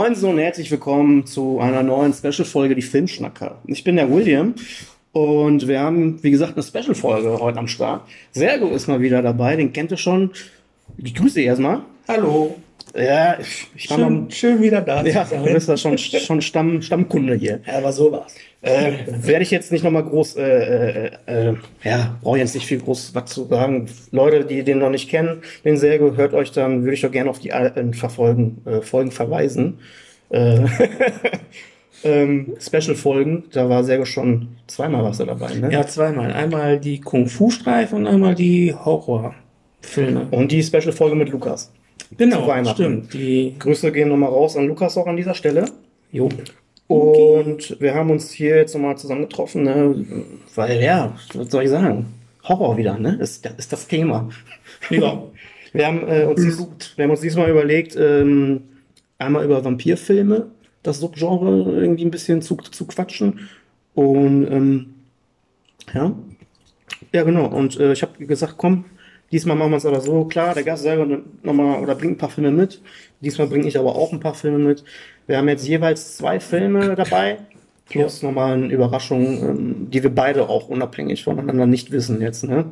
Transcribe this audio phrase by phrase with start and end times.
[0.00, 3.58] Moin so und herzlich willkommen zu einer neuen Special-Folge, die Filmschnacker.
[3.66, 4.54] Ich bin der William
[5.12, 8.08] und wir haben, wie gesagt, eine Special-Folge heute am Start.
[8.32, 10.30] Sergo ist mal wieder dabei, den kennt ihr schon.
[10.96, 11.82] Ich grüße dich erstmal.
[12.08, 12.56] Hallo.
[12.94, 16.40] Ja, ich, ich war Schön, mal, schön wieder da ja, du bist ja schon, schon
[16.40, 17.60] Stamm, Stammkunde hier.
[17.66, 18.34] Ja, aber sowas.
[18.62, 22.80] Äh, werde ich jetzt nicht nochmal groß, äh, äh, äh, ja, brauche jetzt nicht viel
[22.80, 23.88] groß was zu sagen.
[24.10, 27.30] Leute, die den noch nicht kennen, den Sergo, hört euch dann, würde ich doch gerne
[27.30, 29.78] auf die alten Verfolgen, äh, Folgen verweisen.
[30.30, 30.66] Äh,
[32.04, 35.72] ähm, Special-Folgen, da war Sergo schon zweimal was dabei, ne?
[35.72, 36.32] Ja, zweimal.
[36.32, 40.26] Einmal die Kung-Fu-Streifen und einmal die Horrorfilme.
[40.32, 41.72] Und die Special-Folge mit Lukas.
[42.16, 42.82] Genau, zu Weihnachten.
[42.82, 43.14] stimmt.
[43.14, 45.66] Die, Grüße gehen nochmal raus an Lukas auch an dieser Stelle.
[46.12, 46.28] jo.
[46.86, 50.04] Und wir haben uns hier jetzt nochmal zusammengetroffen, ne?
[50.56, 52.06] weil ja, was soll ich sagen?
[52.42, 53.16] Horror wieder, ne?
[53.20, 54.28] Ist, ist das Thema.
[54.90, 55.22] Ja.
[55.72, 58.62] Wir haben, äh, uns, dies, wir haben uns diesmal überlegt, ähm,
[59.18, 60.50] einmal über Vampirfilme,
[60.82, 63.48] das Subgenre irgendwie ein bisschen zu, zu quatschen.
[63.94, 64.94] Und ähm,
[65.94, 66.12] ja,
[67.12, 67.46] ja genau.
[67.46, 68.84] Und äh, ich habe gesagt, komm,
[69.32, 70.24] diesmal machen wir es aber so.
[70.24, 72.80] Klar, der Gast selber nochmal oder bringt ein paar Filme mit.
[73.20, 74.84] Diesmal bringe ich aber auch ein paar Filme mit.
[75.26, 77.38] Wir haben jetzt jeweils zwei Filme dabei.
[77.88, 82.44] Plus nochmal eine Überraschung, ähm, die wir beide auch unabhängig voneinander nicht wissen jetzt.
[82.44, 82.66] Ne?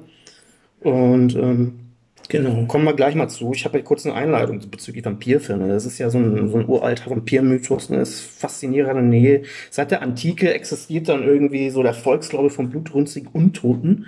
[0.81, 1.89] Und ähm,
[2.29, 2.67] Genau.
[2.67, 3.53] Kommen wir gleich mal zu.
[3.55, 5.69] Ich habe ja kurz eine Einleitung bezüglich Vampirfilme.
[5.69, 7.89] Das ist ja so ein, so ein uralter Vampirmythos.
[7.89, 7.99] Ne?
[7.99, 9.43] Das ist faszinierende Nähe.
[9.71, 14.07] Seit der Antike existiert dann irgendwie so der Volksglaube von blutrünstigen Untoten,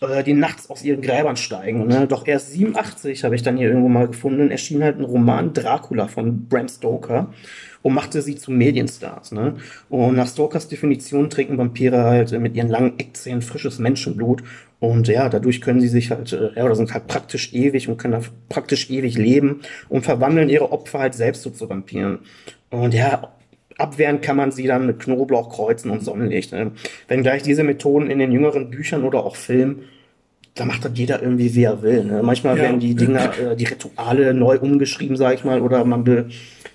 [0.00, 1.86] äh, die nachts aus ihren Gräbern steigen.
[1.86, 2.06] Ne?
[2.06, 6.08] Doch erst 87 habe ich dann hier irgendwo mal gefunden, erschien halt ein Roman Dracula
[6.08, 7.32] von Bram Stoker
[7.82, 9.32] und machte sie zu Medienstars.
[9.32, 9.56] Ne?
[9.88, 14.42] Und nach Stokers Definition trinken Vampire halt äh, mit ihren langen Eckzähnen frisches Menschenblut.
[14.80, 17.96] Und ja, dadurch können sie sich halt, äh, ja, oder sind halt praktisch ewig und
[17.96, 22.20] können da praktisch ewig leben und verwandeln ihre Opfer halt selbst so zu Vampiren.
[22.70, 23.32] Und ja,
[23.78, 26.52] abwehren kann man sie dann mit Knoblauch, Kreuzen und Sonnenlicht.
[26.52, 26.72] Ne?
[27.08, 29.84] Wenngleich diese Methoden in den jüngeren Büchern oder auch Filmen
[30.58, 32.04] da macht das jeder irgendwie, wie er will.
[32.04, 32.22] Ne?
[32.22, 32.64] Manchmal Ja.
[32.64, 36.28] werden die Dinger, äh, die Rituale neu umgeschrieben, sag ich mal, oder man be,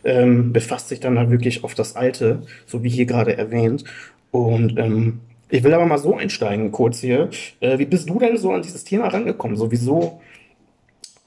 [0.04, 3.84] ähm, befasst sich dann halt wirklich auf das Alte, so wie hier gerade erwähnt.
[4.32, 7.30] Und ähm, ich will aber mal so einsteigen, kurz hier.
[7.60, 9.58] Äh, wie bist du denn so an dieses Thema rangekommen?
[9.58, 10.22] Sowieso,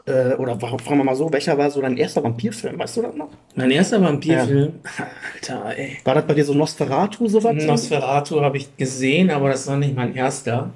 [0.06, 2.78] äh, oder fragen wir mal so, welcher war so dein erster Vampirfilm?
[2.78, 3.28] Weißt du das noch?
[3.56, 4.74] Mein erster Vampirfilm.
[5.34, 5.98] Alter, ey.
[6.04, 7.54] War das bei dir so Nosferatu, sowas?
[7.64, 10.70] Nosferatu habe ich gesehen, aber das war nicht mein erster.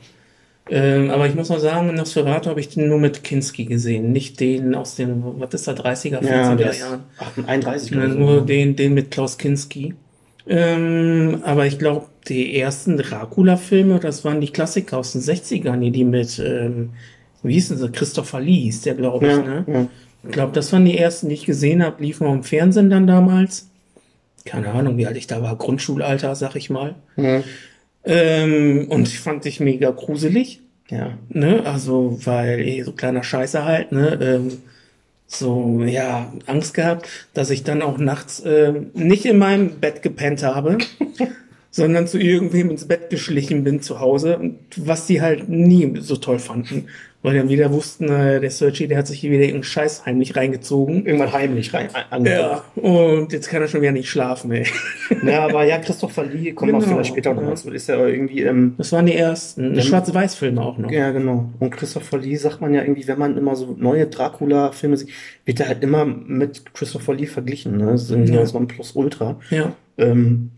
[0.68, 4.38] Ähm, aber ich muss mal sagen, Nosferatu habe ich den nur mit Kinski gesehen, nicht
[4.41, 7.04] den aus den, was ist da, 30er, 40er ja, der Jahren.
[7.47, 8.18] 31 Ja, oder so.
[8.18, 9.94] nur den, den mit Klaus Kinski.
[10.47, 15.91] Ähm, aber ich glaube, die ersten Dracula-Filme, das waren die Klassiker aus den 60ern, die,
[15.91, 16.91] die mit, ähm,
[17.42, 19.64] wie hießen sie, Christopher Lee hieß der, glaube ich, Ja, ne?
[19.66, 19.86] ja.
[20.22, 23.06] Ich glaube, das waren die ersten, die ich gesehen habe, liefen auch im Fernsehen dann
[23.06, 23.68] damals.
[24.44, 26.94] Keine Ahnung, wie alt ich da war, Grundschulalter, sag ich mal.
[27.16, 27.42] Ja.
[28.04, 31.12] Ähm, und ich fand ich mega gruselig, ja.
[31.28, 31.62] ne?
[31.64, 34.18] Also, weil eh so kleiner Scheiße halt, ne?
[34.20, 34.58] Ähm,
[35.26, 40.42] so, ja, Angst gehabt, dass ich dann auch nachts ähm, nicht in meinem Bett gepennt
[40.42, 40.78] habe,
[41.70, 46.16] sondern zu irgendwem ins Bett geschlichen bin zu Hause, und was die halt nie so
[46.16, 46.86] toll fanden.
[47.22, 50.36] Weil dann wieder wussten, äh, der Searchy, der hat sich hier wieder irgendeinen Scheiß heimlich
[50.36, 51.04] reingezogen.
[51.04, 54.66] Irgendwann heimlich rein an- Ja, und jetzt kann er schon wieder nicht schlafen, ey.
[55.26, 57.48] Ja, aber ja, Christopher Lee, kommen wir Genau, vielleicht später noch ja.
[57.48, 59.75] mal zu, ist ja irgendwie, ähm, Das waren die ersten.
[59.75, 60.91] Dann- Schwarz-Weiß-Filme auch noch.
[60.91, 61.50] ja genau.
[61.59, 65.10] Und Christopher Lee sagt man ja irgendwie, wenn man immer so neue Dracula-Filme sieht,
[65.44, 67.84] wird er halt immer mit Christopher Lee verglichen, ne?
[67.92, 68.47] Das ist irgendwie Ja.
[68.47, 69.38] so ein Plus-Ultra.
[69.50, 69.75] Ja.
[69.98, 70.53] Ähm,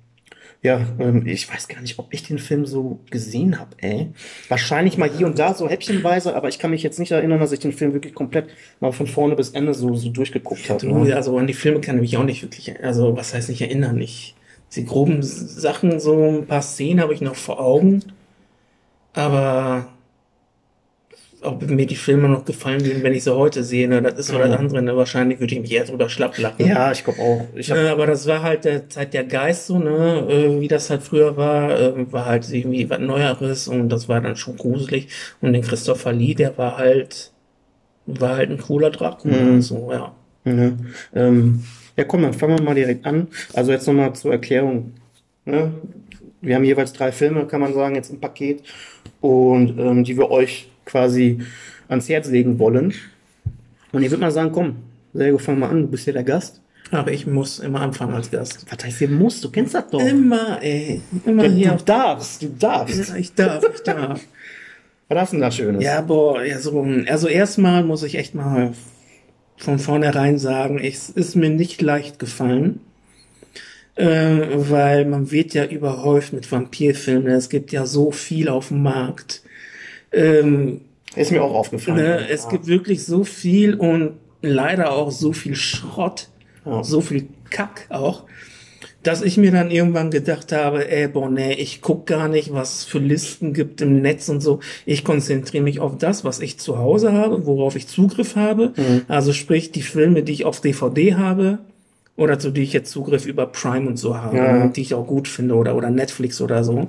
[0.62, 4.12] ja, ähm, ich weiß gar nicht, ob ich den Film so gesehen habe, ey.
[4.48, 7.50] Wahrscheinlich mal hier und da so häppchenweise, aber ich kann mich jetzt nicht erinnern, dass
[7.50, 10.86] ich den Film wirklich komplett mal von vorne bis Ende so, so durchgeguckt habe.
[10.86, 11.16] Ne?
[11.16, 14.00] also an die Filme kann ich mich auch nicht wirklich, also was heißt nicht erinnern?
[14.00, 14.36] Ich,
[14.76, 18.04] die groben Sachen, so ein paar Szenen habe ich noch vor Augen,
[19.14, 19.88] aber
[21.42, 24.26] ob mir die Filme noch gefallen würden, wenn ich sie heute sehe, ne, das ist
[24.28, 24.56] so das Ja.
[24.56, 24.80] andere.
[24.82, 24.96] Ne?
[24.96, 26.66] Wahrscheinlich würde ich mich eher drüber schlapp lachen.
[26.66, 27.44] Ja, ich glaube auch.
[27.54, 30.68] Ich hab, Äh, aber das war halt der Zeit der Geist so, ne, äh, wie
[30.68, 34.56] das halt früher war, äh, war halt irgendwie was Neueres und das war dann schon
[34.56, 35.08] gruselig.
[35.40, 37.32] Und den Christopher Lee, der war halt,
[38.06, 39.62] war halt ein cooler Dracula, Mhm.
[39.62, 40.14] so, ja.
[40.44, 40.86] Mhm.
[41.14, 41.64] Ähm,
[41.96, 43.28] ja, komm, dann fangen wir mal direkt an.
[43.52, 44.92] Also jetzt nochmal zur Erklärung.
[45.44, 45.72] Ne?
[46.40, 48.62] Wir haben jeweils drei Filme, kann man sagen, jetzt im Paket.
[49.20, 51.40] Und ähm, die wir euch quasi
[51.88, 52.94] ans Herz legen wollen.
[53.92, 54.76] Und ich würde mal sagen, komm,
[55.12, 56.60] Sergo, fang mal an, du bist hier der Gast.
[56.90, 58.66] Aber ich muss immer anfangen als Gast.
[58.68, 59.40] Was heißt hier muss?
[59.40, 60.00] Du kennst das doch.
[60.00, 61.00] Immer, ey.
[61.24, 61.70] Immer du, hier.
[61.70, 63.08] du darfst, du darfst.
[63.08, 64.20] Ja, ich darf, ich darf.
[65.08, 65.84] Was hast du denn da Schönes?
[65.84, 68.72] Ja, boah, ja, so, also erstmal muss ich echt mal
[69.58, 72.80] von vornherein sagen, es ist mir nicht leicht gefallen,
[73.94, 74.06] äh,
[74.54, 77.30] weil man wird ja überhäuft mit Vampirfilmen.
[77.30, 79.42] Es gibt ja so viel auf dem Markt.
[80.12, 80.82] Ähm,
[81.14, 81.98] ist mir auch aufgefallen.
[81.98, 82.50] Ne, es ja.
[82.50, 86.28] gibt wirklich so viel und leider auch so viel Schrott,
[86.64, 86.82] ja.
[86.82, 88.24] so viel Kack auch,
[89.02, 92.78] dass ich mir dann irgendwann gedacht habe, ey, boah, nee, ich guck gar nicht, was
[92.78, 94.60] es für Listen gibt im Netz und so.
[94.86, 98.72] Ich konzentriere mich auf das, was ich zu Hause habe, worauf ich Zugriff habe.
[98.76, 99.02] Mhm.
[99.08, 101.58] Also sprich, die Filme, die ich auf DVD habe
[102.16, 104.66] oder zu die ich jetzt Zugriff über Prime und so habe, ja.
[104.68, 106.88] die ich auch gut finde oder, oder Netflix oder so.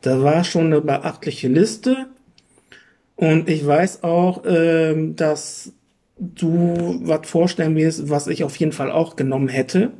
[0.00, 2.06] Da war schon eine beachtliche Liste.
[3.22, 5.70] Und ich weiß auch, ähm, dass
[6.18, 9.92] du was vorstellen wirst, was ich auf jeden Fall auch genommen hätte.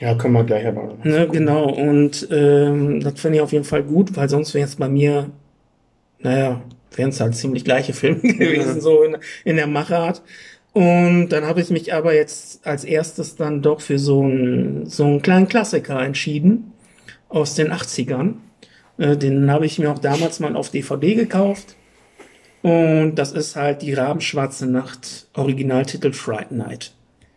[0.00, 1.08] Ja, können wir gleich erwarten.
[1.08, 4.74] Ne, genau, und ähm, das finde ich auf jeden Fall gut, weil sonst wäre es
[4.74, 5.30] bei mir,
[6.18, 6.60] naja,
[6.96, 10.22] wären es halt ziemlich gleiche Filme gewesen, so in, in der Machart.
[10.72, 15.04] Und dann habe ich mich aber jetzt als erstes dann doch für so einen, so
[15.04, 16.72] einen kleinen Klassiker entschieden
[17.28, 18.34] aus den 80ern.
[18.98, 21.76] Äh, den habe ich mir auch damals mal auf DVD gekauft.
[22.66, 26.90] Und das ist halt die Rabenschwarze Nacht, Originaltitel Fright Night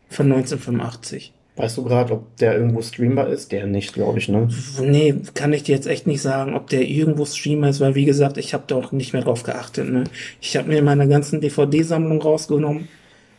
[0.09, 1.33] von 1985.
[1.55, 3.51] Weißt du gerade, ob der irgendwo streambar ist?
[3.51, 4.47] Der nicht, glaube ich, ne?
[4.81, 8.05] Nee, kann ich dir jetzt echt nicht sagen, ob der irgendwo streambar ist, weil wie
[8.05, 9.91] gesagt, ich habe da auch nicht mehr drauf geachtet.
[9.91, 10.05] Ne?
[10.41, 12.87] Ich habe mir meine ganzen DVD-Sammlung rausgenommen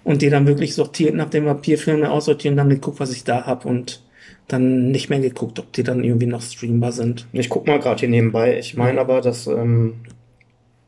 [0.05, 3.47] und die dann wirklich sortiert nach dem Papierfilme aussortiert und dann geguckt, was ich da
[3.47, 4.01] hab und
[4.47, 7.27] dann nicht mehr geguckt, ob die dann irgendwie noch streambar sind.
[7.33, 8.57] Ich guck mal gerade hier nebenbei.
[8.61, 9.95] Ich meine aber, dass ähm,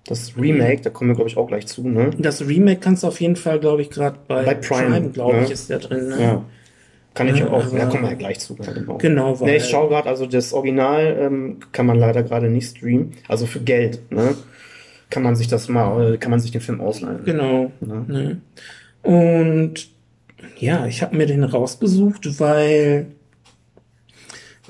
[0.06, 2.10] das Remake, da kommen wir glaube ich auch gleich zu, ne?
[2.18, 5.36] Das Remake kannst du auf jeden Fall, glaube ich, gerade bei, bei Prime, Prime glaube
[5.36, 5.44] ne?
[5.44, 6.08] ich, ist der drin.
[6.08, 6.20] Ne?
[6.20, 6.44] Ja.
[7.14, 8.56] Kann ich auch, da kommen wir ja gleich zu.
[8.56, 12.48] Genau, genau weil nee, ich schaue gerade, also das Original ähm, kann man leider gerade
[12.48, 13.12] nicht streamen.
[13.28, 14.34] Also für Geld, ne?
[15.10, 17.24] Kann man sich das mal, kann man sich den Film ausleihen.
[17.26, 17.70] Genau.
[17.80, 18.04] Ne?
[18.08, 18.40] Ne?
[19.02, 19.90] Und
[20.58, 23.08] ja, ich habe mir den rausgesucht, weil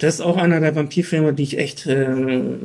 [0.03, 2.09] das ist auch einer der Vampirfilme, die ich echt äh,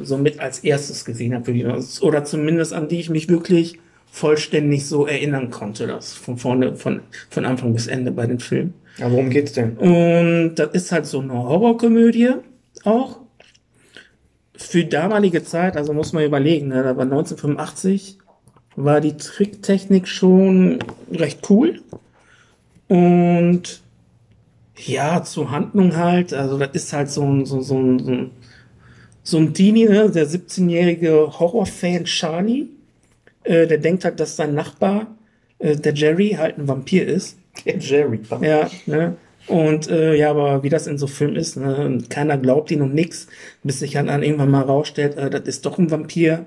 [0.01, 1.79] so mit als erstes gesehen habe.
[2.01, 3.79] Oder zumindest an die ich mich wirklich
[4.11, 8.73] vollständig so erinnern konnte, das von vorne, von, von Anfang bis Ende bei den Filmen.
[8.97, 9.77] Ja, worum geht's denn?
[9.77, 12.31] Und das ist halt so eine Horrorkomödie
[12.83, 13.19] auch.
[14.55, 18.17] Für damalige Zeit, also muss man überlegen, ne, da war 1985,
[18.75, 20.79] war die Tricktechnik schon
[21.11, 21.81] recht cool.
[22.87, 23.81] Und
[24.77, 28.31] ja, zur Handlung halt, also das ist halt so ein, so, so, ein, so ein,
[29.23, 32.67] so ein Teenie, ne, der 17-jährige Horrorfan Charlie,
[33.43, 35.07] äh, der denkt halt, dass sein Nachbar,
[35.59, 37.37] äh, der Jerry, halt ein Vampir ist.
[37.65, 38.19] Der Jerry.
[38.41, 39.17] Ja, ne?
[39.47, 41.99] Und äh, ja, aber wie das in so Filmen ist, ne?
[42.09, 43.27] keiner glaubt ihn und nix,
[43.63, 46.45] bis sich dann irgendwann mal rausstellt, äh, das ist doch ein Vampir.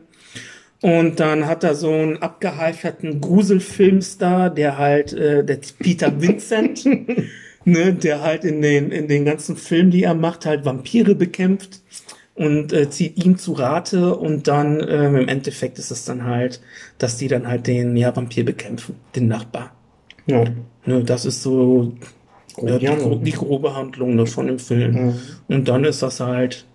[0.82, 6.84] Und dann hat er so einen abgeheiferten Gruselfilmstar, der halt, äh, der Peter Vincent,
[7.64, 11.82] ne, der halt in den, in den ganzen Filmen, die er macht, halt Vampire bekämpft
[12.34, 16.60] und äh, zieht ihm zu Rate und dann ähm, im Endeffekt ist es dann halt,
[16.98, 19.74] dass die dann halt den ja, Vampir bekämpfen, den Nachbar.
[20.26, 20.44] Ja.
[20.86, 21.94] Ne, das ist so
[22.62, 24.92] ja, die, die, grobe Handlung ne, von dem Film.
[24.92, 25.14] Mhm.
[25.48, 26.66] Und dann ist das halt,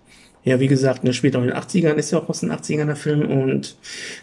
[0.44, 2.86] ja, wie gesagt, ne, spielt auch in den 80ern, ist ja auch aus den 80ern
[2.86, 3.78] der Film und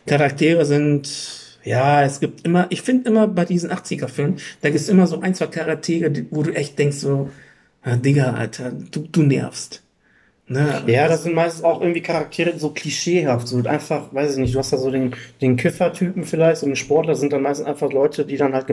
[0.07, 4.89] Charaktere sind, ja, es gibt immer, ich finde immer bei diesen 80er-Filmen, da gibt es
[4.89, 7.31] immer so ein, zwei Charaktere, wo du echt denkst so,
[7.83, 9.83] ah, Digga, Alter, du, du nervst.
[10.49, 10.83] Ne?
[10.87, 14.59] Ja, das sind meistens auch irgendwie Charaktere so klischeehaft, so einfach, weiß ich nicht, du
[14.59, 18.27] hast da so den, den Kiffer-Typen vielleicht, so ein Sportler sind dann meistens einfach Leute,
[18.27, 18.67] die dann halt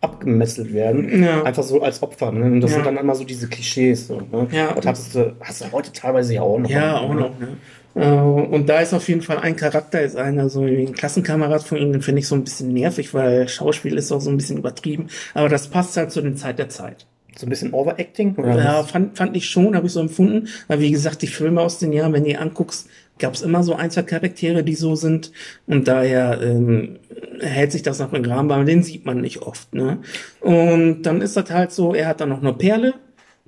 [0.00, 1.42] abgemesselt werden, ja.
[1.42, 2.44] einfach so als Opfer, ne?
[2.44, 2.76] Und das ja.
[2.76, 4.46] sind dann immer so diese Klischees, so, ne?
[4.52, 4.72] Ja.
[4.74, 6.70] Das hast du, hast du heute teilweise ja auch noch.
[6.70, 7.20] Ja, auch ne?
[7.20, 7.48] noch, ne?
[7.96, 11.78] Äh, und da ist auf jeden Fall ein Charakter, ist einer so ein Klassenkamerad von
[11.78, 14.58] ihm, den finde ich so ein bisschen nervig, weil Schauspiel ist auch so ein bisschen
[14.58, 17.06] übertrieben, aber das passt halt zu den Zeit der Zeit
[17.38, 18.34] so ein bisschen Overacting?
[18.36, 20.48] Oder ja, fand, fand ich schon, habe ich so empfunden.
[20.68, 22.88] Weil wie gesagt, die Filme aus den Jahren, wenn du anguckst,
[23.18, 25.32] gab es immer so ein, zwei Charaktere, die so sind.
[25.66, 26.98] Und daher ähm,
[27.40, 29.74] hält sich das nach dem Graben, weil den sieht man nicht oft.
[29.74, 29.98] Ne?
[30.40, 32.94] Und dann ist das halt so, er hat dann noch eine Perle,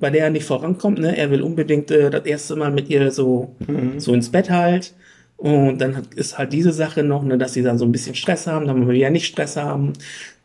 [0.01, 0.99] bei der er nicht vorankommt.
[0.99, 1.17] Ne?
[1.17, 3.99] Er will unbedingt äh, das erste Mal mit ihr so, mhm.
[4.01, 4.95] so ins Bett halt.
[5.39, 8.49] Und dann ist halt diese Sache noch, ne, dass sie dann so ein bisschen Stress
[8.49, 9.93] haben, dann wir ja nicht Stress haben.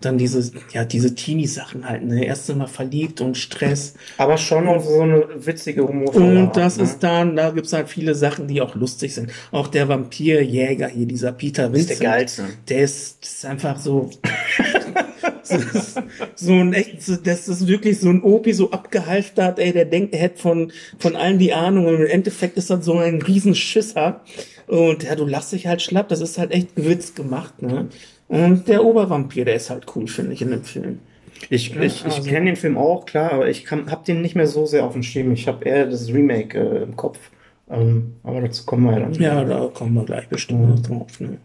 [0.01, 3.95] Dann diese, ja, diese Teenie-Sachen halt, ne, erst Mal verliebt und Stress.
[4.19, 6.15] Aber schon noch so eine witzige Humor.
[6.15, 6.83] Und das ne?
[6.83, 9.31] ist dann, da gibt's halt viele Sachen, die auch lustig sind.
[9.51, 11.89] Auch der Vampirjäger hier, dieser Peter Vincent.
[11.89, 12.43] ist der geilste.
[12.69, 14.11] Der ist, ist einfach so,
[16.35, 20.21] so, ein echt, das ist wirklich so ein Opi, so abgehalftert, ey, der denkt, er
[20.21, 24.21] hätte von, von allen die Ahnung und im Endeffekt ist das so ein Riesenschisser.
[24.67, 27.87] Und ja, du lachst dich halt schlapp, das ist halt echt gewitzt gemacht, ne?
[28.29, 30.99] Und der Obervampir, der ist halt cool, finde ich, in dem Film.
[31.49, 34.21] Ich, Ja, ich, ich also- kenne den Film auch, klar, aber ich kann, hab den
[34.21, 35.31] nicht mehr so sehr auf dem Schirm.
[35.33, 37.19] Ich habe eher das Remake äh, im Kopf.
[37.69, 39.13] Ähm, aber dazu kommen wir ja dann.
[39.15, 41.19] Ja, da kommen wir gleich bestimmt noch drauf.
[41.19, 41.37] Ne?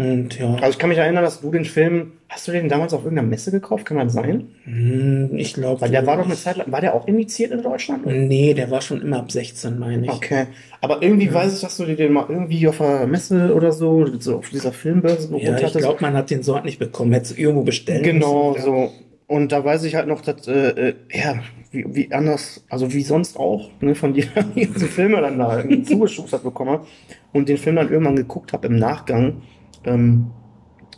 [0.00, 2.94] Und ja, Also ich kann mich erinnern, dass du den Film, hast du den damals
[2.94, 3.84] auf irgendeiner Messe gekauft?
[3.84, 4.48] Kann das sein?
[4.64, 5.80] hm, ich glaube.
[5.82, 8.06] Weil der war doch eine Zeit lang, war der auch indiziert in Deutschland?
[8.06, 10.10] Nee, der war schon immer ab 16, meine ich.
[10.12, 10.46] Okay.
[10.80, 14.06] Aber irgendwie weiß ich, dass du dir den mal irgendwie auf einer Messe oder so,
[14.18, 15.78] so auf dieser Filmbörse geholt Ja, ich hattest.
[15.80, 17.12] glaube, man hat den so nicht bekommen.
[17.12, 18.02] Hätte irgendwo bestellt.
[18.04, 18.64] Genau, müssen.
[18.64, 18.90] so.
[19.26, 21.36] Und da weiß ich halt noch, dass, äh, äh, ja,
[21.70, 24.24] wie, wie anders, also wie sonst auch, ne, von dir
[24.56, 26.80] diese Filme dann da irgendwie zugeschustert bekommen
[27.32, 29.42] und den Film dann irgendwann geguckt habe im Nachgang.
[29.84, 30.30] Ähm,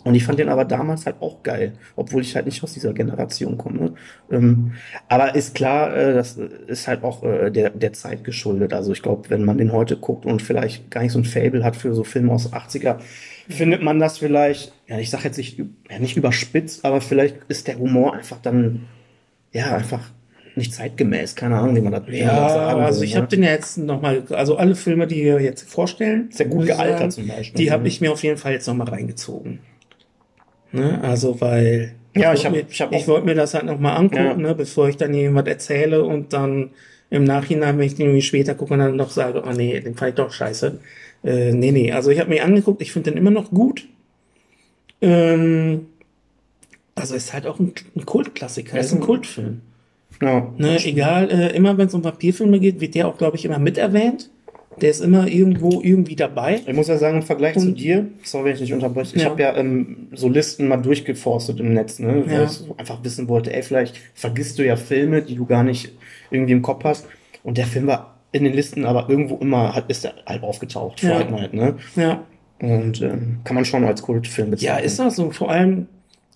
[0.04, 2.92] und ich fand den aber damals halt auch geil, obwohl ich halt nicht aus dieser
[2.92, 3.94] Generation komme.
[4.30, 4.72] Ähm,
[5.08, 8.72] aber ist klar, äh, das ist halt auch äh, der, der Zeit geschuldet.
[8.72, 11.62] Also ich glaube, wenn man den heute guckt und vielleicht gar nicht so ein Fable
[11.62, 12.98] hat für so Filme aus 80er,
[13.48, 17.68] findet man das vielleicht, ja, ich sag jetzt nicht, ja, nicht überspitzt, aber vielleicht ist
[17.68, 18.88] der Humor einfach dann,
[19.52, 20.10] ja, einfach
[20.56, 21.34] nicht zeitgemäß.
[21.34, 23.20] Keine Ahnung, wie man das Ja, sagen also will, ich ne?
[23.20, 26.66] habe den ja jetzt nochmal, also alle Filme, die wir jetzt vorstellen, Ist ja gut
[26.66, 27.58] gealtert sagen, zum Beispiel.
[27.58, 27.86] die habe Mhm.
[27.86, 29.60] ich mir auf jeden Fall jetzt nochmal reingezogen.
[30.72, 31.00] Ne?
[31.02, 33.96] Also, weil Ja, ich wollte hab- mir, ich hab ich wollte mir das halt nochmal
[33.96, 34.36] angucken, Ja.
[34.36, 36.70] ne, bevor ich dann jemand erzähle und dann
[37.10, 39.94] im Nachhinein, wenn ich den irgendwie später gucke und dann noch sage, oh nee, den
[39.94, 40.78] fand ich doch scheiße.
[41.24, 43.86] Äh, nee, nee, also ich habe mir angeguckt, ich finde den immer noch gut.
[45.00, 45.86] Ähm,
[46.94, 49.60] also ist halt auch ein, ein Kultklassiker, ist ein Kultfilm.
[50.22, 50.46] Ja.
[50.56, 53.58] Ne, egal, äh, immer wenn es um Vampirfilme geht, wird der auch, glaube ich, immer
[53.58, 54.30] mit erwähnt.
[54.80, 56.60] Der ist immer irgendwo irgendwie dabei.
[56.66, 59.22] Ich muss ja sagen, im Vergleich zu Und- dir, sorry, wenn ich dich unterbreche, ich
[59.22, 59.28] Ja.
[59.30, 62.44] habe ja ähm, so Listen mal durchgeforstet im Netz, ne, weil Ja.
[62.44, 65.92] ich einfach wissen wollte, ey, vielleicht vergisst du ja Filme, die du gar nicht
[66.30, 67.06] irgendwie im Kopf hast.
[67.42, 71.02] Und der Film war in den Listen aber irgendwo immer, hat, ist er halt aufgetaucht,
[71.02, 71.22] Ja.
[71.22, 71.74] Night, ne?
[71.96, 72.22] Ja,
[72.60, 74.84] Und ähm, kann man schon als Kultfilm ja bezeichnen.
[74.86, 75.30] ist das so.
[75.32, 75.86] Vor allem,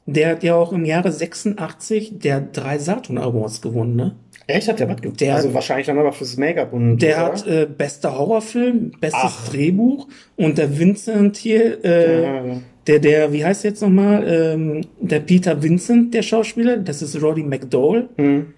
[0.06, 4.16] der hat ja auch im Jahre 86 der drei Saturn Awards gewonnen, ne?
[4.48, 4.96] Echt hat der was?
[5.16, 7.24] Der- also wahrscheinlich dann aber fürs Make-up und Der oder?
[7.26, 9.48] hat äh, bester Horrorfilm, bestes Ach.
[9.48, 12.56] Drehbuch und der Vincent hier, äh, Ja, ja.
[12.86, 17.42] der, der, wie heißt jetzt nochmal, ähm, der Peter Vincent, der Schauspieler, das ist Roddy
[17.42, 18.54] McDowell, Hm.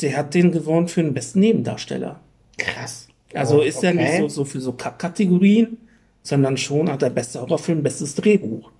[0.00, 2.18] der hat den gewonnen für den besten Nebendarsteller.
[2.58, 3.06] Krass.
[3.32, 4.20] Also Oh, ist ja nicht okay.
[4.22, 5.78] so, so für so Kategorien,
[6.22, 8.72] sondern schon hat der beste Horrorfilm, bestes Drehbuch.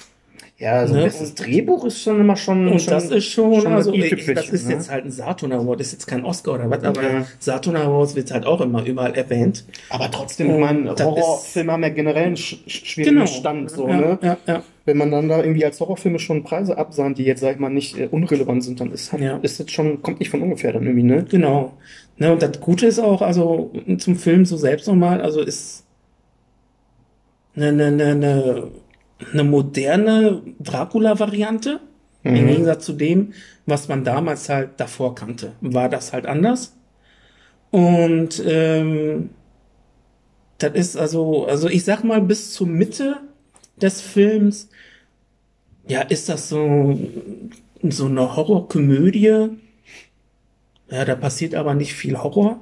[0.59, 1.05] Ja, also Ne?
[1.05, 2.67] bestes Drehbuch ist schon immer schon.
[2.69, 4.73] Und das ist schon, schon also i-Tüpfelchen, das ist ne?
[4.73, 7.27] jetzt halt ein Saturn Award, ist jetzt kein Oscar oder was, aber Ja.
[7.39, 9.67] Saturn Awards wird halt auch immer überall erwähnt.
[9.91, 13.97] Aber trotzdem, ich meine, Horrorfilme haben ja generell einen sch sch- schwierigen Stand, so, ja,
[13.97, 14.19] ne?
[14.23, 14.63] ja, ja.
[14.87, 17.69] Wenn man dann da irgendwie als Horrorfilme schon Preise absahnt, die jetzt, sag ich mal,
[17.69, 19.37] nicht äh, unrelevant sind, dann ist, halt, Ja.
[19.43, 21.27] ist das schon, kommt nicht von ungefähr dann irgendwie, ne?
[21.29, 21.75] Genau.
[22.17, 25.85] Ne, und das Gute ist auch, also zum Film so selbst nochmal, also ist
[27.57, 28.69] eine, eine, eine, eine,
[29.33, 31.81] eine moderne Dracula-Variante.
[32.23, 32.49] Im Mhm.
[32.49, 33.33] Gegensatz zu dem,
[33.67, 36.75] was man damals halt davor kannte, war das halt anders.
[37.71, 39.31] Und ähm,
[40.59, 43.19] das ist also, also ich sag mal, bis zur Mitte
[43.81, 44.71] des Films,
[45.87, 46.99] ja, ist das so,
[47.83, 49.51] so eine Horrorkomödie.
[50.91, 52.59] Ja, da passiert aber nicht viel Horror.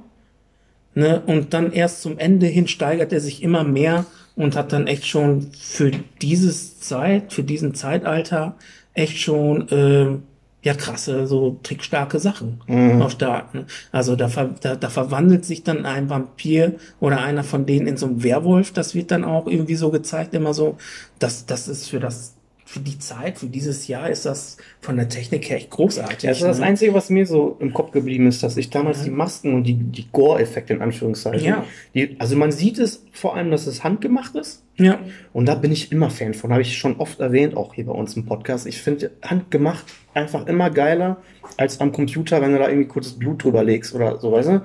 [0.93, 1.21] Ne?
[1.25, 5.05] Und dann erst zum Ende hin steigert er sich immer mehr und hat dann echt
[5.07, 8.55] schon für dieses Zeit, für diesen Zeitalter
[8.93, 10.17] echt schon äh,
[10.63, 13.01] ja krasse, so trickstarke Sachen Mhm.
[13.01, 13.53] auf Start.
[13.53, 13.65] Ne?
[13.91, 17.97] Also da, ver da, da verwandelt sich dann ein Vampir oder einer von denen in
[17.97, 18.71] so einen Werwolf.
[18.73, 20.77] Das wird dann auch irgendwie so gezeigt, immer so.
[21.19, 22.34] Das, das ist für das
[22.75, 26.23] für die Zeit, für dieses Jahr ist das von der Technik her echt großartig.
[26.23, 26.65] Ja, das ist das ne?
[26.65, 29.75] Einzige, was mir so im Kopf geblieben ist, dass ich damals die Masken und die,
[29.75, 31.63] die Gore-Effekte in Anführungszeichen, Ja.
[31.93, 34.61] die, also man sieht es vor allem, dass es handgemacht ist.
[34.75, 34.99] Ja,
[35.31, 37.93] Und da bin ich immer Fan von, habe ich schon oft erwähnt, auch hier bei
[37.93, 38.67] uns im Podcast.
[38.67, 41.21] Ich finde handgemacht einfach immer geiler
[41.55, 44.63] als am Computer, wenn du da irgendwie kurzes Blut drüber legst oder so, weißt du?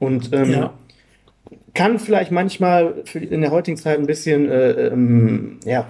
[0.00, 0.74] Und ähm, ja.
[1.74, 5.86] kann vielleicht manchmal für in der heutigen Zeit ein bisschen äh, ähm, ja,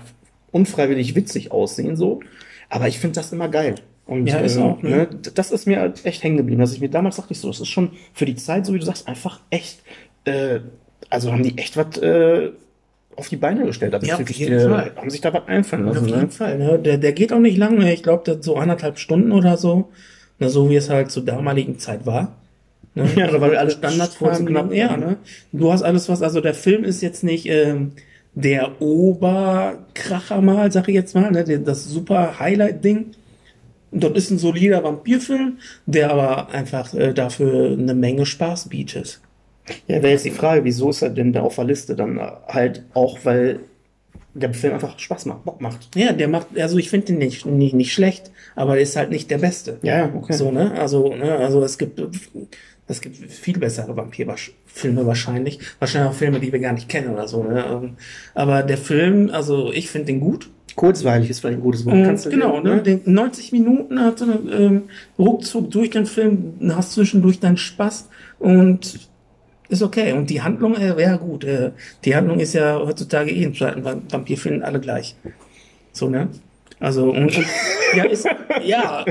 [0.53, 2.21] unfreiwillig witzig aussehen, so.
[2.69, 3.77] Aber ich finde das immer geil.
[4.07, 4.91] Und Ja, ist ähm, auch, ne?
[4.91, 6.61] ne, das ist mir halt echt hängen geblieben.
[6.61, 8.79] Dass ich mir damals dachte ich so, das ist schon für die Zeit, so wie
[8.79, 9.81] du sagst, einfach echt,
[10.25, 10.61] äh,
[11.11, 12.51] also haben die echt was äh,
[13.17, 13.97] auf die Beine gestellt.
[14.03, 14.93] Ja, auf jeden der- Fall.
[14.97, 16.09] Haben sich da was einfallen Auf lassen.
[16.09, 16.29] jeden Ne?
[16.29, 16.59] Fall.
[16.59, 16.79] Ne?
[16.79, 17.93] Der, der geht auch nicht lange.
[17.93, 19.89] Ich glaube, so anderthalb Stunden oder so.
[20.39, 22.37] Ne, so wie es halt zur damaligen Zeit war.
[22.95, 23.09] Ne?
[23.17, 24.73] Ja, da war alles Standards kurz knapp.
[24.73, 25.17] Ja, ne?
[25.53, 27.93] Du hast alles was, also der Film ist jetzt nicht ähm,
[28.37, 31.43] der Oberkracher mal, sag ich jetzt mal, ne?
[31.59, 33.13] das super Highlight-Ding.
[33.93, 39.21] Dort ist ein solider Vampirfilm, der aber einfach äh, dafür eine Menge Spaß bietet.
[39.89, 42.85] Ja, wäre jetzt die Frage, wieso ist er denn da auf der Liste dann halt
[42.93, 43.61] auch, weil
[44.35, 45.89] der Film einfach Spaß macht, Bock macht.
[45.97, 49.09] Ja, der macht, also ich finde den nicht, nicht, nicht schlecht, aber der ist halt
[49.09, 49.79] nicht der Beste.
[49.83, 50.35] Ja, okay.
[50.35, 50.73] So, ne?
[50.79, 52.03] Also, ne, also es gibt,
[52.89, 55.59] es gibt viel bessere Vampirfilme wahrscheinlich.
[55.79, 57.65] Wahrscheinlich auch Filme, die wir gar nicht kennen oder so, ne?
[57.69, 57.97] Ähm,
[58.35, 60.51] Aber der Film, also ich finde den gut.
[60.77, 61.97] Kurzweilig ist vielleicht ein gutes Wort.
[61.97, 62.83] Und Kannst du genau, den, ne?
[62.83, 64.83] Den 90 Minuten hat so eine, ähm,
[65.19, 69.09] ruckzuck durch den Film, hast zwischendurch deinen Spaß und
[69.69, 70.13] ist okay.
[70.13, 71.45] Und die Handlung äh, wäre gut.
[71.45, 71.73] Äh,
[72.05, 75.17] die Handlung ist ja heutzutage eh in Vampirfilmen alle gleich.
[75.93, 76.29] So, ne?
[76.79, 77.47] Also, und, und
[77.97, 78.29] ja, ist,
[78.65, 79.05] ja,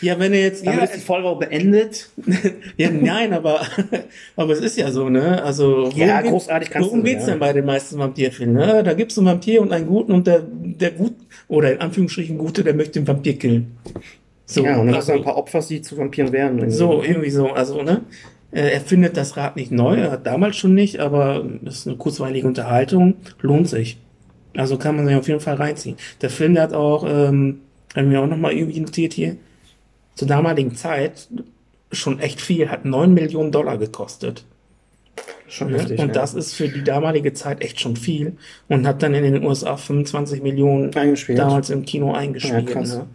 [0.00, 2.08] ja, wenn er jetzt, Damit ja, ist die Folge auch beendet.
[2.76, 3.62] ja, nein, aber,
[4.36, 5.42] aber es ist ja so, ne?
[5.42, 7.30] Also, Ja, geht- großartig kannst Worum du, geht's ja.
[7.32, 8.54] denn bei den meisten Vampirfilmen?
[8.54, 8.82] Ne?
[8.84, 11.14] Da gibt's einen Vampir und einen Guten und der, der Gut,
[11.48, 13.76] oder in Anführungsstrichen Gute, der möchte den Vampir killen.
[14.46, 16.58] So, ja, und dann hast du also, ein paar Opfer, die zu Vampiren werden.
[16.58, 16.76] irgendwie.
[16.76, 18.02] so, irgendwie so, also, ne?
[18.52, 21.86] Äh, Er findet das Rad nicht neu, er hat damals schon nicht, aber es ist
[21.88, 23.98] eine kurzweilige Unterhaltung, lohnt sich.
[24.56, 25.96] Also kann man sich auf jeden Fall reinziehen.
[26.22, 27.60] Der Film, der hat auch, ähm,
[27.94, 29.36] haben wir auch nochmal irgendwie notiert hier,
[30.14, 31.28] zur damaligen Zeit
[31.92, 34.44] schon echt viel, hat 9 Millionen Dollar gekostet.
[35.48, 35.98] Schon heftig.
[35.98, 36.12] und ja.
[36.12, 38.36] das ist für die damalige Zeit echt schon viel
[38.68, 41.40] und hat dann in den USA 25 Millionen Eingespielt.
[41.40, 42.68] damals im Kino eingespielt.
[42.68, 42.98] Ja, krass.
[42.98, 43.06] ne?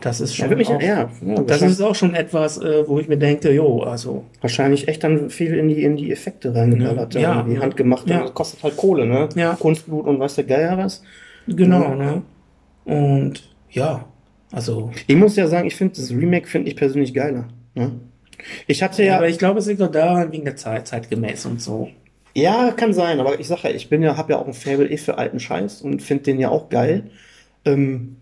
[0.00, 2.98] Das ist Ja, schon mich, auch, ja, ja, das ist auch schon etwas, äh, wo
[3.00, 7.14] ich mir denke, jo, also wahrscheinlich echt dann viel in die, in die Effekte reingeballert.
[7.14, 7.42] Ja, Ja, ja.
[7.42, 8.08] die handgemacht.
[8.08, 8.20] Ja.
[8.20, 9.28] Das kostet halt Kohle, ne?
[9.34, 9.54] Ja.
[9.58, 11.02] Kunstblut und weiß der Geier was.
[11.46, 12.22] genau, ne?
[12.84, 14.04] Und ja,
[14.52, 17.48] also Ich muss ja sagen, ich finde das Remake finde ich persönlich geiler.
[17.74, 17.92] Ne?
[18.66, 21.60] Ich hatte ja, aber ich glaube, es liegt doch daran wegen der Zeit, zeitgemäß und
[21.60, 21.88] so.
[22.34, 24.90] ja, kann sein, aber ich sage ja, ich bin ja, habe ja auch ein Faible
[24.90, 27.04] eh für alten Scheiß und finde den ja auch geil.
[27.64, 28.16] Ähm,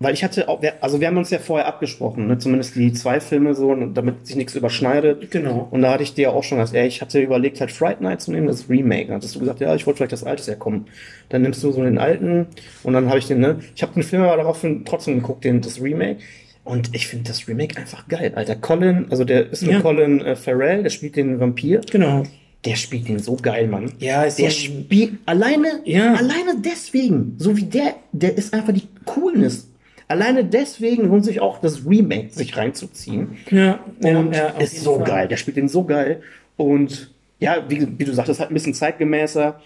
[0.00, 2.38] weil ich hatte auch, also wir haben uns ja vorher abgesprochen, ne?
[2.38, 5.30] zumindest die zwei Filme so, damit sich nichts überschneidet.
[5.32, 5.66] Genau.
[5.72, 8.00] Und da hatte ich dir ja auch schon gesagt, ey, ich hatte überlegt, halt Fright
[8.00, 9.06] Night zu nehmen, das Remake.
[9.06, 10.86] Dann hattest du gesagt, ja, ich wollte vielleicht das alte herkommen.
[11.30, 12.46] Dann nimmst du so den alten
[12.84, 15.60] und dann habe ich den, ne, ich habe den Film aber daraufhin trotzdem geguckt, den,
[15.62, 16.18] das Remake.
[16.64, 18.54] Und ich finde das Remake einfach geil, Alter.
[18.54, 19.80] Colin, also der ist nur Ja.
[19.80, 21.80] Colin äh, Farrell, der spielt den Vampir.
[21.90, 22.24] Genau.
[22.64, 23.92] Der spielt den so geil, Mann.
[24.00, 26.14] Ja, ist Der so- spielt alleine, Ja.
[26.14, 29.67] alleine deswegen, so wie der, der ist einfach die Coolness.
[30.08, 33.36] Alleine deswegen lohnt sich auch das Remake sich reinzuziehen.
[33.50, 35.04] Ja, ja, Und ja, auf ist so Fall.
[35.06, 35.28] geil.
[35.28, 36.22] Der spielt den so geil.
[36.56, 39.60] Und ja, wie, wie du sagtest, halt ein bisschen zeitgemäßer.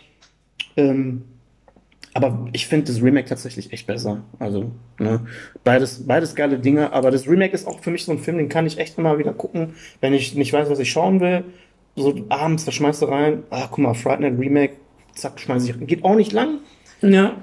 [0.76, 1.22] Ähm,
[2.14, 4.22] aber ich finde das Remake tatsächlich echt besser.
[4.38, 5.20] Also, ne,
[5.64, 6.92] beides, beides geile Dinge.
[6.92, 9.18] Aber das Remake ist auch für mich so ein Film, den kann ich echt immer
[9.18, 11.44] wieder gucken, wenn ich nicht weiß, was ich schauen will.
[11.96, 14.72] So abends, da schmeißt du rein, ah, guck mal, Friday Night Remake,
[15.14, 15.86] zack, schmeiß ich rein.
[15.86, 16.58] Geht auch nicht lang.
[17.00, 17.36] Ja.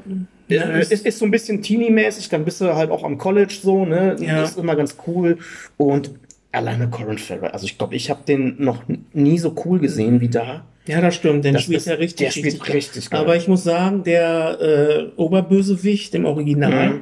[0.49, 3.55] Ja Äh, ist, ist so ein bisschen teeny-mäßig, dann bist du halt auch am College
[3.61, 4.15] so, ne?
[4.19, 4.41] Ja.
[4.41, 5.37] Das ist immer ganz cool.
[5.77, 6.11] Und
[6.51, 8.83] alleine Colin Farrell, also ich glaube, ich habe den noch
[9.13, 10.65] nie so cool gesehen wie da.
[10.87, 13.19] Ja, das stimmt, den Das spielt ist- er richtig, der spielt richtig geil.
[13.19, 17.01] Aber ich muss sagen, der äh, Oberbösewicht im Original, Mhm.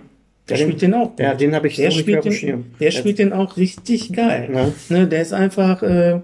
[0.50, 1.10] der spielt den auch.
[1.12, 1.20] gut.
[1.22, 2.66] Ja, den habe ich der so spielt den, Schirm.
[2.82, 4.50] der spielt den auch richtig geil.
[4.54, 4.72] Ja.
[4.90, 6.20] Ne, der ist einfach, äh,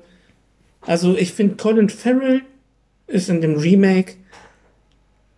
[0.82, 2.42] also ich finde Colin Farrell
[3.08, 4.16] ist in dem Remake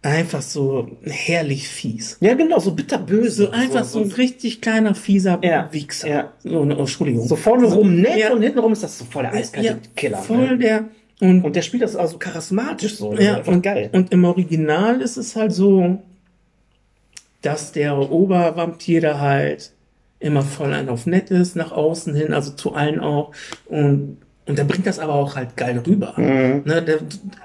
[0.05, 2.17] einfach so herrlich fies.
[2.21, 3.45] Ja, genau, so bitterböse.
[3.45, 6.07] So einfach so, ein richtig kleiner, fieser Ja, Wichser.
[6.07, 6.33] ja.
[6.43, 7.27] So, ne, oh, Entschuldigung.
[7.27, 8.33] So vorne rum nett Ja.
[8.33, 10.17] und hinten rum ist das so voll der eiskalte ja, Killer.
[10.17, 10.57] voll ne?
[10.57, 10.85] der,
[11.21, 13.13] und Und der spielt das also charismatisch so.
[13.15, 13.89] Ja, und, geil.
[13.93, 15.99] und im Original ist es halt so,
[17.41, 19.71] dass der Obervampir da halt
[20.19, 23.31] immer voll ein auf nett ist, nach außen hin, also zu allen auch.
[23.67, 26.13] Und, und der bringt das aber auch halt geil rüber.
[26.17, 26.63] Mhm.
[26.65, 26.99] Ne, der,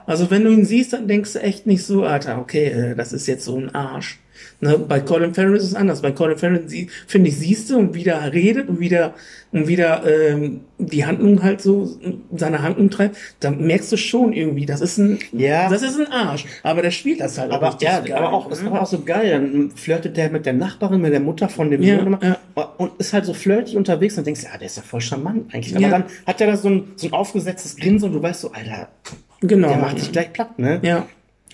[0.07, 3.13] also wenn du ihn siehst, dann denkst du echt nicht so, Alter, okay, äh, das
[3.13, 4.19] ist jetzt so ein Arsch.
[4.61, 6.03] Ne, bei Colin Farrell ist es anders.
[6.03, 9.15] Bei Colin Farrell, sie- finde ich, siehst du und wie der redet und wieder
[9.53, 11.91] und wieder ähm, die Handlung halt so
[12.37, 15.69] seine Handlung treibt, dann merkst du schon irgendwie, das ist ein, Ja.
[15.69, 16.45] das ist ein Arsch.
[16.63, 18.53] Aber der spielt das halt Aber richtig ja, geil, aber auch, ne?
[18.53, 19.31] ist aber auch so geil.
[19.31, 22.37] Dann flirtet der mit der Nachbarin, mit der Mutter von dem Ja, Sohn ja.
[22.77, 25.75] Und ist halt so flirty unterwegs und denkst, ja, der ist ja voll charmant eigentlich.
[25.75, 25.91] Aber Ja.
[25.91, 28.89] dann hat er da so ein, so ein aufgesetztes Grinsen und du weißt so, Alter,
[29.41, 29.69] genau.
[29.69, 30.79] der macht dich gleich platt, ne?
[30.83, 31.07] Ja,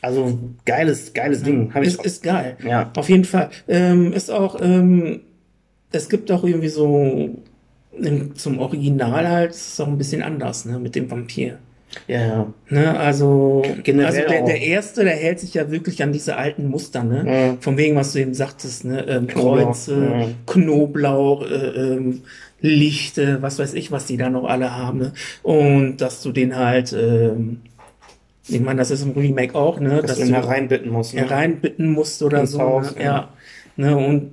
[0.07, 1.75] Also geiles, geiles Ding.
[1.75, 2.57] Hab ich ist, ist geil.
[2.65, 2.93] Ja.
[2.97, 3.51] Auf jeden Fall.
[3.67, 5.23] Ähm, ist auch, ähm,
[5.91, 7.31] es gibt auch irgendwie so
[8.35, 11.59] zum Original halt, ist auch ein bisschen anders, ne, mit dem Vampir.
[12.07, 12.53] ja.
[12.69, 16.69] Ne, also, Generell also der, der erste, der hält sich ja wirklich an diese alten
[16.69, 17.25] Muster, ne?
[17.27, 17.57] Ja.
[17.59, 19.07] Von wegen, was du eben sagtest, ne?
[19.09, 20.29] Ähm, Knoblauch, Kreuze, ja.
[20.47, 22.23] Knoblauch, äh, ähm,
[22.61, 25.13] Lichte, was weiß ich, was die da noch alle haben, ne?
[25.43, 27.63] Und dass du den halt, ähm,
[28.49, 30.03] ich meine, das ist im Remake auch, ne?
[30.03, 31.15] Dass du ihn hereinbitten musst.
[31.15, 31.21] Ne?
[31.23, 32.61] hereinbitten musst oder Ins so.
[32.61, 33.03] Haus, ne?
[33.05, 33.13] ja.
[33.15, 33.29] ja.
[33.77, 33.97] Ne?
[33.97, 34.31] Und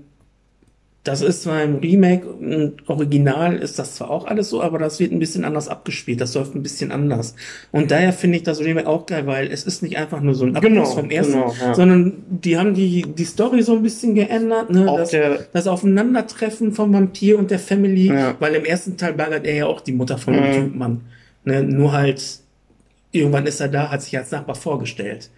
[1.06, 5.02] Das ist zwar im Remake, im Original ist das zwar auch alles so, aber das
[5.02, 6.22] wird ein bisschen anders abgespielt.
[6.22, 7.36] Das läuft ein bisschen anders.
[7.74, 10.46] Und daher finde ich das Remake auch geil, weil es ist nicht einfach nur so
[10.46, 11.74] ein Abschluss Genau, vom ersten, genau, ja.
[11.74, 14.70] sondern die haben die, die Story so ein bisschen geändert.
[14.70, 14.90] Ne?
[14.90, 18.36] Auch das, der- das Aufeinandertreffen vom Vampir und der Family, Ja.
[18.40, 20.82] weil im ersten Teil baggert er ja auch die Mutter von dem Mhm.
[20.82, 21.02] An.
[21.44, 21.64] Ne?
[21.64, 22.40] Nur halt,
[23.14, 25.30] irgendwann ist er da, hat sich als Nachbar vorgestellt.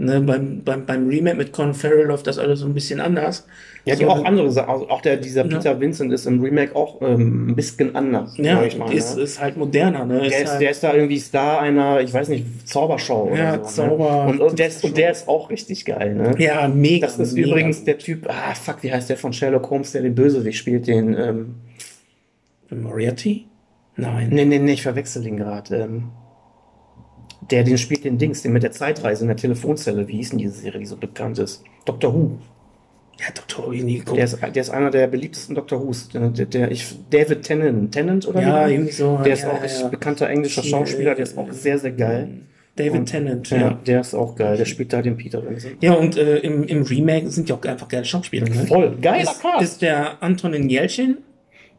[0.00, 0.20] Ne?
[0.20, 3.46] Beim, beim, beim Remake mit Colin Farrell läuft das alles so ein bisschen anders.
[3.84, 4.68] Ja, die So, auch andere Sachen.
[4.70, 5.56] Also auch der, dieser Ja.
[5.56, 8.34] Peter Vincent ist im Remake auch ähm, ein bisschen anders.
[8.36, 9.22] Ja, ich mal, ist, ne?
[9.22, 10.20] ist halt moderner, ne?
[10.20, 13.64] Der ist, halt, der ist da irgendwie Star einer, ich weiß nicht, Zaubershow Ja, oder
[13.64, 13.82] so.
[13.82, 14.30] Zauber- Ne?
[14.30, 16.32] Und, und, der ist, und der ist auch richtig geil, ne?
[16.38, 17.06] ja, mega.
[17.06, 17.48] Das ist mega.
[17.48, 20.86] übrigens der Typ, ah, fuck, wie heißt der von Sherlock Holmes, der den Bösewicht spielt,
[20.86, 21.54] den, ähm,
[22.70, 23.46] Moriarty?
[23.96, 24.28] Nein.
[24.30, 26.04] nee, nee, nee, ich verwechsel ihn gerade, ähm,
[27.40, 30.38] der, den spielt den Dings, den mit der Zeitreise in der Telefonzelle, wie hieß denn
[30.38, 31.62] diese Serie, die so bekannt ist?
[31.84, 32.38] Doctor Who.
[33.20, 33.64] Ja, Dr.
[33.64, 34.16] Habe ich nie geguckt.
[34.16, 36.08] Der ist, der ist einer der beliebtesten Doctor Who's.
[36.08, 38.74] Der, der, ich, David Tennant, Tennant oder ja, wie?
[38.74, 39.18] irgendwie so.
[39.24, 39.88] Der ist ja, auch richtig ja.
[39.88, 42.42] bekannter englischer Schauspieler, der ist auch sehr, sehr geil.
[42.76, 43.70] David Und- Tennant, Ja, ja.
[43.84, 44.56] der ist auch geil.
[44.56, 45.82] Der spielt da den Peter Vincent.
[45.82, 48.48] Ja, und äh, im, im Remake sind ja auch einfach geile Schauspieler.
[48.48, 48.66] Ne?
[48.68, 51.18] Voll geiler ist, ist der Antonin Jelchin,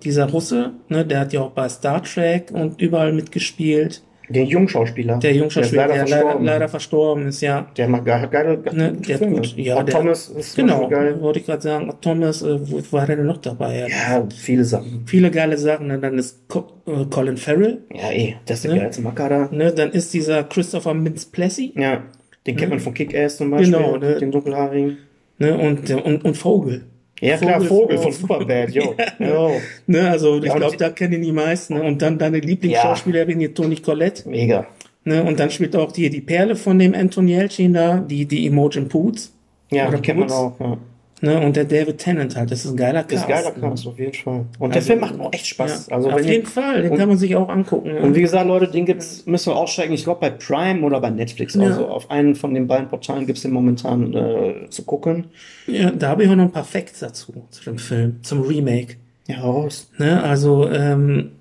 [0.03, 4.03] dieser Russe, ne, der hat ja auch bei Star Trek und überall mitgespielt.
[4.29, 5.17] Den Jungschauspieler.
[5.17, 6.45] Der Jungschauspieler, der der leider, leider leider, verstorben.
[6.45, 7.67] leider verstorben ist, ja.
[7.77, 9.35] Der macht geile, geile, Ne, der hat Filme.
[9.37, 11.19] gut- ja, der- Thomas ist Genau, geil.
[11.19, 11.91] wollte ich gerade sagen.
[12.01, 13.79] Thomas, äh, wo wo war der denn noch dabei?
[13.79, 13.87] Ja.
[13.87, 15.03] Ja, viele Sachen.
[15.07, 15.87] Viele geile Sachen.
[15.87, 15.97] Ne?
[15.99, 17.79] Dann ist Co äh, Colin Farrell.
[17.93, 18.79] Ja, eh, das ist der Ne?
[18.81, 19.49] geilste Macker da.
[19.51, 19.71] Ne?
[19.71, 21.73] Dann ist dieser Christopher Mintz-Plessy.
[21.75, 22.03] Ja,
[22.45, 23.71] den kennt man von Kick-Ass zum Beispiel.
[23.73, 24.15] Genau, ne?
[24.17, 24.97] Den dunkelhaarigen.
[25.39, 25.57] Ne?
[25.57, 26.83] Und, und, und Vogel.
[27.21, 28.95] Ja, klar, Vogel Vogel von- Superbad, yo.
[29.19, 29.51] yo.
[29.87, 30.09] Ne?
[30.09, 31.75] Also ich Ja, glaube, da kennen die meisten.
[31.75, 31.83] Ne?
[31.83, 34.27] Und dann deine Lieblingsschauspielerin hier, Toni Collette.
[34.29, 34.65] Mega.
[35.03, 35.23] Ne?
[35.23, 38.87] Und dann spielt auch hier die Perle von dem Anton Yelchin da, die, die Imogen
[38.87, 39.33] Poots.
[39.71, 40.59] Ja, Oder die kennt man auch.
[40.59, 40.77] Ja.
[41.21, 41.39] Ne?
[41.41, 42.49] Und der David Tennant halt.
[42.49, 43.27] Das ist ein geiler Ist Cast.
[43.27, 43.59] geiler ne?
[43.59, 44.45] Cast, auf jeden Fall.
[44.57, 45.87] Und der Also, Film macht auch echt Spaß.
[45.87, 47.93] Ja, Also, auf jeden ihr, Fall, den und- kann man sich auch angucken.
[47.93, 47.99] ne?
[47.99, 49.93] und wie gesagt, Leute, den gibt's, müssen wir aussteigen.
[49.93, 51.55] Ich glaube bei Prime oder bei Netflix.
[51.55, 51.63] Ja.
[51.63, 55.25] Also auf einen von den beiden Portalen gibt's den momentan äh, zu gucken.
[55.67, 58.95] ja, da habe ich auch noch ein paar Facts dazu, zu dem Film, zum Remake.
[59.27, 59.91] Ja, raus.
[59.97, 60.23] Ne?
[60.23, 61.31] Also, ähm,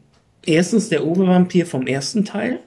[0.44, 2.58] erstens der Obervampir vom ersten Teil.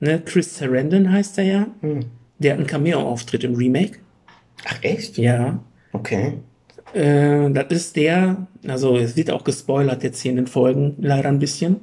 [0.00, 0.20] Ne?
[0.24, 1.66] Chris Sarandon heißt er ja.
[1.82, 2.00] Hm.
[2.38, 3.98] Der hat einen Cameo-Auftritt im Remake.
[4.66, 5.18] Ach, echt?
[5.18, 5.60] Ja.
[5.94, 6.34] Okay.
[6.92, 11.28] Äh, das ist der, also es wird auch gespoilert jetzt hier in den Folgen, leider
[11.28, 11.80] ein bisschen,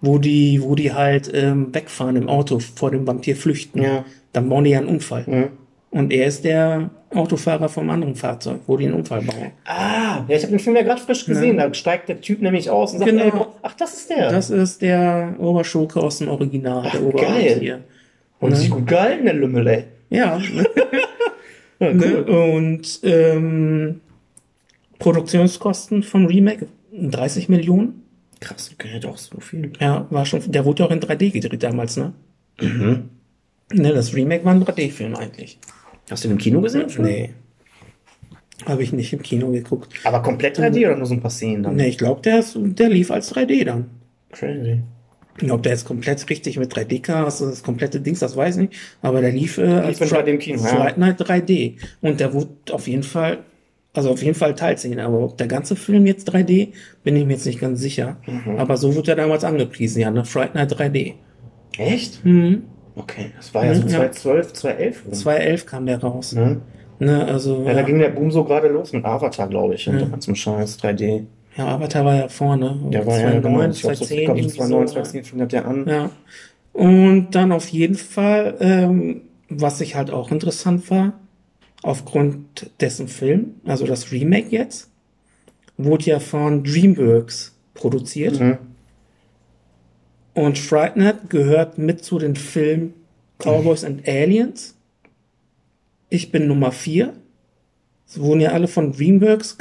[0.00, 3.82] wo die, wo die halt ähm, wegfahren im Auto vor dem Vampir flüchten.
[3.82, 4.04] Ja.
[4.32, 5.24] Dann bauen die ja einen Unfall.
[5.26, 5.48] Hm.
[5.90, 9.52] Und er ist der Autofahrer vom anderen Fahrzeug, wo die einen Unfall bauen.
[9.64, 11.56] Ah, ja, ich habe den Film ja gerade frisch gesehen.
[11.56, 13.24] Da steigt der Typ nämlich aus und sagt, Genau.
[13.24, 14.28] ey, ach, das ist der.
[14.30, 17.80] Das ist der Oberschurke aus dem Original, der Ach, Obervampir.
[18.40, 19.84] und sich gut gehalten, der Lümmel, ey.
[20.10, 20.40] Ja.
[21.84, 22.24] Ja, ne?
[22.24, 24.00] Und ähm,
[24.98, 28.02] Produktionskosten vom Remake 30 Millionen.
[28.40, 29.72] Krass, okay, doch so viel.
[29.80, 32.12] Ja, war schon, der wurde ja auch in 3D gedreht damals, ne?
[32.60, 33.08] Mhm.
[33.72, 35.58] Ne, das Remake war ein 3D-Film eigentlich.
[36.10, 36.90] Hast du den im Kino gesehen?
[36.90, 37.06] schon?
[37.06, 37.30] Nee.
[38.66, 39.94] Habe ich nicht im Kino geguckt.
[40.04, 41.76] Aber komplett 3D oder nur so ein paar Szenen dann?
[41.76, 43.86] Ne, ich glaube, der, ist- der lief als 3D dann.
[44.32, 44.80] Crazy.
[45.50, 48.74] Ob der jetzt komplett richtig mit 3D-Cast, das komplette Dings, das weiß ich nicht.
[49.02, 50.68] Aber der lief, äh, als in Fri- 3D im Kino, ja.
[50.68, 51.74] Fright Night 3D.
[52.02, 53.38] Und der wurde auf jeden Fall,
[53.94, 55.00] also auf jeden Fall Teilsehen.
[55.00, 56.68] Aber ob der ganze Film jetzt 3D,
[57.02, 58.16] bin ich mir jetzt nicht ganz sicher.
[58.26, 58.58] Mhm.
[58.58, 60.24] Aber so wurde er damals angepriesen, ja, ne?
[60.24, 61.14] Fright Night 3D.
[61.78, 62.24] Echt?
[62.24, 62.62] Mhm.
[62.96, 63.96] Okay, das war ja so Mhm, ja.
[64.12, 65.04] 2012, 2011.
[65.04, 65.12] rum.
[65.14, 66.32] 2011 kam der raus.
[66.32, 66.60] Ne?
[67.00, 69.98] Ne, also, Ja, da ging der Boom so gerade los mit Avatar, glaube ich, und
[69.98, 70.20] Ja.
[70.20, 71.24] zum Scheiß 3D.
[71.56, 72.78] Ja, Avatar war ja vorne.
[72.90, 74.94] Der war ja, 2009, genau, ich glaube, so, 2010, ich glaub, so irgendwie 2009, so,
[74.94, 75.02] ne?
[75.02, 75.88] 2010 fing das ja an.
[75.88, 76.10] Ja.
[76.72, 81.12] Und dann auf jeden Fall, ähm, was ich halt auch interessant war,
[81.82, 84.90] aufgrund dessen Film, also das Remake jetzt,
[85.76, 88.40] wurde ja von DreamWorks produziert.
[88.40, 88.58] Mhm.
[90.34, 92.94] Und Fright Night gehört mit zu den Filmen
[93.38, 94.76] Cowboys and Aliens.
[96.08, 97.14] Ich bin Nummer vier.
[98.06, 99.56] Es wurden ja alle von DreamWorks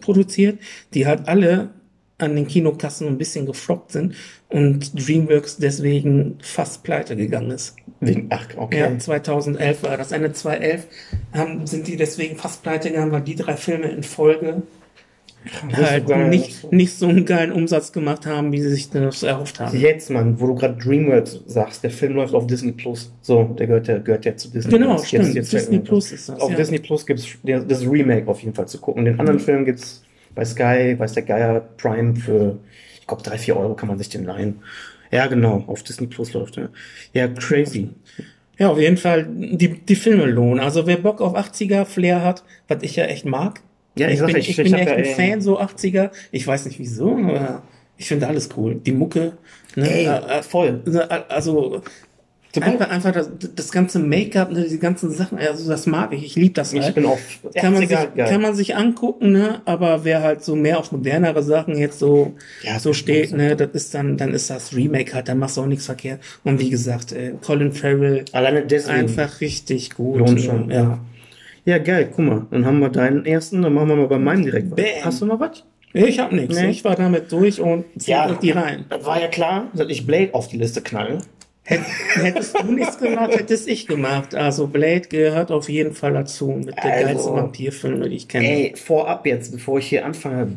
[0.00, 0.58] produziert,
[0.94, 1.70] die halt alle
[2.18, 4.14] an den Kinokassen ein bisschen gefloppt sind
[4.48, 7.76] und DreamWorks deswegen fast pleite gegangen ist.
[8.00, 8.78] Wegen, ach, okay.
[8.78, 10.12] Ja, 2011 war das.
[10.12, 10.86] Ende 2011
[11.32, 14.62] haben, sind die deswegen fast pleite gegangen, weil die drei Filme in Folge
[15.72, 19.76] halt nicht, nicht so einen geilen Umsatz gemacht haben, wie sie sich das erhofft haben.
[19.78, 23.12] Jetzt, Mann, wo du gerade DreamWorks sagst, der Film läuft auf Disney Plus.
[23.22, 25.08] So, der gehört ja, gehört ja zu Disney Genau, Plus.
[25.08, 25.34] stimmt.
[25.34, 26.56] Jetzt, Disney jetzt Plus ist das, Auf ja.
[26.56, 27.26] Disney Plus gibt es
[27.66, 29.04] das Remake auf jeden Fall zu gucken.
[29.04, 30.02] Den anderen Film gibt es
[30.34, 32.58] bei Sky, weiß der Geier, Prime für,
[33.00, 34.56] ich glaube, drei, vier Euro kann man sich den leihen.
[35.10, 36.68] Ja, genau, auf Disney Plus läuft er.
[37.12, 37.88] Ja, crazy.
[38.58, 40.60] Ja, auf jeden Fall, die, die Filme lohnen.
[40.60, 43.62] Also wer Bock auf 80er Flair hat, was ich ja echt mag,
[44.00, 45.58] Ja, ich ich bin, ja, ich, ich- bin ich echt ja, ein ey- Fan so
[45.60, 46.10] 80er.
[46.32, 47.62] Ich weiß nicht wieso, aber
[47.96, 48.74] ich finde alles cool.
[48.76, 49.32] Die Mucke,
[49.76, 49.90] ne?
[49.90, 50.82] Ey, Äh, äh, voll.
[51.28, 51.82] Also
[52.60, 56.24] einfach, einfach das, das ganze Make-up, ne, die ganzen Sachen, also das mag ich.
[56.24, 56.96] Ich liebe das Ich halt.
[56.96, 57.20] bin auf
[57.54, 58.28] kann man, sich, 80er geil.
[58.28, 59.62] kann man sich angucken, ne?
[59.66, 62.34] aber wer halt so mehr auf modernere Sachen jetzt so,
[62.64, 65.60] Ja, so steht, ne, das ist dann, dann ist das Remake halt, dann machst du
[65.60, 66.20] auch nichts verkehrt.
[66.42, 68.98] Und wie gesagt, äh, Colin Farrell, Alleine deswegen.
[68.98, 70.18] einfach richtig gut.
[70.18, 70.70] Lohnt äh, schon.
[70.70, 70.76] Ja.
[70.82, 70.98] Ja,
[71.66, 72.46] geil, guck mal.
[72.50, 74.74] Dann haben wir deinen ersten, dann machen wir mal bei meinem direkt.
[74.74, 74.84] Bam.
[75.02, 75.64] Hast du noch was?
[75.92, 76.54] Ich hab nichts.
[76.56, 76.70] Nee.
[76.70, 78.32] Ich war damit durch und Ja.
[78.34, 78.84] die rein.
[79.02, 81.18] War ja klar, dass ich Blade auf die Liste knalle.
[81.64, 81.80] Hätt,
[82.14, 84.34] hättest du nichts gemacht, hättest ich gemacht.
[84.34, 86.48] Also Blade gehört auf jeden Fall dazu.
[86.48, 88.46] Mit der Also, geilsten Vampirfilme, die ich kenne.
[88.48, 90.56] Ey, vorab jetzt, bevor ich hier anfange.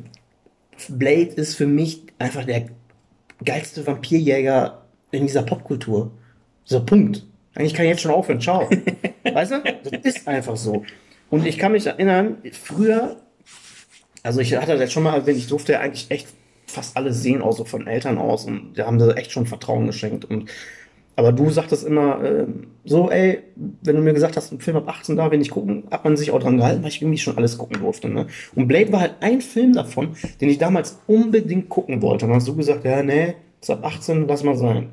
[0.89, 2.65] Blade ist für mich einfach der
[3.43, 6.11] geilste Vampirjäger in dieser Popkultur.
[6.63, 7.23] So, Punkt.
[7.55, 8.39] Eigentlich kann ich jetzt schon aufhören.
[8.41, 8.67] Ciao.
[9.33, 9.63] weißt du?
[9.83, 10.83] Das ist einfach so.
[11.29, 13.17] Und ich kann mich erinnern, früher,
[14.21, 16.27] also ich hatte das schon mal erwähnt, ich durfte ja eigentlich echt
[16.67, 18.45] fast alles sehen, auch so von Eltern aus.
[18.45, 20.25] Und da haben sie echt schon Vertrauen geschenkt.
[20.25, 20.49] Und
[21.15, 24.87] aber du sagtest immer ähm, so, ey, wenn du mir gesagt hast, ein Film ab
[24.87, 27.37] 18 darf ich nicht gucken, hat man sich auch dran gehalten, weil ich irgendwie schon
[27.37, 28.09] alles gucken durfte.
[28.09, 28.27] Ne?
[28.55, 32.25] Und Blade war halt ein Film davon, den ich damals unbedingt gucken wollte.
[32.25, 34.89] Und dann hast du gesagt, ja, nee, ist ab 18, lass mal sein.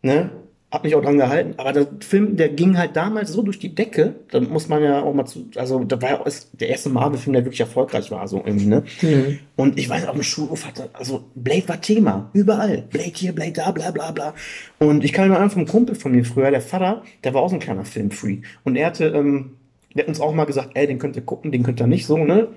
[0.00, 0.30] Ne?
[0.74, 1.54] Hab mich auch dran gehalten.
[1.56, 5.02] Aber der Film, der ging halt damals so durch die Decke, da muss man ja
[5.02, 8.26] auch mal zu, also da war ja auch der erste Marvel-Film, der wirklich erfolgreich war,
[8.26, 8.82] so irgendwie, ne?
[9.00, 9.38] Mhm.
[9.54, 12.82] Und ich weiß, auf dem Schulhof hatte, also Blade war Thema, überall.
[12.90, 14.34] Blade hier, Blade da, bla bla bla.
[14.80, 17.50] Und ich kann mir an vom Kumpel von mir früher, der Vater, der war auch
[17.50, 18.40] so ein kleiner Filmfree.
[18.64, 19.52] Und er hatte, ähm,
[19.94, 22.06] der hat uns auch mal gesagt, ey, den könnt ihr gucken, den könnt ihr nicht
[22.06, 22.48] so, ne?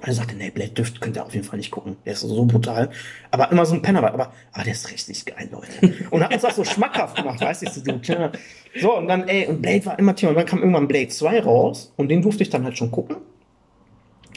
[0.00, 1.96] Und er sagte, nee, Blade dürft, könnt ihr auf jeden Fall nicht gucken.
[2.06, 2.90] Der ist so brutal.
[3.30, 4.14] Aber immer so ein Penner war.
[4.14, 6.06] Aber, ah, der ist richtig geil, Leute.
[6.10, 8.32] Und hat uns das so schmackhaft gemacht, weißt du, so, tja.
[8.80, 10.30] So, und dann, ey, und Blade war immer Thema.
[10.30, 11.92] Und dann kam irgendwann Blade 2 raus.
[11.96, 13.16] Und den durfte ich dann halt schon gucken.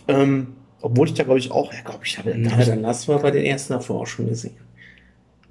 [0.07, 3.13] Ähm, obwohl ich da, glaube ich, auch, ja, glaube ich, hatte, Ja, dann hast du
[3.13, 4.57] aber den ersten davor auch schon gesehen.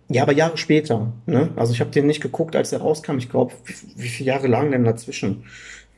[0.08, 1.12] ja, aber Jahre später.
[1.26, 1.50] Ne?
[1.56, 3.16] Also ich habe den nicht geguckt, als er rauskam.
[3.16, 5.44] Ich glaube, wie, wie viele Jahre lagen denn dazwischen?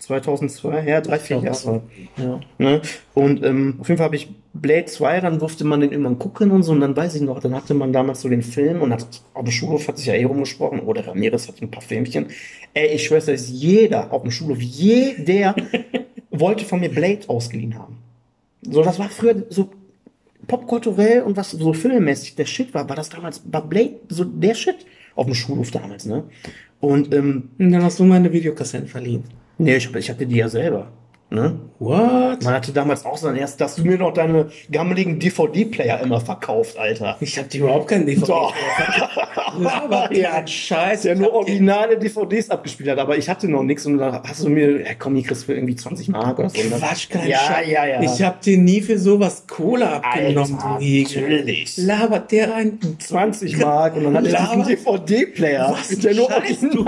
[0.05, 1.83] 2002, ja, drei, vier Jahre.
[2.17, 2.41] Ja.
[2.59, 2.83] Ne?
[3.15, 6.51] Und ähm, auf jeden Fall habe ich Blade 2, dann durfte man den irgendwann gucken
[6.51, 6.73] und so.
[6.73, 9.45] Und dann weiß ich noch, dann hatte man damals so den Film und hat, auf
[9.45, 12.27] dem Schulhof hat sich ja eh rumgesprochen, oder Ramirez hat ein paar Filmchen.
[12.75, 15.57] Ey, ich schwör's, dass jeder auf dem Schulhof, jeder
[16.31, 17.99] wollte von mir Blade ausgeliehen haben.
[18.63, 19.71] So, das war früher so
[20.47, 24.55] popkulturell und was so filmmäßig der Shit war, war das damals, war Blade so der
[24.55, 26.25] Shit auf dem Schulhof damals, ne?
[26.81, 29.25] Und, ähm, Und dann hast du meine Videokassetten verliehen.
[29.59, 30.89] Nee, ich, ich hatte die ja selber,
[31.31, 31.59] ne?
[31.81, 32.43] What?
[32.45, 36.21] Man hatte damals auch so ein erst, dass du mir noch deine gammeligen DVD-Player immer
[36.21, 37.17] verkauft, Alter.
[37.21, 38.27] Ich hab die überhaupt keinen DVD.
[38.29, 38.55] Doch.
[39.65, 41.03] Aber ja, ein Scheiß.
[41.03, 44.49] Der nur originale DVDs abgespielt hat, aber ich hatte noch nichts und dann hast du
[44.49, 46.57] mir, ja komm, hier kriegst du für irgendwie 20 Mark oder so.
[46.61, 47.69] Dann- Quatsch, kein Ja, Scheiß.
[47.69, 48.03] ja, ja.
[48.03, 51.77] Ich hab dir nie für sowas Cola abgenommen, Alter, natürlich.
[51.77, 52.79] Labert der ein.
[52.99, 55.71] 20 Mark und dann hatte ich diesen DVD-Player.
[55.73, 56.85] Was der nur Scheiß du,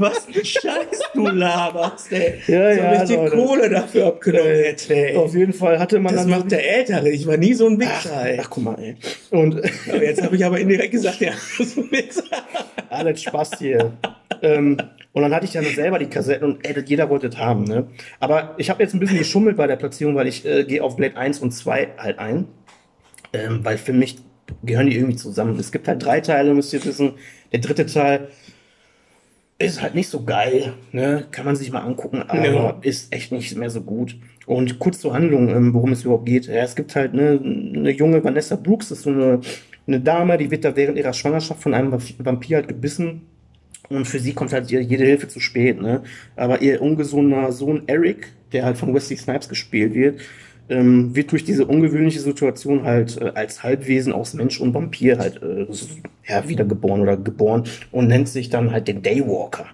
[0.00, 2.34] was ein Scheiß du laberst, ey.
[2.46, 3.36] Ja, so, ja, die Leute.
[3.36, 5.16] Kohle dafür abgenommen hätte, ey.
[5.16, 6.30] Auf jeden Fall hatte man Das dann.
[6.30, 7.10] macht der Ältere.
[7.10, 8.38] Ich war nie so ein ach, Wichser, ey.
[8.40, 8.96] ach, guck mal, ey.
[9.30, 9.56] Und
[9.88, 12.22] Aber jetzt habe ich aber indirekt gesagt, ja, so ein Wichser.
[12.90, 13.92] alles Spaß hier.
[14.42, 14.76] ähm,
[15.12, 17.64] und dann hatte ich dann selber die Kassetten und ey, das- jeder wollte es haben.
[17.64, 17.86] Ne?
[18.20, 20.96] Aber ich habe jetzt ein bisschen geschummelt bei der Platzierung, weil ich äh, gehe auf
[20.96, 22.46] Blade 1 und 2 halt ein.
[23.32, 24.16] Ähm, weil für mich
[24.62, 25.58] gehören die irgendwie zusammen.
[25.58, 27.14] Es gibt halt drei Teile, müsst ihr wissen.
[27.52, 28.28] Der dritte Teil
[29.64, 30.74] ist halt nicht so geil.
[30.92, 31.24] Ne?
[31.30, 32.78] Kann man sich mal angucken, aber Ja.
[32.82, 34.16] ist echt nicht mehr so gut.
[34.46, 36.46] Und kurz zur Handlung, ähm, worum es überhaupt geht.
[36.46, 39.40] Ja, es gibt halt ne, eine junge Vanessa Brooks, das ist so eine,
[39.86, 43.22] eine Dame, die wird da während ihrer Schwangerschaft von einem Vampir halt gebissen.
[43.90, 45.80] Und für sie kommt halt jede Hilfe zu spät.
[45.80, 46.02] Ne?
[46.36, 50.20] Aber ihr ungesunder Sohn Eric, der halt von Wesley Snipes gespielt wird,
[50.68, 55.42] ähm, wird durch diese ungewöhnliche Situation halt äh, als Halbwesen aus Mensch und Vampir halt
[55.42, 55.66] äh,
[56.26, 59.66] ja, wiedergeboren oder geboren und nennt sich dann halt den Daywalker.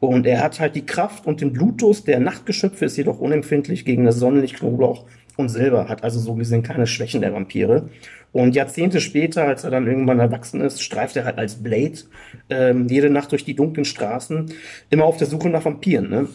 [0.00, 4.04] Und er hat halt die Kraft und den Blutdurst der Nachtgeschöpfe, ist jedoch unempfindlich gegen
[4.04, 5.04] das Sonnenlicht, Knoblauch
[5.36, 7.88] und Silber, hat also so gesehen keine Schwächen der Vampire.
[8.32, 11.98] Und Jahrzehnte später, als er dann irgendwann erwachsen ist, streift er halt als Blade
[12.50, 14.52] ähm, jede Nacht durch die dunklen Straßen,
[14.90, 16.10] immer auf der Suche nach Vampiren.
[16.10, 16.28] Ne?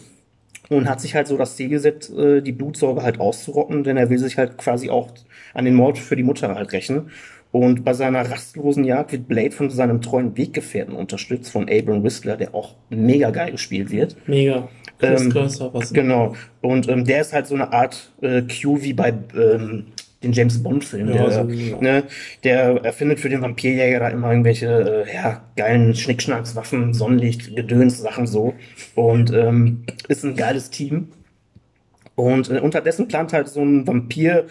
[0.68, 4.10] Und hat sich halt so das Ziel gesetzt, äh, die Blutsorge halt auszurotten, denn er
[4.10, 5.08] will sich halt quasi auch
[5.52, 7.10] an den Mord für die Mutter halt rächen.
[7.52, 12.36] Und bei seiner rastlosen Jagd wird Blade von seinem treuen Weggefährten unterstützt, von Abram Whistler,
[12.36, 14.16] der auch mega geil gespielt wird.
[14.26, 14.68] Mega.
[15.00, 16.34] Ähm, Cursor, was Genau.
[16.62, 19.86] Und ähm, der ist halt so eine Art äh, Q wie bei ähm,
[20.24, 21.14] den James Bond-Filmen.
[21.14, 21.80] Ja, der, so, ja.
[21.80, 22.04] ne,
[22.42, 27.98] der erfindet für den Vampirjäger da immer irgendwelche äh, ja, geilen Schnickschnacks, Waffen, Sonnenlicht, Gedöns,
[27.98, 28.54] Sachen so.
[28.94, 31.08] Und ähm, ist ein geiles Team.
[32.16, 34.46] Und äh, unterdessen plant halt so ein Vampir,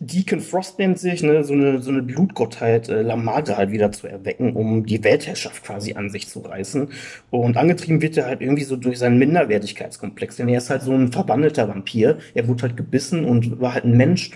[0.00, 4.06] Deacon Frost nennt sich, ne, so eine, so eine Blutgottheit, äh, Lamage halt wieder zu
[4.06, 6.88] erwecken, um die Weltherrschaft quasi an sich zu reißen.
[7.30, 10.92] Und angetrieben wird er halt irgendwie so durch seinen Minderwertigkeitskomplex, denn er ist halt so
[10.92, 12.18] ein verwandelter Vampir.
[12.34, 14.32] Er wurde halt gebissen und war halt ein Mensch.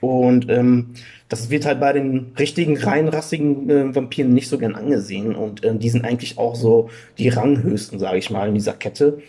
[0.00, 0.94] Und ähm,
[1.28, 5.34] das wird halt bei den richtigen, reinrassigen äh, Vampiren nicht so gern angesehen.
[5.34, 9.20] Und äh, die sind eigentlich auch so die Ranghöchsten, sage ich mal, in dieser Kette.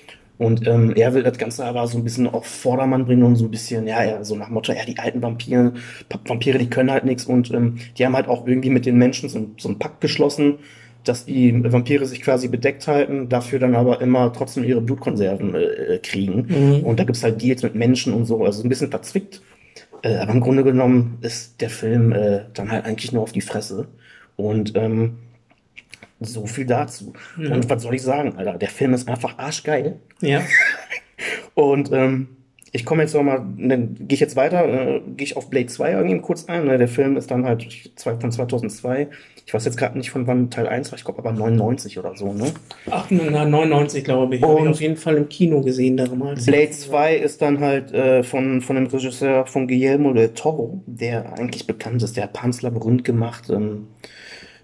[0.41, 3.45] Und ähm, er will das Ganze aber so ein bisschen auf Vordermann bringen und so
[3.45, 5.73] ein bisschen, ja, ja, so nach Motto, ja, die alten Vampire,
[6.25, 9.30] Vampire, die können halt nichts und ähm, die haben halt auch irgendwie mit den Menschen
[9.30, 10.56] so, so einen Pakt geschlossen,
[11.04, 15.99] dass die Vampire sich quasi bedeckt halten, dafür dann aber immer trotzdem ihre Blutkonserven äh,
[16.01, 16.47] kriegen.
[16.47, 16.86] Mhm.
[16.86, 19.43] Und da gibt's halt Deals mit Menschen und so, also ein bisschen verzwickt.
[20.01, 23.41] Äh, aber im Grunde genommen ist der Film äh, dann halt eigentlich nur auf die
[23.41, 23.89] Fresse.
[24.38, 25.17] Und ähm,
[26.21, 27.13] so viel dazu.
[27.38, 27.53] Ja.
[27.53, 28.57] Und was soll ich sagen, Alter?
[28.57, 29.99] Der Film ist einfach arschgeil.
[30.21, 30.41] Ja.
[31.53, 32.29] Und ähm,
[32.73, 35.91] ich komme jetzt nochmal, dann gehe ich jetzt weiter, äh, gehe ich auf Blade 2
[35.91, 36.65] irgendwie kurz ein.
[36.65, 36.77] Ne?
[36.77, 39.10] Der Film ist dann halt von 2002.
[39.45, 42.15] Ich weiß jetzt gerade nicht von wann Teil 1 war, ich glaube aber 99 oder
[42.15, 42.53] so, ne?
[42.89, 44.41] Ach, na, 99 glaube ich.
[44.41, 46.45] Habe ich auf jeden Fall im Kino gesehen damals.
[46.45, 51.38] Blade 2 ist dann halt äh, von, von dem Regisseur von Guillermo del Toro, der
[51.38, 52.15] eigentlich bekannt ist.
[52.15, 53.49] Der hat Pans Labyrinth gemacht.
[53.49, 53.88] Ähm,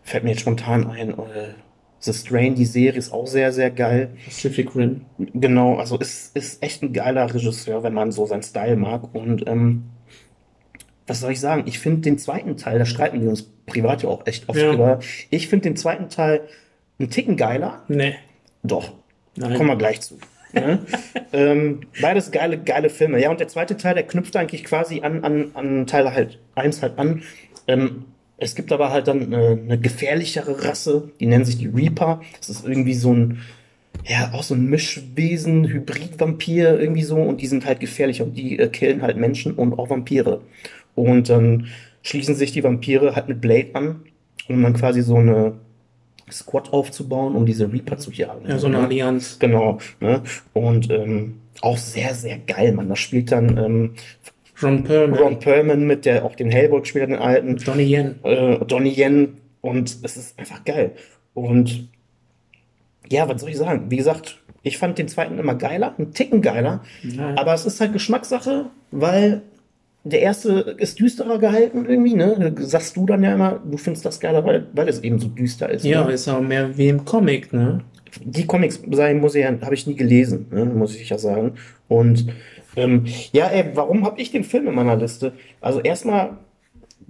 [0.07, 1.09] fällt mir jetzt spontan ein.
[1.11, 1.53] Äh,
[1.99, 4.09] The Strain, die Serie ist auch sehr, sehr geil.
[4.25, 5.01] Pacific Rim.
[5.17, 9.13] Genau, also ist, ist echt ein geiler Regisseur, wenn man so seinen Style mag.
[9.13, 9.83] Und ähm,
[11.07, 11.63] was soll ich sagen?
[11.65, 14.69] Ich finde den zweiten Teil, da streiten wir uns privat ja auch echt oft ja.
[14.69, 14.99] drüber.
[15.29, 16.41] Ich finde den zweiten Teil
[16.99, 17.83] einen Ticken geiler.
[17.87, 18.15] Nee.
[18.63, 18.93] Doch.
[19.35, 19.55] Nein.
[19.55, 20.19] Kommen wir gleich zu.
[20.53, 20.79] Ja?
[21.33, 23.19] ähm, beides geile, geile Filme.
[23.19, 26.81] Ja, und der zweite Teil, der knüpft eigentlich quasi an, an, an Teil halt eins
[26.81, 27.23] halt an.
[27.67, 28.05] Ähm,
[28.37, 32.21] es gibt aber halt dann eine, eine gefährlichere Rasse, die nennen sich die Reaper.
[32.39, 33.39] Das ist irgendwie so ein,
[34.05, 37.17] ja, auch so ein Mischwesen, Hybrid-Vampir irgendwie so.
[37.17, 40.41] Und die sind halt gefährlicher und die äh, killen halt Menschen und auch Vampire.
[40.93, 41.67] Und dann
[42.03, 44.01] schließen sich die Vampire halt mit Blade an,
[44.47, 45.53] um dann quasi so eine
[46.31, 48.47] Squad aufzubauen, um diese Reaper zu jagen.
[48.47, 49.39] Ja, so eine Allianz.
[49.39, 49.79] Genau.
[49.99, 50.21] Ne?
[50.53, 52.89] Und ähm, auch sehr, sehr geil, man.
[52.89, 53.93] Das spielt dann ähm,
[54.61, 55.19] Ron Perlman.
[55.19, 57.57] Ron Perlman mit der auch den Hellboy spielt, den alten.
[57.57, 58.15] Donnie Yen.
[58.23, 59.37] Äh, Donnie Yen.
[59.61, 60.91] Und es ist einfach geil.
[61.33, 61.89] Und
[63.09, 63.85] ja, was soll ich sagen?
[63.89, 66.83] Wie gesagt, ich fand den zweiten immer geiler, einen Ticken geiler.
[67.03, 67.35] Ja.
[67.37, 69.41] Aber es ist halt Geschmackssache, weil
[70.03, 72.55] der erste ist düsterer gehalten irgendwie, ne?
[72.59, 75.69] Sagst du dann ja immer, du findest das geiler, weil, weil es eben so düster
[75.69, 75.85] ist.
[75.85, 76.13] Ja, ne?
[76.13, 77.81] ist auch mehr wie im Comic, ne?
[78.23, 80.65] Die Comics, sein muss ich ja, habe ich nie gelesen, ne?
[80.65, 81.53] muss ich ja sagen.
[81.87, 82.27] Und
[82.77, 85.33] ähm, ja, ey, warum habe ich den Film in meiner Liste?
[85.59, 86.37] Also erstmal,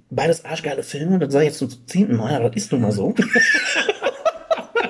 [0.09, 3.13] beides arschgeile Filme, das sage ich jetzt zum zehnten Mal, das ist nun mal so.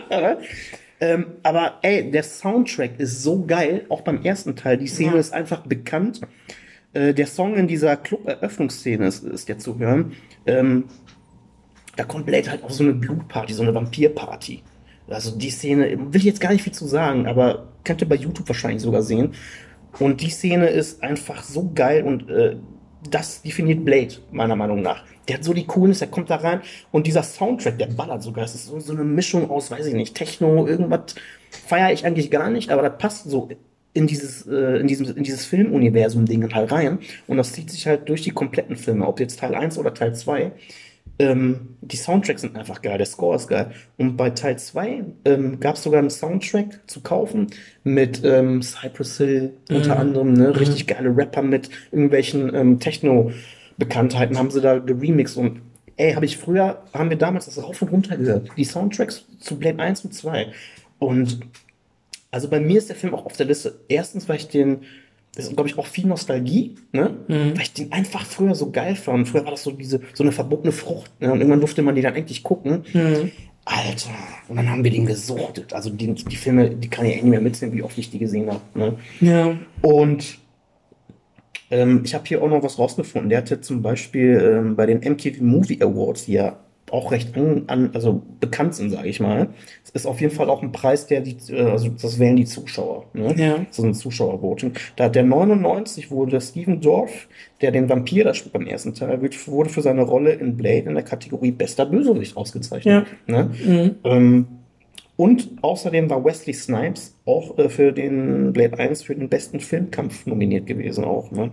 [1.01, 4.77] ähm, aber ey, der Soundtrack ist so geil, auch beim ersten Teil.
[4.77, 5.19] Die Szene ja.
[5.19, 6.21] ist einfach bekannt.
[6.93, 10.13] Äh, der Song in dieser Club-Eröffnungsszene ist, ist ja zu hören.
[10.45, 10.85] Ähm,
[11.95, 14.61] da kommt Blade halt auf so eine Blutparty, so eine Vampirparty.
[15.09, 18.15] Also die Szene, will ich jetzt gar nicht viel zu sagen, aber könnt ihr bei
[18.15, 19.33] YouTube wahrscheinlich sogar sehen.
[19.99, 22.57] Und die Szene ist einfach so geil und äh,
[23.09, 25.03] das definiert Blade, meiner Meinung nach.
[25.27, 28.45] Der hat so die Coolness, der kommt da rein und dieser Soundtrack, der ballert sogar.
[28.45, 31.15] Es ist so, so eine Mischung aus, weiß ich nicht, Techno, irgendwas
[31.49, 33.49] feiere ich eigentlich gar nicht, aber das passt so
[33.93, 36.99] in dieses, äh, in diesem, in dieses Filmuniversum-Ding halt rein.
[37.25, 40.15] Und das zieht sich halt durch die kompletten Filme, ob jetzt Teil 1 oder Teil
[40.15, 40.51] 2.
[41.19, 43.71] Ähm, die Soundtracks sind einfach geil, der Score ist geil.
[43.97, 47.47] Und bei Teil 2 ähm, gab es sogar einen Soundtrack zu kaufen
[47.83, 50.01] mit ähm, Cypress Hill unter mhm.
[50.01, 50.49] anderem, ne?
[50.49, 50.55] Mhm.
[50.55, 55.61] richtig geile Rapper mit irgendwelchen ähm, Techno-Bekanntheiten haben sie da geremixed und
[55.97, 58.49] ey, habe ich früher, haben wir damals das rauf und runter gehört.
[58.55, 60.51] Die Soundtracks zu Blade 1 und 2.
[60.99, 61.39] Und
[62.29, 63.79] also bei mir ist der Film auch auf der Liste.
[63.87, 64.81] Erstens, weil ich den
[65.45, 67.15] ist, glaube ich, auch viel Nostalgie, ne?
[67.27, 67.55] Mhm.
[67.55, 69.27] weil ich den einfach früher so geil fand.
[69.27, 71.11] Früher war das so diese so eine verbotene Frucht.
[71.19, 71.31] Ne?
[71.31, 72.83] Und irgendwann durfte man die dann endlich gucken.
[72.93, 73.31] Mhm.
[73.65, 74.11] Alter,
[74.47, 75.73] und dann haben wir den gesuchtet.
[75.73, 78.19] Also die, die Filme, die kann ich echt nicht mehr mitsehen, wie oft ich die
[78.19, 78.61] gesehen habe.
[78.73, 78.97] Ne?
[79.19, 79.57] Ja.
[79.81, 80.39] Und
[81.69, 83.29] ähm, ich habe hier auch noch was rausgefunden.
[83.29, 86.57] Der hatte zum Beispiel ähm, bei den MTV Movie Awards, ja
[86.91, 89.49] auch recht an, an also bekannt sind, sage ich mal.
[89.83, 92.45] Es ist auf jeden Fall auch ein Preis, der die, äh, also das wählen die
[92.45, 93.05] Zuschauer.
[93.13, 93.35] Ne?
[93.37, 93.65] Ja.
[93.71, 94.73] So ein Zuschauervoting.
[94.95, 97.27] Da hat der 99 wurde Steven Dorff,
[97.61, 100.93] der den Vampir da spielt beim ersten Teil, wurde für seine Rolle in Blade in
[100.93, 103.05] der Kategorie Bester Bösewicht ausgezeichnet.
[103.27, 103.43] Ja.
[103.43, 103.51] Ne?
[103.65, 103.95] Mhm.
[104.05, 104.47] Ähm,
[105.17, 110.25] und außerdem war Wesley Snipes auch äh, für den Blade 1 für den besten Filmkampf
[110.25, 111.31] nominiert gewesen auch.
[111.31, 111.49] Ne?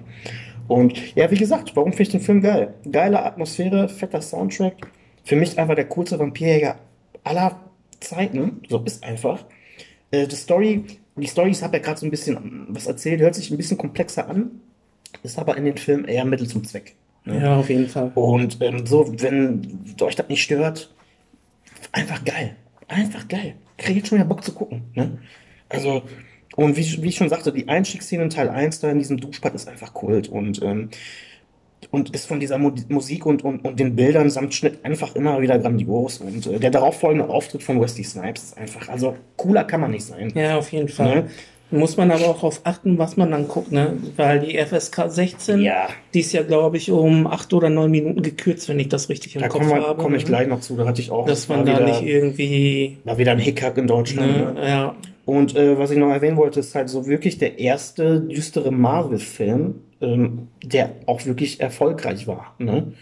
[0.69, 2.75] Und ja, wie gesagt, warum finde ich den Film geil?
[2.91, 4.87] Geile Atmosphäre, fetter Soundtrack
[5.25, 6.79] für mich einfach der coolste Vampirjäger
[7.25, 7.61] aller
[8.01, 8.63] Zeiten.
[8.69, 9.45] So ist einfach.
[10.11, 10.85] Äh, die Story
[11.17, 14.29] die Storys habe ja gerade so ein bisschen was erzählt, hört sich ein bisschen komplexer
[14.29, 14.61] an,
[15.23, 16.95] ist aber in den Filmen eher Mittel zum Zweck.
[17.25, 17.41] Ne?
[17.41, 18.11] Ja, auf jeden Fall.
[18.15, 20.93] Und ähm, so, wenn euch das nicht stört,
[21.93, 22.57] einfach geil.
[22.89, 23.55] Einfach geil.
[23.79, 24.83] Krieg jetzt schon wieder Bock zu gucken.
[24.95, 25.19] Ne?
[25.69, 26.03] Also,
[26.57, 29.55] und wie, wie ich schon sagte, die Einstiegsszene in Teil 1 da in diesem Duschbad
[29.55, 30.91] ist einfach Kult und, ähm,
[31.93, 35.41] und ist von dieser Mu Musik und, und, und den Bildern samt Schnitt einfach immer
[35.41, 36.19] wieder grandios.
[36.19, 40.05] Und äh, der darauffolgende Auftritt von Wesley Snipes ist einfach, also cooler kann man nicht
[40.05, 40.33] sein.
[40.35, 41.15] Ja, auf jeden Fall.
[41.15, 41.31] Ne?
[41.71, 43.97] Muss man aber auch darauf achten, was man dann guckt, ne?
[44.17, 45.89] Weil die FSK 16, Ja.
[46.13, 49.35] die ist ja, glaube ich, um acht oder neun Minuten gekürzt, wenn ich das richtig
[49.35, 50.01] im Da Kopf komme habe.
[50.01, 50.29] komm ich ne?
[50.29, 50.77] gleich noch zu.
[50.77, 52.99] Da hatte ich auch Dass man da wieder, nicht irgendwie.
[53.05, 54.55] war wieder ein Hickhack in Deutschland.
[54.55, 58.21] Ne, ja, Und äh, was ich noch erwähnen wollte, ist halt so wirklich der erste
[58.21, 59.75] düstere Marvel-Film,
[60.05, 62.55] ähm, der auch wirklich erfolgreich war.
[62.59, 62.93] Ne?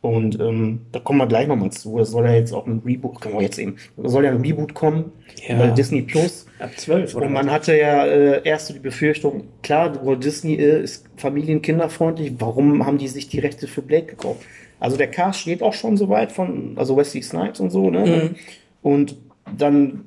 [0.00, 1.98] Und ähm, da kommen wir gleich nochmal zu.
[2.00, 4.74] Es soll ja jetzt auch ein Reboot, kann man jetzt eben, soll ja ein Reboot
[4.74, 5.12] kommen
[5.46, 5.56] Ja.
[5.58, 6.46] bei Disney Plus.
[6.58, 10.56] ab zwölf oder Und man hatte ja äh, erst so die Befürchtung, klar, Walt Disney
[10.56, 14.40] äh, ist familienkinderfreundlich, warum haben die sich die Rechte für Blade gekauft?
[14.80, 18.04] Also der Cast steht auch schon soweit von, also Wesley Snipes und so, ne?
[18.04, 18.34] Mhm.
[18.82, 19.16] Und
[19.56, 20.06] dann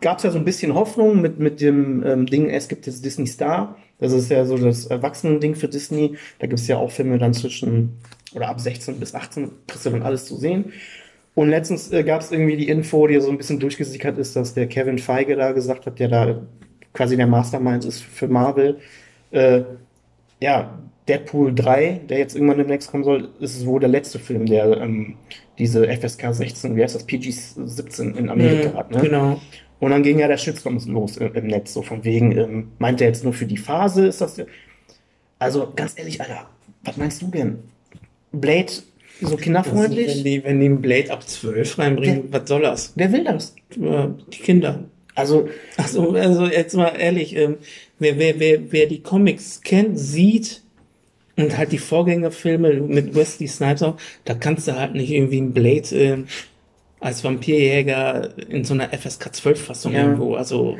[0.00, 3.04] gab es ja so ein bisschen Hoffnung mit, mit dem ähm, Ding, es gibt jetzt
[3.04, 3.76] Disney Star.
[3.98, 6.16] Das ist ja so das Erwachsenen-Ding für Disney.
[6.38, 7.98] Da gibt es ja auch Filme dann zwischen
[8.34, 10.72] oder ab 16 bis 18, kriegst du dann alles zu sehen.
[11.34, 14.54] Und letztens äh, gab es irgendwie die Info, die so ein bisschen durchgesickert ist, dass
[14.54, 16.42] der Kevin Feige da gesagt hat, der da
[16.92, 18.78] quasi der Mastermind ist für Marvel.
[19.30, 19.62] Äh,
[20.40, 20.78] ja,
[21.08, 25.16] Deadpool 3, der jetzt irgendwann demnächst kommen soll, ist wohl der letzte Film, der ähm,
[25.58, 28.90] diese FSK 16, wie heißt das, PG 17 in Amerika Mhm, hat.
[28.90, 29.00] Ne?
[29.00, 29.40] Genau.
[29.80, 33.08] Und dann ging ja der Shitstorm los im, Netz, so von wegen, ähm, meint er
[33.08, 34.40] jetzt nur für die Phase, ist das.
[35.38, 36.48] Also ganz ehrlich, Alter,
[36.82, 37.58] was meinst du denn?
[38.32, 38.72] Blade
[39.20, 40.22] so Also, wenn, kinderfreundlich?
[40.22, 42.92] die, wenn die einen Blade ab zwölf reinbringen, was soll das?
[42.96, 43.54] Wer will das?
[43.80, 44.84] Äh, Die Kinder.
[45.14, 47.56] Also, Also, also jetzt mal ehrlich, ähm,
[47.98, 50.62] wer, wer, wer, wer die Comics kennt, sieht
[51.36, 55.52] und halt die Vorgängerfilme mit Wesley Snipes auch, da kannst du halt nicht irgendwie einen
[55.52, 56.26] Blade ähm,
[57.00, 60.02] als Vampirjäger in so einer FSK 12 Fassung Ja.
[60.02, 60.34] irgendwo.
[60.34, 60.76] Also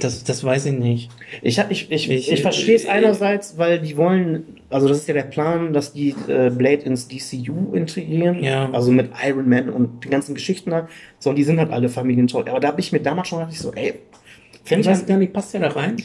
[0.00, 1.10] das, das weiß ich nicht.
[1.42, 5.08] ich, hab- ich, ich, Ich- ich, verstehe es einerseits, weil die wollen, also das ist
[5.08, 8.42] ja der Plan, dass die äh, Blade ins DCU integrieren.
[8.42, 8.70] Ja.
[8.72, 10.88] Also mit Iron Man und den ganzen Geschichten da.
[11.18, 12.48] So, und die sind halt alle familientoll.
[12.48, 13.94] Aber da habe ich mir damals schon gedacht, ich so, ey,
[14.64, 15.96] ich weiß gar nicht, passt der da rein?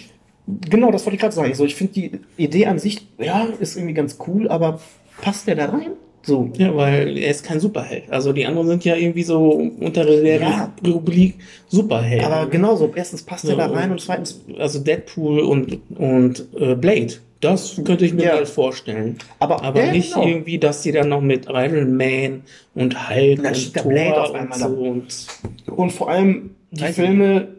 [0.69, 1.51] Genau, das wollte ich gerade sagen.
[1.51, 4.79] Ich, so, ich finde die Idee an sich, ja, ist irgendwie ganz cool, aber
[5.21, 5.91] passt der da rein?
[6.25, 6.49] So.
[6.57, 8.09] Ja, weil er ist kein Superheld.
[8.09, 10.73] Also die anderen sind ja irgendwie so unter der Ja.
[10.85, 11.35] Rubrik
[11.67, 12.23] Superheld.
[12.23, 16.75] Aber genauso, erstens passt der So, da rein und zweitens, Also Deadpool und, und äh,
[16.75, 17.13] Blade.
[17.41, 18.35] Das könnte ich mir Ja.
[18.35, 19.17] mal vorstellen.
[19.39, 20.25] aber, Aber ja, nicht genau.
[20.25, 22.43] irgendwie, dass die dann noch mit Iron Man
[22.73, 24.71] und Hulk Dann und steht der Thor Blade auf und einmal so da.
[24.89, 25.27] und
[25.75, 27.49] Und vor allem, die Filme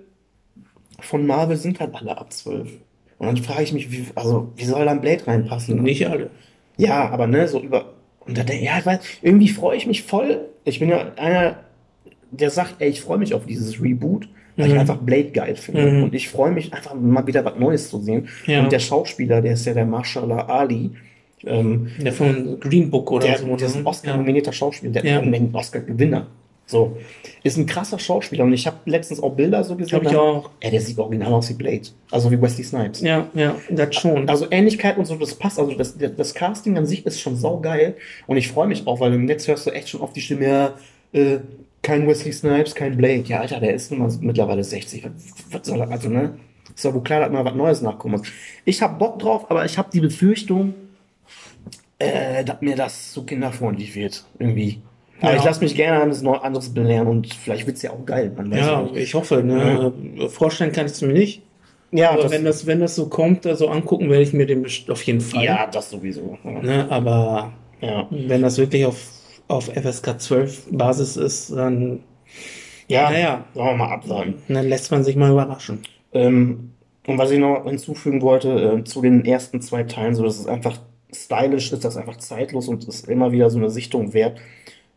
[1.00, 2.66] von Marvel sind halt alle ab 12.
[3.18, 5.82] Und dann frage ich mich, wie, also, wie soll da ein Blade reinpassen?
[5.82, 6.30] nicht alle.
[6.78, 7.92] Ja, aber ne, so über.
[8.26, 10.40] Und da denk- ja, ich weiß, irgendwie freue ich mich voll.
[10.64, 11.56] Ich bin ja einer,
[12.30, 14.80] der sagt, ey, ich freue mich auf dieses Reboot, weil ich Mhm.
[14.80, 15.90] einfach Blade geil finde.
[15.90, 16.02] Mhm.
[16.04, 18.28] Und ich freue mich einfach mal wieder was Neues zu sehen.
[18.46, 18.62] Ja.
[18.62, 20.90] Und der Schauspieler, der ist ja der Marshallah Ali,
[21.46, 23.56] ähm, Der von Green Book oder der, so.
[23.56, 23.86] der ist ein?
[23.86, 25.20] Oscar-nominierter Schauspieler, der Ja.
[25.20, 26.26] ein Oscar-Gewinner.
[26.66, 26.96] So.
[27.42, 28.44] Ist ein krasser Schauspieler.
[28.44, 30.00] Und ich habe letztens auch Bilder so gesehen.
[30.00, 30.50] Hab ich auch.
[30.60, 31.88] Ey, der sieht original aus wie Blade.
[32.10, 33.00] Also wie Wesley Snipes.
[33.02, 34.28] Ja, ja, das schon.
[34.28, 35.58] Also Ähnlichkeit und so, das passt.
[35.58, 37.96] Also das, das Casting an sich ist schon saugeil.
[38.26, 40.46] Und ich freue mich auch, weil im Netz hörst du echt schon oft die Stimme,
[40.46, 40.74] ja,
[41.12, 41.40] äh,
[41.82, 43.24] kein Wesley Snipes, kein Blade.
[43.26, 45.06] Ja, Alter, der ist nun mal mittlerweile 60.
[45.50, 46.38] Was, soll er, also, ne?
[46.74, 48.28] Ist doch wohl klar, dass mal was Neues nachkommen muss.
[48.64, 50.74] Ich habe Bock drauf, aber ich habe die Befürchtung,
[51.98, 54.24] äh, dass mir das so kinderfreundlich wird.
[54.38, 54.80] Irgendwie.
[55.20, 55.38] Aber Ja.
[55.38, 58.32] ich lasse mich gerne eines anderes belehren und vielleicht wird's ja auch geil.
[58.52, 59.42] Ja, ich hoffe.
[59.42, 59.92] Ne?
[60.28, 61.42] Vorstellen kann ich es mir nicht.
[61.92, 64.66] Ja, Aber das, wenn, das, wenn das so kommt, so angucken, werde ich mir den
[64.88, 65.44] auf jeden Fall.
[65.44, 66.36] ja, das sowieso.
[66.44, 66.50] Ja.
[66.62, 66.86] Ne?
[66.90, 68.08] Aber ja.
[68.10, 68.96] wenn das wirklich auf,
[69.46, 72.00] auf FSK 12 Basis ist, dann,
[72.88, 73.44] Ja, Naja.
[73.54, 74.34] sollen wir mal abwarten.
[74.48, 75.80] dann lässt man sich mal überraschen.
[76.12, 76.72] Ähm,
[77.06, 78.48] und was ich noch hinzufügen wollte,
[78.80, 80.78] äh, zu den ersten zwei Teilen, so, das ist einfach
[81.14, 84.38] stylisch, ist das einfach zeitlos und ist immer wieder so eine Sichtung wert.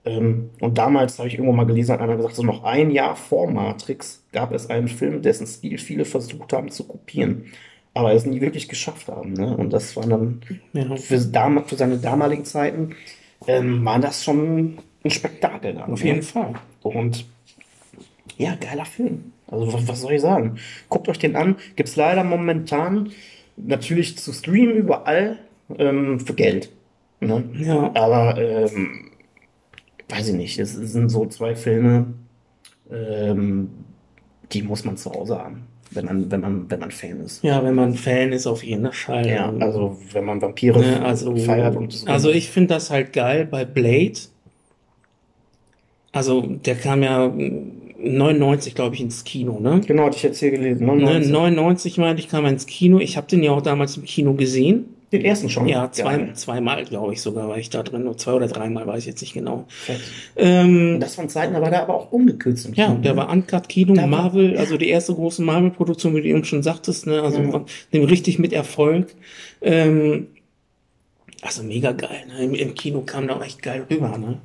[0.08, 3.16] Ähm, und damals habe ich irgendwo mal gelesen, hat einer gesagt, so noch ein Jahr
[3.16, 7.46] vor Matrix gab es einen Film, dessen Stil viele versucht haben zu kopieren,
[7.94, 9.34] aber es nie wirklich geschafft haben.
[9.34, 9.56] Ne?
[9.58, 10.42] Und das war dann
[10.74, 10.96] Ja.
[10.96, 12.96] für, dam für seine damaligen Zeiten,
[13.48, 15.74] ähm, war das schon ein Spektakel.
[15.74, 16.10] Dann, Auf ne?
[16.10, 16.54] jeden Fall.
[16.84, 17.26] Und
[18.38, 19.34] ja, geiler Film.
[19.50, 20.58] Also was, was soll ich sagen?
[20.90, 21.56] Guckt euch den an.
[21.76, 23.10] Gibt's leider momentan
[23.58, 25.40] natürlich zu streamen überall
[25.78, 26.70] ähm, für Geld.
[27.20, 27.44] Ne?
[27.60, 27.92] Ja.
[27.96, 29.07] Aber ähm,
[30.10, 30.60] weiß ich nicht.
[30.60, 32.08] Es sind so zwei Filme,
[32.92, 33.70] ähm,
[34.52, 35.68] die muss man zu Hause haben.
[35.92, 37.44] wenn man, wenn man, wenn man Fan ist.
[37.44, 39.28] Ja, wenn man Fan ist, auf jeden Fall.
[39.28, 42.08] Ja, also wenn man Vampire Ne, also, feiert und so.
[42.08, 44.20] also ich finde das halt geil bei Blade.
[46.12, 47.32] Also der kam ja
[48.00, 49.82] 99, glaube ich, ins Kino, ne?
[49.86, 50.86] genau, hatte ich jetzt hier gelesen.
[50.86, 51.32] Ne, 99.
[51.32, 53.00] 99 meine ich, kam er ins Kino.
[53.00, 54.86] Ich habe den ja auch damals im Kino gesehen.
[55.12, 55.70] Den ersten schon.
[55.70, 58.12] Ja, zwei, zweimal, glaube ich, sogar war ich da drin.
[58.18, 59.66] Zwei oder dreimal, weiß ich jetzt nicht genau.
[60.36, 63.18] Ähm, Das von Zeiten, da war der aber auch ungekürzt ja, Kino, der ne?
[63.18, 64.60] war Uncut Kino, Da war- Marvel, ja.
[64.60, 67.22] also die erste große Marvel-Produktion, wie du eben schon sagtest, ne?
[67.22, 67.64] Also Ja.
[67.94, 69.08] dem richtig mit Erfolg.
[69.62, 70.28] Ähm,
[71.42, 72.44] also mega geil, ne?
[72.44, 74.40] Im, Im Kino kam da auch echt geil rüber, ne?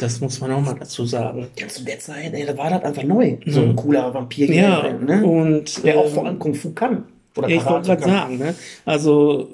[0.00, 1.46] Das muss man auch mal dazu sagen.
[1.58, 3.36] Ja, zu der Zeit, ey, da war das einfach neu.
[3.46, 5.24] So ein cooler Vampir, Ja, ne?
[5.24, 7.04] und Der auch ähm, vor allem Kung Fu kann.
[7.36, 8.54] Oder Ja, ich wollte Karate gerade sagen, ne?
[8.84, 9.48] Also,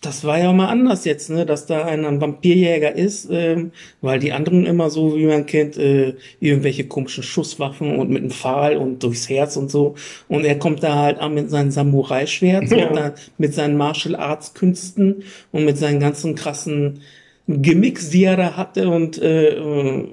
[0.00, 1.44] das war ja mal anders jetzt, ne?
[1.44, 5.76] Dass da einer ein Vampirjäger ist, ähm, weil die anderen immer so, wie man kennt,
[5.76, 9.96] äh, irgendwelche komischen Schusswaffen und mit einem Pfahl und durchs Herz und so.
[10.28, 12.88] Und er kommt da halt an mit seinem Samurai-Schwert Ja.
[12.88, 15.22] und dann mit seinen Martial Arts Künsten
[15.52, 17.02] und mit seinen ganzen krassen
[17.46, 20.08] Gimmicks, die er da hatte und äh, äh,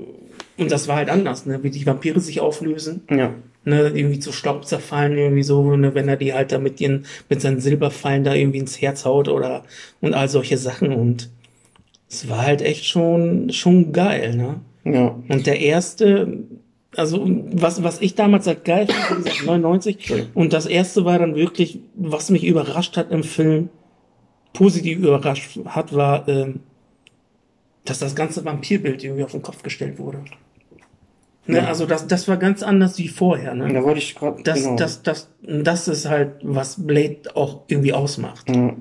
[0.57, 1.59] und das war halt anders, ne?
[1.63, 3.35] Wie die Vampire sich auflösen Ja.
[3.67, 7.05] Ne, irgendwie zu Staub zerfallen, irgendwie so, ne, wenn er die halt da mit ihren,
[7.29, 9.63] mit seinen Silberpfeilen da irgendwie ins Herz haut oder,
[10.01, 11.29] und all solche Sachen und
[12.09, 14.61] es war halt echt schon, schon geil, ne.
[14.85, 15.19] Ja.
[15.27, 16.45] Und der erste,
[16.95, 20.31] also, was, was ich damals halt geil fand, gesagt, 99, Entschuldigung.
[20.33, 23.69] und das erste war dann wirklich, was mich überrascht hat im Film,
[24.53, 26.61] positiv überrascht hat, war, ähm,
[27.83, 30.23] dass das ganze Vampirbild irgendwie auf den Kopf gestellt wurde.
[31.47, 31.65] Ne, Ja.
[31.65, 33.71] also das, das war ganz anders wie vorher, ne?
[33.73, 34.43] Da wollte ich gerade.
[34.43, 34.75] Das, genau.
[34.75, 38.49] das, das, das ist halt, was Blade auch irgendwie ausmacht.
[38.49, 38.73] Ja.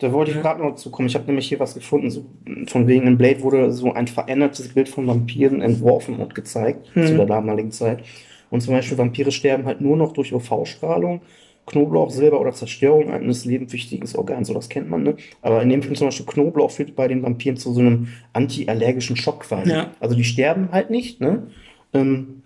[0.00, 1.08] Da wollte ich gerade noch zu kommen.
[1.08, 2.10] Ich habe nämlich hier was gefunden.
[2.10, 2.24] So,
[2.68, 7.06] von wegen in Blade wurde so ein verändertes Bild von Vampiren entworfen und gezeigt Mhm.
[7.06, 8.04] zu der damaligen Zeit.
[8.50, 11.20] Und zum Beispiel Vampire sterben halt nur noch durch UV-Strahlung,
[11.66, 14.48] Knoblauch, Silber oder Zerstörung eines lebenswichtigen Organs.
[14.48, 15.16] So, das kennt man, ne?
[15.42, 19.16] Aber in dem Film zum Beispiel Knoblauch führt bei den Vampiren zu so einem antiallergischen
[19.16, 19.70] Schock quasi.
[19.72, 19.90] Ja.
[20.00, 21.48] Also die sterben halt nicht, ne?
[21.92, 22.42] Ähm,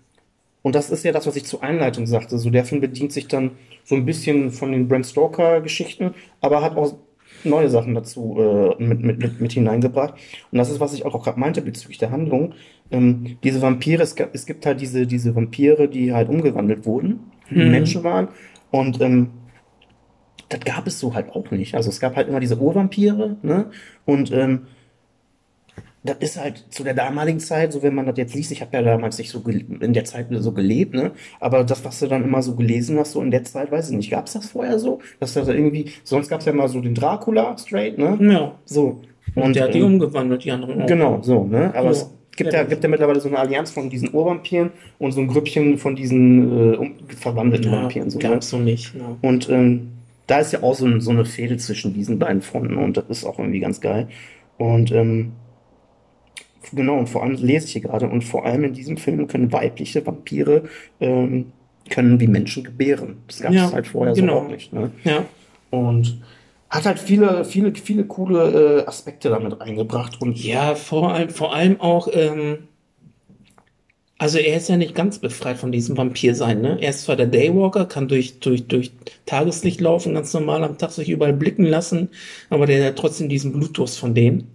[0.61, 2.37] und das ist ja das, was ich zur Einleitung sagte.
[2.37, 3.51] So, der Film bedient sich dann
[3.83, 6.95] so ein bisschen von den Bram Stoker-Geschichten, aber hat auch
[7.43, 10.13] neue Sachen dazu äh, mit, mit, mit, mit hineingebracht.
[10.51, 12.53] Und das ist, was ich auch gerade meinte bezüglich der Handlung.
[12.91, 17.31] Ähm, diese Vampire, es, gab, es gibt halt diese, diese Vampire, die halt umgewandelt wurden,
[17.49, 17.71] die Mhm.
[17.71, 18.29] Menschen waren.
[18.71, 19.31] Und ähm,
[20.49, 21.75] das gab es so halt auch nicht.
[21.75, 23.71] Also es gab halt immer diese Urvampire, ne?
[24.05, 24.67] Und ähm,
[26.03, 28.75] das ist halt zu der damaligen Zeit, so wenn man das jetzt liest, ich habe
[28.75, 31.11] ja damals nicht so in der Zeit so gelebt, ne?
[31.39, 33.95] Aber das, was du dann immer so gelesen hast, so in der Zeit, weiß ich
[33.95, 34.99] nicht, gab es das vorher so?
[35.19, 38.17] Dass das irgendwie, sonst gab es ja mal so den Dracula straight, ne?
[38.21, 38.55] Ja.
[38.65, 39.01] So.
[39.35, 40.87] Und der hat die ähm, umgewandelt, die anderen auch.
[40.87, 41.71] Genau, so, ne?
[41.73, 41.91] Aber Ja.
[41.91, 42.59] es gibt Ja.
[42.59, 45.95] ja, gibt ja mittlerweile so eine Allianz von diesen Urvampiren und so ein Grüppchen von
[45.95, 48.09] diesen äh, um, verwandelten Ja, Vampiren.
[48.09, 48.27] So, ne?
[48.27, 48.93] gab's so nicht.
[48.93, 49.15] Ja.
[49.21, 49.91] Und ähm,
[50.27, 53.05] da ist ja auch so, ein, so eine Fehde zwischen diesen beiden Fronten und das
[53.09, 54.09] ist auch irgendwie ganz geil.
[54.57, 55.31] Und ähm,
[56.75, 59.51] genau, und vor allem lese ich hier gerade, und vor allem in diesem Film können
[59.51, 60.63] weibliche Vampire
[60.99, 61.53] ähm,
[61.89, 63.23] können wie Menschen gebären.
[63.27, 64.39] Das gab es Ja, halt vorher genau.
[64.39, 64.73] so auch nicht.
[64.73, 64.91] Ne?
[65.03, 65.25] ja.
[65.69, 66.21] Und
[66.69, 70.21] hat halt viele, viele, viele coole äh, Aspekte damit eingebracht.
[70.21, 72.67] Und Ja, vor allem, vor allem auch, ähm,
[74.17, 76.77] also er ist ja nicht ganz befreit von diesem Vampirsein, ne?
[76.81, 78.91] Er ist zwar der Daywalker, kann durch, durch, durch
[79.25, 82.09] Tageslicht laufen, ganz normal am Tag sich überall blicken lassen,
[82.49, 84.52] aber der hat trotzdem diesen Blutdurst von denen.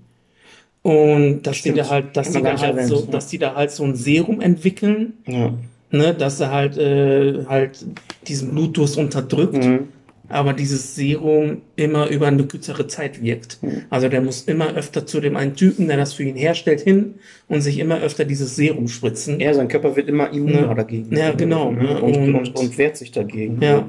[0.89, 1.79] Und dass die Stimmt.
[1.79, 3.11] da halt, dass die da halt erwähnt, so, ja.
[3.11, 5.53] dass die da halt so ein Serum entwickeln, ja.
[5.91, 7.85] ne, dass er halt, äh, halt
[8.27, 9.63] diesen Blutdurst unterdrückt.
[9.65, 9.89] Mhm.
[10.31, 13.63] aber dieses Serum immer über eine kürzere Zeit wirkt.
[13.63, 13.83] Mhm.
[13.89, 17.15] Also der muss immer öfter zu dem einen Typen, der das für ihn herstellt, hin
[17.49, 19.41] und sich immer öfter dieses Serum spritzen.
[19.41, 20.75] Ja, sein Körper wird immer immuner Ne?
[20.75, 21.17] dagegen.
[21.17, 22.01] Ja, genau, ne?
[22.03, 23.59] Und, und, Und- und, wehrt sich dagegen.
[23.63, 23.89] Ja.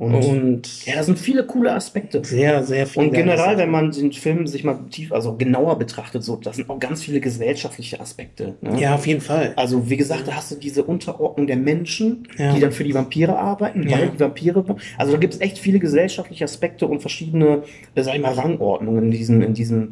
[0.00, 2.24] Und, Und ja, da sind viele coole Aspekte.
[2.24, 3.02] sehr, sehr viel.
[3.02, 6.70] Und generell, wenn man den Film sich mal tief, also genauer betrachtet, so, das sind
[6.70, 8.54] auch ganz viele gesellschaftliche Aspekte.
[8.62, 8.80] Ne?
[8.80, 9.52] Ja, auf jeden Fall.
[9.56, 12.54] Also, wie gesagt, da hast du diese Unterordnung der Menschen, Ja.
[12.54, 13.98] die dann für die Vampire arbeiten, Ja.
[13.98, 14.64] weil die Vampire,
[14.96, 19.04] also da gibt es echt viele gesellschaftliche Aspekte und verschiedene, äh, sag ich mal, Rangordnungen
[19.04, 19.90] in diesem, in diesem,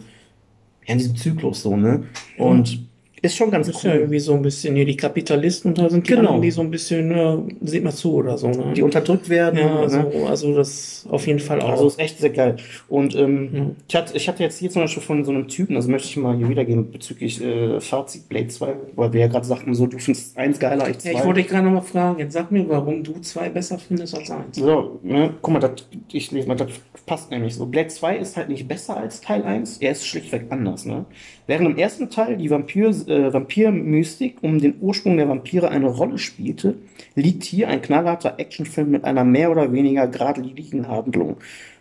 [0.86, 2.04] ja, in diesem Zyklus so, ne?
[2.38, 2.87] Und
[3.22, 3.98] ist schon ganz ist ja cool.
[4.00, 6.20] irgendwie so ein bisschen hier die Kapitalisten da sind die Genau.
[6.20, 8.48] anderen, die so ein bisschen, äh, seht mal zu oder so.
[8.48, 8.72] Ne?
[8.74, 9.58] Die unterdrückt werden.
[9.58, 9.88] ja, ne?
[10.12, 11.70] so, also das auf jeden Fall auch.
[11.70, 12.56] Also ist echt sehr geil.
[12.88, 13.66] Und ähm, Ja.
[13.88, 16.16] ich, hatte, ich hatte jetzt hier zum Beispiel von so einem Typen, also möchte ich
[16.16, 19.98] mal hier wiedergeben bezüglich äh, Fazit Blade 2, weil wir ja gerade sagten, so du
[19.98, 21.12] findest eins geiler als zwei.
[21.12, 24.14] ja, ich wollte dich gerade nochmal fragen, jetzt sag mir, warum du zwei besser findest
[24.16, 24.56] als eins.
[24.56, 25.72] so, ne, guck mal, das,
[26.12, 26.68] ich lese mal, das
[27.06, 27.66] passt nämlich so.
[27.66, 31.04] Blade 2 ist halt nicht besser als Teil 1, er ist schlichtweg anders, ne?
[31.48, 36.18] Während im ersten Teil die Vampir, äh, Vampirmystik um den Ursprung der Vampire eine Rolle
[36.18, 36.76] spielte,
[37.14, 41.38] liegt hier ein knallharter Actionfilm mit einer mehr oder weniger geradlinigen Handlung.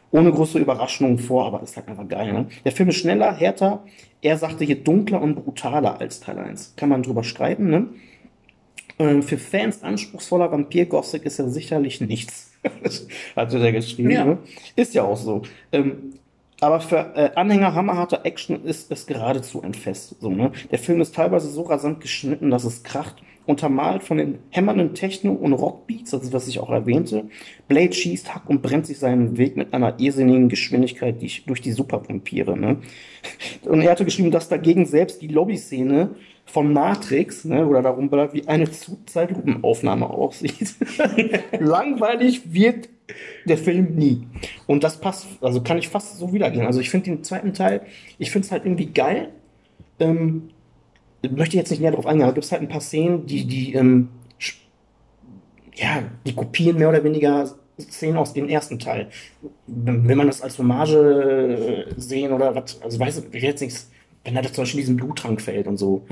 [0.09, 2.32] Ohne große Überraschungen vor, aber ist halt einfach geil.
[2.32, 2.45] Ne?
[2.63, 3.84] Der Film ist schneller, härter,
[4.22, 6.76] er sagte hier dunkler und brutaler als Teil 1.
[6.78, 7.88] Kann man drüber streiten, ne?
[8.99, 12.53] Ähm, für Fans anspruchsvoller Vampir-Gothic ist er sicherlich nichts.
[13.36, 14.11] Hat er geschrieben.
[14.11, 14.24] Ja.
[14.24, 14.38] Ne?
[14.78, 15.41] Ist ja auch so.
[15.74, 16.13] Ähm,
[16.59, 20.15] aber für äh, Anhänger hammerharter Action ist es geradezu ein Fest.
[20.19, 20.51] So, ne?
[20.71, 23.17] Der Film ist teilweise so rasant geschnitten, dass es kracht.
[23.45, 27.29] Untermalt von den hämmernden Techno- und Rockbeats, also was ich auch erwähnte.
[27.69, 31.71] Blade schießt, hackt und brennt sich seinen Weg mit einer irrsinnigen Geschwindigkeit die, durch die
[31.71, 32.57] Supervampire.
[32.57, 32.79] Ne?
[33.63, 36.09] Und er hatte geschrieben, dass dagegen selbst die Lobby-Szene
[36.45, 40.75] von Matrix, ne, oder darum wie eine Zeitlupenaufnahme aussieht.
[41.59, 42.89] Langweilig wird
[43.45, 44.27] der Film nie.
[44.65, 46.65] Und das passt, also kann ich fast so wiedergehen.
[46.65, 47.81] Also ich finde den zweiten Teil,
[48.17, 49.29] ich finde es halt irgendwie geil.
[49.99, 50.49] Ähm,
[51.29, 53.73] möchte jetzt nicht näher drauf eingehen, aber gibt es halt ein paar Szenen, die, die,
[53.73, 54.09] ähm,
[55.75, 57.49] ja, die kopieren mehr oder weniger
[57.79, 59.09] Szenen aus dem ersten Teil.
[59.67, 63.91] Wenn wenn man das als Hommage äh, sehen oder was, also weiß ich jetzt nichts,
[64.28, 66.05] wenn er da zum Beispiel in diesen Bluttrank fällt und so.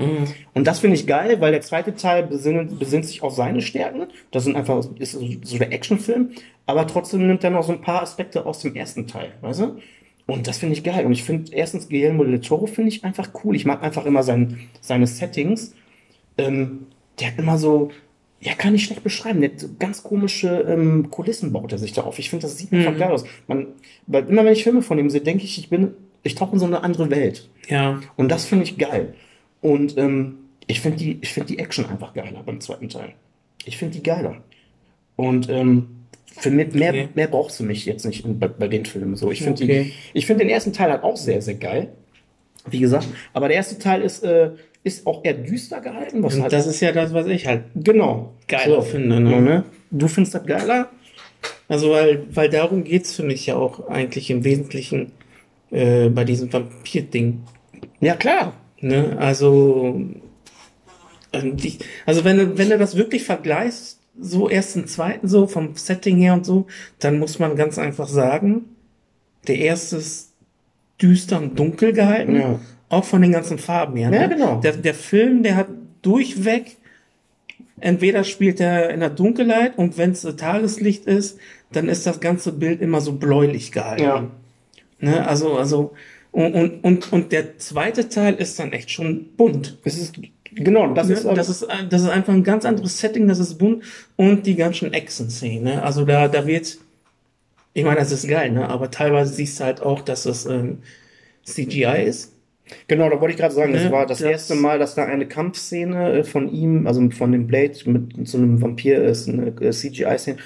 [0.54, 4.06] Und das finde ich geil, weil der zweite Teil besinnt, besinnt sich auf seine Stärken.
[4.30, 6.30] Das sind einfach, ist so- der Actionfilm,
[6.64, 9.76] aber trotzdem nimmt er noch so ein paar Aspekte aus dem ersten Teil, weißt du?
[10.26, 11.04] Und das finde ich geil.
[11.04, 13.54] Und ich finde erstens Guillermo del Toro finde ich einfach cool.
[13.54, 15.74] Ich mag einfach immer sein, seine Settings.
[16.38, 16.86] Ähm,
[17.20, 17.90] der hat immer so,
[18.40, 19.40] ja, kann ich schlecht beschreiben.
[19.42, 22.18] Der ganz komische ähm, Kulissen baut er sich da auf.
[22.18, 23.24] Ich finde, das sieht einfach geil aus.
[23.46, 23.66] Man,
[24.06, 25.92] weil immer wenn ich Filme von ihm sehe, denke ich, ich bin,
[26.22, 27.48] ich tauche in so eine andere Welt.
[27.68, 28.00] Ja.
[28.16, 29.14] Und das finde ich geil.
[29.60, 33.12] Und ähm, ich finde die, ich finde die Action einfach geiler beim zweiten Teil.
[33.64, 34.36] Ich finde die geiler.
[35.16, 35.88] Und ähm,
[36.38, 37.08] für mehr, mehr, Okay.
[37.14, 39.30] mehr brauchst du mich jetzt nicht in, bei, bei den Filmen so.
[39.30, 39.92] Ich finde Okay.
[40.12, 41.88] ich finde den ersten Teil halt auch sehr, sehr geil.
[42.68, 44.50] Wie gesagt, aber der erste Teil ist, äh,
[44.82, 46.22] ist auch eher düster gehalten.
[46.22, 48.34] Was Und halt, das ist ja das, was ich halt genau.
[48.48, 49.20] geiler finde.
[49.20, 49.40] Ne?
[49.40, 49.64] Ne?
[49.90, 50.90] Du findest das geiler?
[51.68, 55.12] Also, weil, weil darum geht's für mich ja auch eigentlich im Wesentlichen
[55.76, 57.42] äh, bei diesem Vampir-Ding.
[58.00, 58.54] Ja, klar.
[58.80, 59.16] Ne?
[59.18, 60.00] Also,
[61.32, 61.56] ähm,
[62.06, 66.32] also wenn du, wenn du das wirklich vergleichst, so ersten, zweiten, so vom Setting her
[66.32, 66.66] und so,
[66.98, 68.64] dann muss man ganz einfach sagen,
[69.46, 70.32] der erste ist
[71.00, 72.58] düster und dunkel gehalten, Ja.
[72.88, 74.10] auch von den ganzen Farben her.
[74.10, 74.34] Ja, ne?
[74.34, 74.60] genau.
[74.60, 75.68] Der, der Film, der hat
[76.00, 76.76] durchweg,
[77.78, 81.38] entweder spielt er in der Dunkelheit und wenn es Tageslicht ist,
[81.72, 84.02] dann ist das ganze Bild immer so bläulich gehalten.
[84.02, 84.30] Ja.
[84.98, 85.26] Ne?
[85.26, 85.94] Also, also,
[86.32, 89.78] und, und, und, und der zweite Teil ist dann echt schon bunt.
[89.84, 90.16] Das ist,
[90.54, 91.14] genau, das Ne?
[91.14, 93.82] ist, Das ist, das ist einfach ein ganz anderes Setting, das ist bunt
[94.16, 95.64] und die ganzen Action-Szenen.
[95.64, 95.82] Ne?
[95.82, 96.78] Also da, da wird,
[97.74, 98.68] ich meine, das ist geil, ne?
[98.68, 100.78] aber teilweise siehst du halt auch, dass es ähm,
[101.44, 102.32] CGI ist.
[102.88, 105.04] Genau, da wollte ich gerade sagen, das Ne, war das, das- erste Mal, dass da
[105.04, 109.48] eine Kampfszene äh, von ihm, also von dem Blade mit so einem Vampir ist, eine
[109.60, 110.38] äh, CGI-Szene.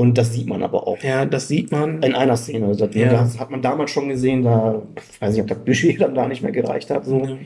[0.00, 2.02] Und das sieht man aber auch Ja, das sieht man.
[2.02, 2.66] in einer Szene.
[2.66, 3.10] Also Das, Ja.
[3.12, 4.80] das hat man damals schon gesehen, da
[5.12, 7.04] ich weiß nicht, ob das Budget dann da nicht mehr gereicht hat.
[7.04, 7.18] So.
[7.24, 7.36] Ja.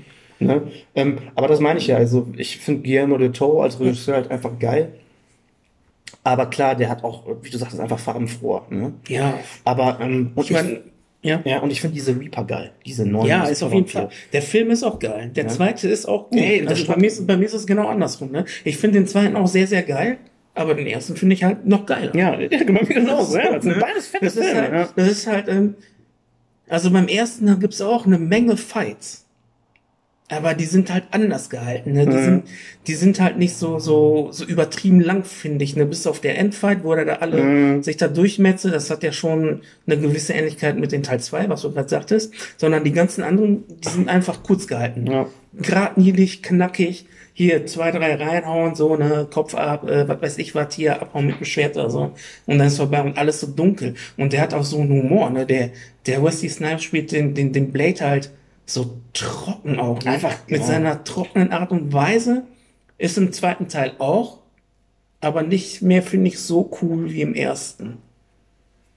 [0.40, 0.62] Ne?
[0.94, 1.96] Ähm, aber das meine ich ja.
[1.96, 4.88] Also ich finde Guillermo del Toro als Regisseur halt einfach geil.
[6.22, 8.62] Aber klar, der hat auch, wie du sagst, einfach farbenfroh.
[8.70, 8.92] Ne?
[9.09, 9.34] Ja,
[9.64, 10.80] Aber ähm, und ich meine,
[11.22, 11.40] ja.
[11.44, 12.70] ja, und ich finde diese Reaper geil.
[12.86, 13.26] Diese neuen.
[13.26, 13.86] Ja, ist auf jeden.
[13.88, 14.09] Fall.
[14.32, 15.30] Der Film ist auch geil.
[15.34, 15.48] Der Ja.
[15.50, 16.38] zweite ist auch gut.
[16.40, 18.30] Ey, das also bei mir, ist, bei mir ist es genau andersrum.
[18.30, 18.44] Ne?
[18.64, 20.18] Ich finde den zweiten auch sehr, sehr geil,
[20.55, 22.14] aber den ersten finde ich halt noch geiler.
[22.14, 23.18] Ja, ja genau, genau.
[23.18, 23.80] Das ist Ja, das sind ne?
[23.80, 24.61] beides fette das ist Filme.
[24.61, 24.88] halt, ja.
[24.94, 25.74] das ist halt, ähm,
[26.68, 29.24] also beim ersten da gibt's auch eine Menge Fights.
[30.31, 31.93] Aber die sind halt anders gehalten.
[31.93, 32.07] Ne?
[32.07, 32.25] Die, Mhm.
[32.25, 32.43] sind,
[32.87, 35.77] die sind halt nicht so, so, so übertrieben lang, finde ich.
[35.77, 35.85] Ne?
[35.85, 37.83] Bis auf der Endfight, wo er da alle Mhm.
[37.83, 38.72] sich da durchmetzelt.
[38.75, 42.33] Das hat ja schon eine gewisse Ähnlichkeit mit den Teil 2, was du gerade sagtest.
[42.57, 45.07] Sondern die ganzen anderen, die sind einfach kurz gehalten.
[45.07, 45.27] Ja.
[45.61, 47.07] Gradniedlich, knackig.
[47.37, 51.27] Hier zwei, drei reinhauen, so, ne, Kopf ab, äh, was weiß ich was, hier abhauen
[51.27, 52.12] mit dem Schwert oder so.
[52.47, 53.95] Und dann ist vorbei und alles so dunkel.
[54.16, 55.70] Und der hat auch so einen Humor, ne, der,
[56.07, 58.31] der Wesley Snipes spielt den, den, den Blade halt
[58.67, 60.03] so trocken auch.
[60.03, 60.12] Ne?
[60.12, 60.67] Einfach, Mit ja.
[60.67, 62.45] seiner trockenen Art und Weise.
[62.97, 64.39] Ist im zweiten Teil auch,
[65.21, 67.99] aber nicht mehr, finde ich, so cool wie im ersten.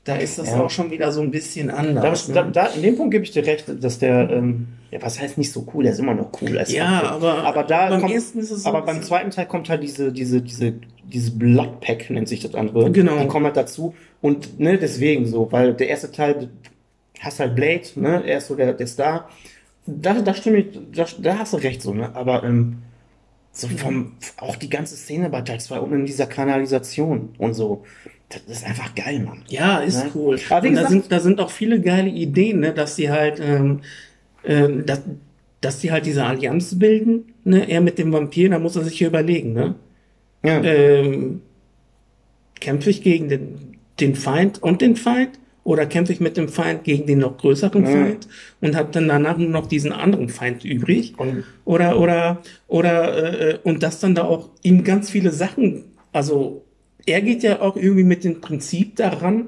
[0.03, 0.61] Da ist das Ja.
[0.61, 2.27] auch schon wieder so ein bisschen Da, anders.
[2.27, 2.51] da, ne?
[2.51, 5.51] da, in dem Punkt gebe ich dir recht, dass der, ähm, ja, was heißt nicht
[5.51, 8.51] so cool, der ist immer noch cool Ja, aber aber da beim kommt, ersten ist
[8.51, 10.75] es so aber beim zweiten Teil kommt halt diese, diese, diese,
[11.11, 12.91] dieses Bloodpack nennt sich das andere.
[12.91, 13.17] Genau.
[13.19, 16.49] Die kommen halt dazu und, ne, deswegen so, weil der erste Teil,
[17.19, 19.27] hast halt Blade, ne, er ist so der, der Star.
[19.87, 22.77] Da, da stimme ich, da, da hast du recht so, ne, aber, ähm,
[23.51, 27.83] so vom, auch die ganze Szene bei Teil 2 und in dieser Kanalisation und so,
[28.29, 29.43] das ist einfach geil, Mann.
[29.47, 30.11] Ja, ist Ne?
[30.13, 30.39] cool.
[30.49, 33.09] Aber wie Und da gesagt- sind, da sind auch viele geile Ideen, ne, dass sie
[33.09, 33.79] halt, ähm,
[34.43, 35.01] ähm, dass,
[35.61, 37.67] dass die halt diese Allianz bilden, ne?
[37.67, 39.75] Er mit dem Vampir, da muss er sich hier überlegen, ne?
[40.43, 40.61] Ja.
[40.63, 41.41] Ähm,
[42.59, 45.39] kämpfe ich gegen den, den Feind und den Feind?
[45.67, 47.91] Oder kämpfe ich mit dem Feind gegen den noch größeren Ja.
[47.91, 48.27] Feind
[48.61, 51.13] und habe dann danach nur noch diesen anderen Feind übrig?
[51.17, 56.63] Und- oder oder oder äh, und das dann da auch ihm ganz viele Sachen, also
[57.05, 59.47] er geht ja auch irgendwie mit dem Prinzip daran,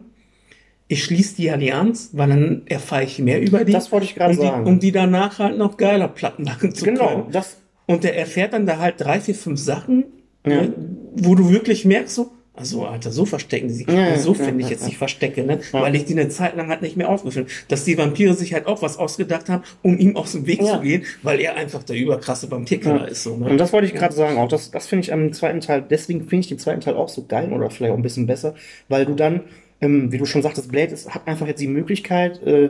[0.90, 3.72] ich schließe die Allianz, weil dann erfahre ich mehr über die.
[3.72, 4.68] Das wollte ich gerade um die, sagen.
[4.68, 7.32] Um die danach halt noch geiler platt machen zu Genau, können.
[7.32, 10.04] das, Und der erfährt dann da halt drei, vier, fünf Sachen,
[10.46, 10.64] Ja.
[10.64, 10.74] ne,
[11.16, 13.88] wo du wirklich merkst, so, also Alter, so verstecken die sich.
[13.88, 15.60] Ja, so finde ich jetzt die Verstecke, ne?
[15.72, 15.82] Ja.
[15.82, 18.68] Weil ich die eine Zeit lang halt nicht mehr aufgeführt Dass die Vampire sich halt
[18.68, 20.76] auch was ausgedacht haben, um ihm aus dem Weg Ja.
[20.76, 23.24] zu gehen, weil er einfach der überkrasse Vampirkiller ist.
[23.24, 23.58] So, Und ne?
[23.58, 26.42] das wollte ich gerade sagen, auch das, das finde ich am zweiten Teil, deswegen finde
[26.42, 28.54] ich den zweiten Teil auch so geil oder vielleicht auch ein bisschen besser,
[28.90, 29.42] weil du dann,
[29.82, 32.70] ähm, wie du schon sagtest, Blade ist, hat einfach jetzt die Möglichkeit, äh,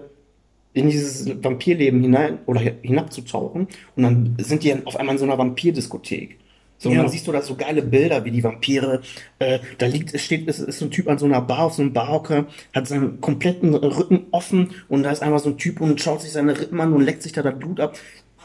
[0.74, 5.38] in dieses Vampirleben hinein oder hinabzutauchen und dann sind die auf einmal in so einer
[5.38, 6.38] Vampirdiskothek.
[6.82, 7.02] So, und Ja.
[7.04, 9.02] dann siehst du da so geile Bilder, wie die Vampire,
[9.40, 11.74] äh, da liegt, es steht, es ist so ein Typ an so einer Bar auf
[11.74, 15.82] so einem Barhocker, hat seinen kompletten Rücken offen und da ist einfach so ein Typ
[15.82, 17.98] und schaut sich seine Rippen an und leckt sich da das Blut ab.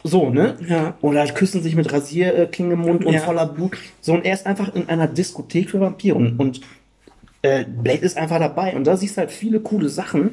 [0.03, 0.57] So, ne?
[0.69, 0.99] Ja.
[1.01, 3.21] Oder halt küssen sich mit Rasierklinge im Mund und Ja.
[3.21, 3.79] voller Blut.
[4.01, 6.61] So, und er ist einfach in einer Diskothek für Vampire und, und
[7.43, 8.75] äh, Blade ist einfach dabei.
[8.75, 10.33] Und da siehst du halt viele coole Sachen.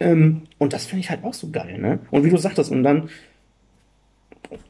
[0.00, 2.00] Ähm, und das finde ich halt auch so geil, ne?
[2.10, 3.10] Und wie du sagtest, und dann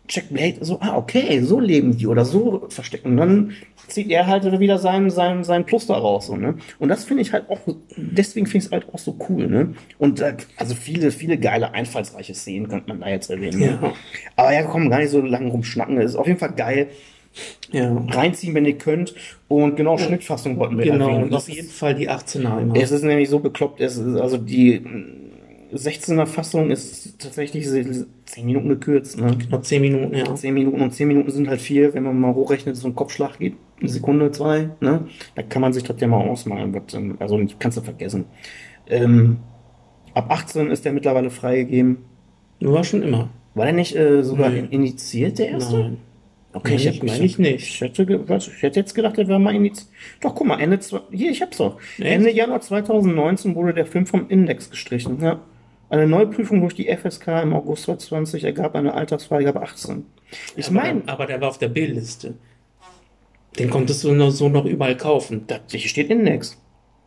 [0.08, 3.10] checkt Blade so, ah, okay, so leben die oder so verstecken.
[3.12, 3.52] Und dann
[3.88, 6.26] zieht er halt wieder seinen, seinen, seinen Plus da raus.
[6.26, 6.56] So, ne?
[6.78, 7.58] Und das finde ich halt auch,
[7.96, 9.46] deswegen finde ich es halt auch so cool.
[9.48, 9.74] Ne?
[9.98, 13.58] Und äh, also viele, viele geile, einfallsreiche Szenen könnte man da jetzt erwähnen.
[13.60, 13.78] Ne?
[13.82, 13.92] Ja.
[14.36, 15.98] Aber ja, komm, gar nicht so lange rumschnacken.
[15.98, 16.88] Es ist auf jeden Fall geil.
[17.70, 17.90] Ja.
[18.10, 19.14] Reinziehen, wenn ihr könnt.
[19.48, 21.24] Und genau, Schnittfassung wollten wir Genau, erwähnen.
[21.24, 22.76] und Das auf jeden Fall die 18er immer.
[22.76, 24.82] es ist nämlich so bekloppt, es ist, also die äh,
[25.74, 27.66] 16er Fassung ist tatsächlich
[28.32, 29.20] 10 Minuten gekürzt.
[29.20, 29.36] Ne?
[29.50, 30.34] Noch 10 Minuten, ja.
[30.34, 33.38] 10 Minuten und 10 Minuten sind halt viel, wenn man mal hochrechnet, so ein Kopfschlag
[33.38, 35.06] geht eine Sekunde, zwei, ne?
[35.34, 36.72] Da kann man sich das ja mal ausmalen,
[37.18, 38.26] also kannst du vergessen.
[38.86, 39.38] Ähm,
[40.14, 41.98] ab 18 ist der mittlerweile freigegeben.
[42.60, 43.28] War schon immer.
[43.54, 44.68] War der nicht äh, sogar Nee.
[44.70, 45.78] initiiert, der erste?
[45.80, 45.96] Nein.
[46.54, 47.66] Okay, ich- meine ich nicht.
[47.66, 49.88] Ich hätte, ich hätte jetzt gedacht, der wäre mal initiiert.
[50.20, 50.78] Doch, guck mal, Ende,
[51.10, 51.78] hier, ich hab's doch.
[51.98, 52.00] Echt?
[52.06, 55.40] Ende Januar 2019 wurde der Film vom Index gestrichen, ja.
[55.92, 60.06] Eine Neuprüfung durch die FSK im August 2020 ergab eine Altersfreigabe 18.
[60.56, 62.32] Ich meine, aber der war auf der B-Liste.
[63.58, 65.46] Den konntest du noch so noch überall kaufen.
[65.68, 66.58] hier steht Index.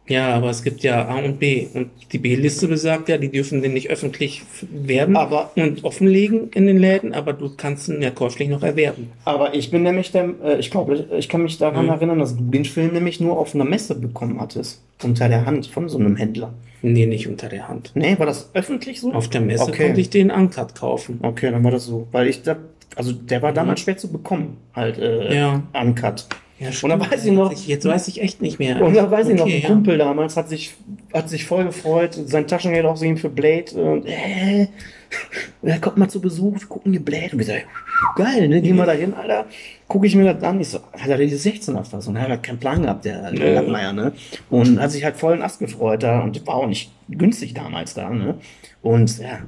[0.08, 1.66] Ja, aber es gibt ja A und B.
[1.74, 6.68] Und die B-Liste besagt ja, die dürfen den nicht öffentlich werben Aber- und offenlegen in
[6.68, 9.12] den Läden, aber du kannst ihn ja käuflich noch erwerben.
[9.24, 11.92] Aber ich bin nämlich der, äh, ich glaube, ich kann mich daran Mhm.
[11.92, 14.84] erinnern, dass du den Film nämlich nur auf einer Messe bekommen hattest.
[15.04, 16.54] Unter der Hand von so einem Händler.
[16.84, 17.92] Nee, nicht unter der Hand.
[17.96, 19.12] Nee, war das öffentlich so?
[19.12, 19.86] Auf der Messe Okay.
[19.88, 21.20] konnte ich den Uncut kaufen.
[21.24, 22.08] Okay, dann war das so.
[22.12, 22.58] Weil ich da,
[22.96, 25.36] also der war damals schwer zu bekommen, halt, äh, Mhm.
[25.36, 25.64] Ja.
[25.82, 26.28] uncut.
[26.58, 28.82] Ja, Und dann weiß ich noch- Jetzt weiß ich echt nicht mehr.
[28.82, 29.68] Und da weiß ich noch, Okay, ein ja.
[29.68, 30.74] Kumpel damals hat sich,
[31.14, 33.72] hat sich voll gefreut, sein Taschengeld aussehen für Blade.
[33.76, 34.68] Und, äh,
[35.62, 37.30] er kommt mal zu Besuch, wir gucken die Blade.
[37.34, 37.64] Und wir sagen,
[38.16, 38.62] geil, ne?
[38.62, 39.46] Gehen wir da hin, Alter.
[39.90, 40.62] Gucke ich mir das an.
[40.62, 42.16] Ich so, hat er diese 16er Fassung?
[42.16, 43.54] Er hat keinen Plan gehabt, der, Ja.
[43.56, 44.14] Landmeier, ne?
[44.50, 47.94] Und hat sich halt voll in Ast gefreut da und war auch nicht günstig damals
[47.96, 48.36] da, ne?
[48.82, 49.40] Und ja,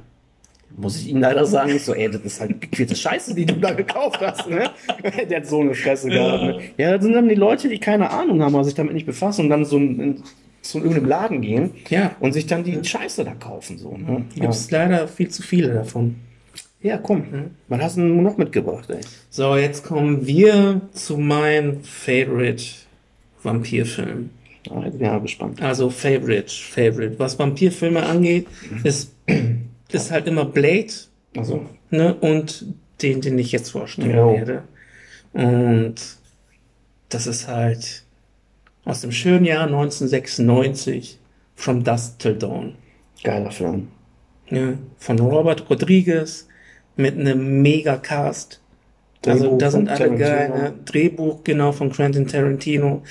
[0.76, 3.54] muss ich Ihnen leider sagen, ich so, ey, das ist halt bequete Scheiße, die du
[3.54, 4.70] da gekauft hast, ne?
[5.28, 6.60] Der hat so eine Fresse gehabt, ne?
[6.76, 9.42] Ja, das sind dann die Leute, die keine Ahnung haben, oder sich damit nicht befassen
[9.46, 10.22] und dann so in, in,
[10.62, 12.12] zu irgendeinem Laden gehen Ja.
[12.20, 14.24] und sich dann die Scheiße da kaufen, so, ne?
[14.34, 16.16] Gibt es leider viel zu viele davon.
[16.80, 17.24] Ja, komm,
[17.66, 19.00] was hast du denn noch mitgebracht, ey?
[19.30, 22.62] So, jetzt kommen wir zu meinem Favorite
[23.42, 24.30] Vampirfilm.
[24.70, 25.62] Ah, jetzt bin ich mal gespannt.
[25.62, 27.18] Also Favorite, Favorite.
[27.18, 28.46] Was Vampirfilme angeht,
[28.84, 29.12] ist,
[29.92, 30.92] ist halt immer Blade
[31.36, 32.14] Also, ne?
[32.14, 32.66] und
[33.02, 34.32] den, den ich jetzt vorstellen Jo.
[34.32, 34.62] werde.
[35.32, 35.94] Und
[37.08, 38.04] das ist halt
[38.84, 41.18] aus dem schönen Jahr 1996,
[41.54, 42.76] From Dusk Till Dawn.
[43.24, 43.88] geiler Film.
[44.50, 44.78] Ne?
[44.98, 46.46] Von Robert Rodriguez
[46.96, 48.60] mit einem Mega-Cast.
[49.26, 50.48] Also da sind alle geil.
[50.50, 50.74] Ne?
[50.84, 53.02] Drehbuch genau von Quentin Tarantino.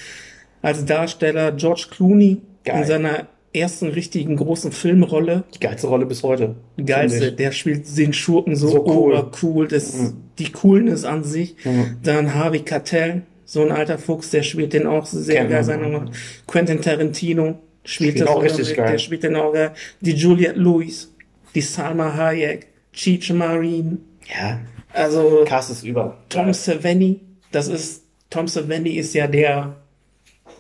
[0.62, 2.82] Als Darsteller George Clooney Geil.
[2.82, 3.28] in seiner
[3.60, 5.44] ersten richtigen großen Filmrolle.
[5.56, 6.56] Die geilste Rolle bis heute.
[6.78, 9.14] Die geilste, der spielt den Schurken so, So cool.
[9.14, 10.14] obercool, das Mhm.
[10.40, 11.56] die Coolness an sich.
[11.66, 11.98] Mhm.
[12.04, 15.58] Dann Harvey Keitel, so ein alter Fuchs, der spielt den auch sehr Kennt geil.
[15.60, 15.66] man.
[15.66, 16.12] Seine
[16.48, 18.92] Quentin Tarantino spielt, Spielt das auch richtig mit, geil.
[18.92, 19.72] Der spielt den auch geil.
[20.02, 21.14] Die Juliette Lewis,
[21.56, 24.00] die Salma Hayek, Cheech Marin,
[24.38, 24.60] Ja,
[24.94, 26.18] also Cast ist über.
[26.30, 29.76] Tom Savini, das ist, Tom Savini ist ja der,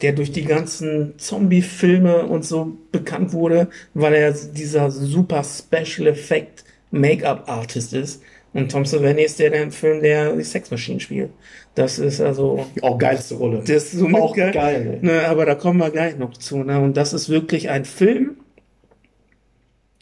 [0.02, 6.64] der durch die ganzen Zombie-Filme und so bekannt wurde, weil er dieser super Special Effect
[6.92, 8.22] Make-up Artist ist.
[8.54, 11.30] Und Tom Savini ist der, der im Film der die Sex Machine spielt.
[11.76, 13.60] Das ist also, Auch geilste Rolle.
[13.60, 14.52] das ist so auch geil.
[14.52, 15.00] geil.
[15.02, 16.64] Ne, aber da kommen wir gleich noch zu.
[16.64, 16.80] Ne?
[16.80, 18.38] Und das ist wirklich ein Film,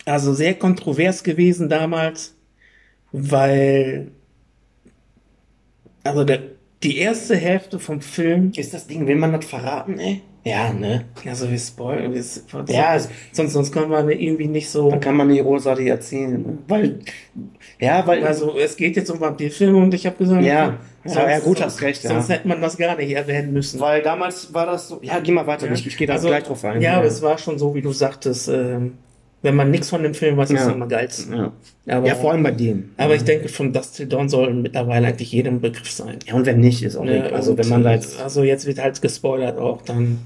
[0.05, 2.35] also sehr kontrovers gewesen damals,
[3.11, 4.11] weil
[6.03, 6.39] also der,
[6.83, 10.21] die erste Hälfte vom Film, Ist das Ding, will man das verraten, ey?
[10.43, 11.05] Ja, ne?
[11.27, 12.23] also wir spoilern, wir,
[12.67, 14.91] Ja, es- sonst, sonst können wir irgendwie nicht so.
[14.91, 16.33] Da kann man nicht großartig erzählen.
[16.39, 16.57] Ne?
[16.67, 16.99] Weil,
[17.79, 20.77] ja, weil, Also es geht jetzt um Vampirfilme und ich habe gesagt, Ja.
[21.03, 22.11] sonst, Ja, ja, gut, hast recht, ja.
[22.11, 23.79] Sonst hätte man das gar nicht erwähnen müssen.
[23.79, 26.43] weil damals war das so, ja, geh mal weiter, ich, ich gehe da Also, gleich
[26.43, 26.79] drauf ein.
[26.79, 28.99] Ja, aber es war schon so, wie du sagtest, ähm,
[29.45, 30.67] wenn man nichts von dem Film weiß, ist Ja.
[30.67, 31.33] es immer geilsten.
[31.33, 31.51] ja.
[31.87, 32.89] Aber, ja, vor allem bei dem.
[32.97, 36.17] aber ich denke, von Dust Till Dawn soll mittlerweile eigentlich jedem Begriff sein.
[36.27, 37.33] Ja, und wenn nicht, ist auch Ne, egal.
[37.33, 40.19] Also, wenn man da jetzt, also jetzt wird halt gespoilert auch, dann.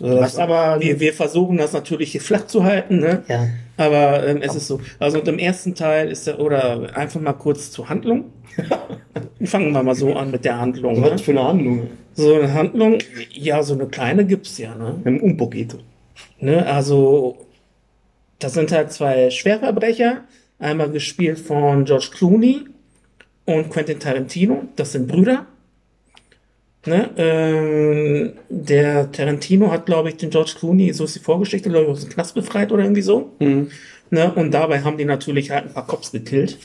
[0.00, 3.24] Was aber- wir, wir versuchen das natürlich hier flach zu halten, ne?
[3.26, 3.48] ja.
[3.76, 4.80] Aber ähm, es ist so.
[5.00, 8.26] Also und im ersten Teil ist der, oder einfach mal kurz zur Handlung.
[9.44, 11.00] Fangen wir mal so an mit der Handlung.
[11.00, 11.10] Ne?
[11.12, 11.86] Was für eine Handlung?
[12.14, 12.98] So eine Handlung,
[13.32, 14.96] ja, so eine kleine gibt's ja, ne?
[15.04, 15.78] Im Umpoquito.
[16.40, 17.36] Ne, also,
[18.38, 20.24] das sind halt zwei Schwerverbrecher,
[20.58, 22.66] einmal gespielt von George Clooney
[23.44, 25.46] und Quentin Tarantino, das sind Brüder.
[26.86, 31.86] Ne, ähm, der Tarantino hat, glaube ich, den George Clooney, so ist die Vorgeschichte, glaube
[31.86, 33.32] ich, aus dem Knast befreit oder irgendwie so.
[34.10, 36.58] Ne, und dabei haben die natürlich halt ein paar Cops gekillt.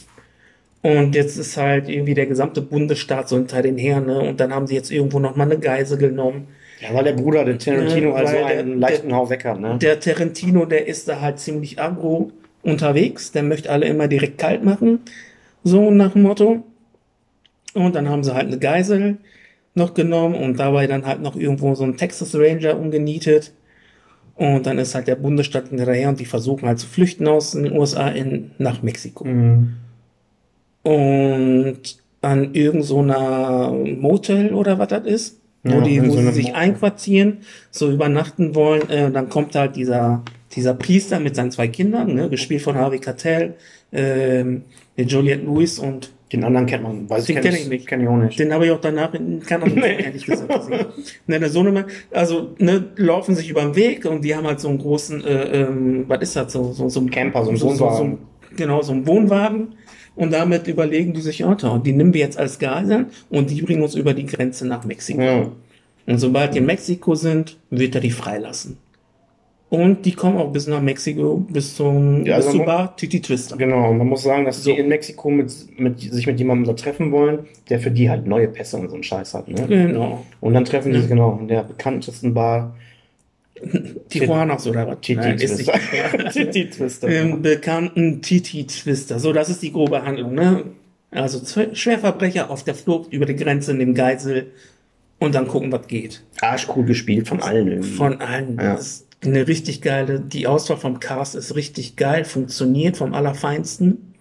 [0.82, 4.20] Und jetzt ist halt irgendwie der gesamte Bundesstaat so hinter den her, ne?
[4.20, 6.50] Und dann haben sie jetzt irgendwo noch mal eine Geisel genommen.
[6.84, 9.60] Ja, weil der Bruder, der Tarantino, Ja, also weil der- einen leichten Hau weg hat,
[9.60, 9.78] ne?
[9.82, 12.32] Der Tarantino, der ist da halt ziemlich aggro
[12.62, 13.32] unterwegs.
[13.32, 15.00] Der möchte alle immer direkt kalt machen.
[15.64, 16.64] So nach dem Motto.
[17.74, 19.18] Und dann haben sie halt eine Geisel
[19.76, 23.54] noch genommen und dabei dann halt noch irgendwo so einen Texas Ranger umgenietet.
[24.36, 27.72] Und dann ist halt der Bundesstaat hinterher und die versuchen halt zu flüchten aus den
[27.72, 29.26] USA in, nach Mexiko.
[29.26, 29.76] Mhm.
[30.84, 31.80] Und
[32.22, 36.54] an irgend so Motel oder was das ist, wo, Ja, die, wo so sie sich
[36.54, 37.40] einquartieren,
[37.72, 42.30] so übernachten wollen, äh, dann kommt halt dieser, dieser Priester mit seinen zwei Kindern, ne,
[42.30, 43.00] gespielt von Harvey
[43.92, 44.64] ähm,
[44.98, 47.88] der Juliette Lewis und Den anderen kennt man, weiß Den kenn kenn ich nicht.
[47.88, 48.40] Kenn ich auch nicht.
[48.40, 49.82] den habe ich auch danach in Kanada Nee.
[50.04, 50.86] ehrlich gesagt gesehen.
[51.28, 54.70] Ne, der Sohnemann, also ne, laufen sich über den Weg und die haben halt so
[54.70, 57.70] einen großen, äh, ähm, was ist das, so, so, so ein Camper, so ein so,
[57.70, 58.18] so, so, Wohnwagen.
[58.56, 59.76] genau, so ein Wohnwagen.
[60.16, 63.62] Und damit überlegen die sich, oh, toll, die nehmen wir jetzt als Geiseln und die
[63.62, 65.22] bringen uns über die Grenze nach Mexiko.
[65.22, 65.48] Ja.
[66.06, 68.78] Und sobald die in Mexiko sind, wird er die freilassen.
[69.70, 72.96] Und die kommen auch bis nach Mexiko, bis zum Ja, bis also zu man- Bar
[72.96, 73.58] Titi Twister.
[73.58, 74.72] Genau, und man muss sagen, dass So.
[74.72, 77.40] die in Mexiko mit, mit, sich mit jemandem da treffen wollen,
[77.70, 79.48] der für die halt neue Pässe und so einen Scheiß hat.
[79.48, 79.66] Ne?
[79.68, 80.24] Genau.
[80.42, 82.76] Und dann treffen die sich genau in der bekanntesten Bar
[84.10, 84.98] Tijuanas oder was?
[85.02, 85.72] Titi Nein, ist nicht.
[86.32, 87.08] Titi Twister.
[87.08, 89.20] Im bekannten Titi Twister.
[89.20, 90.64] So, das ist die grobe Handlung, ne?
[91.12, 91.42] Also
[91.74, 94.52] Schwerverbrecher auf der Flucht über die Grenze in dem Geisel
[95.20, 96.24] und dann gucken, was geht.
[96.42, 97.92] Arschcool gespielt von allen irgendwie.
[97.92, 98.58] Von allen.
[98.58, 98.76] Ja.
[98.76, 104.16] Das ist eine richtig geile, die Auswahl vom Cast ist richtig geil, funktioniert vom Allerfeinsten.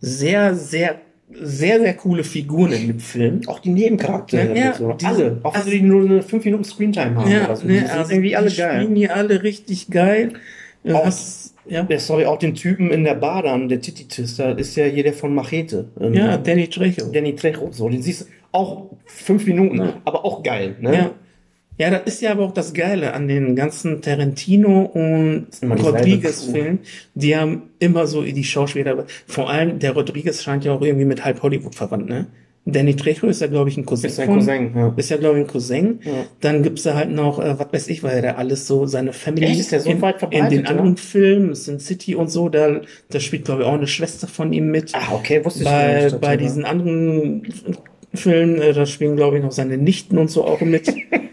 [0.00, 1.00] Sehr, sehr,
[1.32, 3.40] sehr, sehr coole Figuren in dem Film.
[3.46, 4.56] auch die Nebencharaktere.
[4.58, 4.92] Ja, so.
[4.92, 5.38] die alle.
[5.42, 7.30] Auch wenn sie nur eine 5 Minuten Screentime haben.
[7.30, 7.66] Ja, so.
[7.66, 8.80] ne, die sind also irgendwie alle die geil.
[8.82, 10.32] spielen hier alle richtig geil.
[10.90, 14.56] Auch- hast, ja, Ja, sorry, auch den Typen in der Bar dann, der Titi Twister,
[14.58, 15.88] ist ja hier der von Machete.
[16.00, 17.10] Ähm, ja, Danny Trejo.
[17.12, 19.92] Danny Trejo, so, den siehst du auch fünf Minuten, Ja.
[20.06, 20.94] aber auch geil, ne?
[20.94, 21.10] Ja.
[21.78, 26.80] Ja, das ist ja aber auch das Geile an den ganzen Tarantino und Rodriguez-Filmen.
[27.14, 31.24] Die haben immer so die Schauspieler, vor allem der Rodriguez scheint ja auch irgendwie mit
[31.24, 32.26] halb Hollywood verwandt, ne?
[32.70, 34.10] Danny Trejo ist ja, glaube ich, ein Cousin.
[34.10, 34.92] Ist ein Cousin, ja.
[34.94, 36.00] Ist ja, glaube ich, ein Cousin.
[36.04, 36.12] Ja.
[36.40, 39.46] Dann gibt's da halt noch, äh, was weiß ich, weil der alles so, seine Family
[39.46, 39.60] Echt?
[39.60, 40.70] Ist der so in, weit in verbreitet, den oder?
[40.70, 44.52] anderen Filmen, Sin City und so, da, da spielt, glaube ich, auch eine Schwester von
[44.52, 46.20] ihm mit Ah, okay, wusste ich bei, nicht.
[46.20, 47.48] bei diesen anderen
[48.12, 50.92] Filmen, äh, da spielen, glaube ich, noch seine Nichten und so auch mit.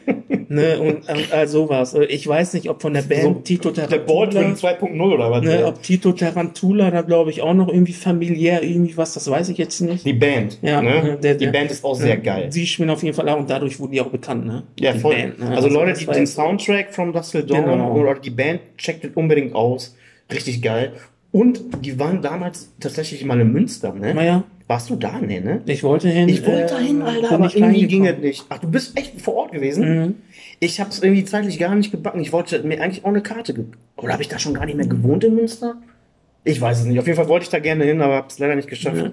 [0.56, 1.94] ne, und ähm, all sowas.
[1.94, 5.32] Äh, Ich weiß nicht, ob von der Band So, Tito der Tarantula, Baldwin 2.0 oder
[5.32, 5.44] was?
[5.44, 9.50] ne, ob Tito Tarantula da, glaube ich, auch noch irgendwie familiär irgendwie was, das weiß
[9.50, 10.06] ich jetzt nicht.
[10.06, 10.58] Die Band.
[10.62, 11.18] Ja, ne?
[11.22, 12.52] der- die der- Band ist auch sehr Ja, geil.
[12.52, 14.64] Sie spielen auf jeden Fall auch und dadurch wurden die auch bekannt, ne?
[14.80, 15.16] Ja, Die voll.
[15.16, 15.50] Band, ne?
[15.56, 17.94] Also Leute, das die den Soundtrack from Dust Till Dawn Genau.
[17.94, 19.96] oder die Band checkt das unbedingt aus.
[20.34, 20.94] Richtig geil.
[21.32, 24.14] Und die waren damals tatsächlich mal in Münster, ne?
[24.14, 25.42] Naja, Warst du da, ne?
[25.42, 25.62] ne?
[25.68, 26.28] ich wollte hin.
[26.28, 28.46] Ich wollte äh, dahin, Alter, aber irgendwie ging es nicht.
[28.50, 30.06] Ach, du bist echt vor Ort gewesen?
[30.06, 30.16] Mhm.
[30.60, 32.20] Ich habe es irgendwie zeitlich gar nicht gebacken.
[32.20, 33.54] Ich wollte mir eigentlich auch eine Karte.
[33.98, 35.76] Oder habe ich da schon gar nicht mehr gewohnt in Münster?
[36.44, 36.98] Ich weiß es nicht.
[36.98, 38.98] Auf jeden Fall wollte ich da gerne hin, aber habe es leider nicht geschafft.
[38.98, 39.12] Ja.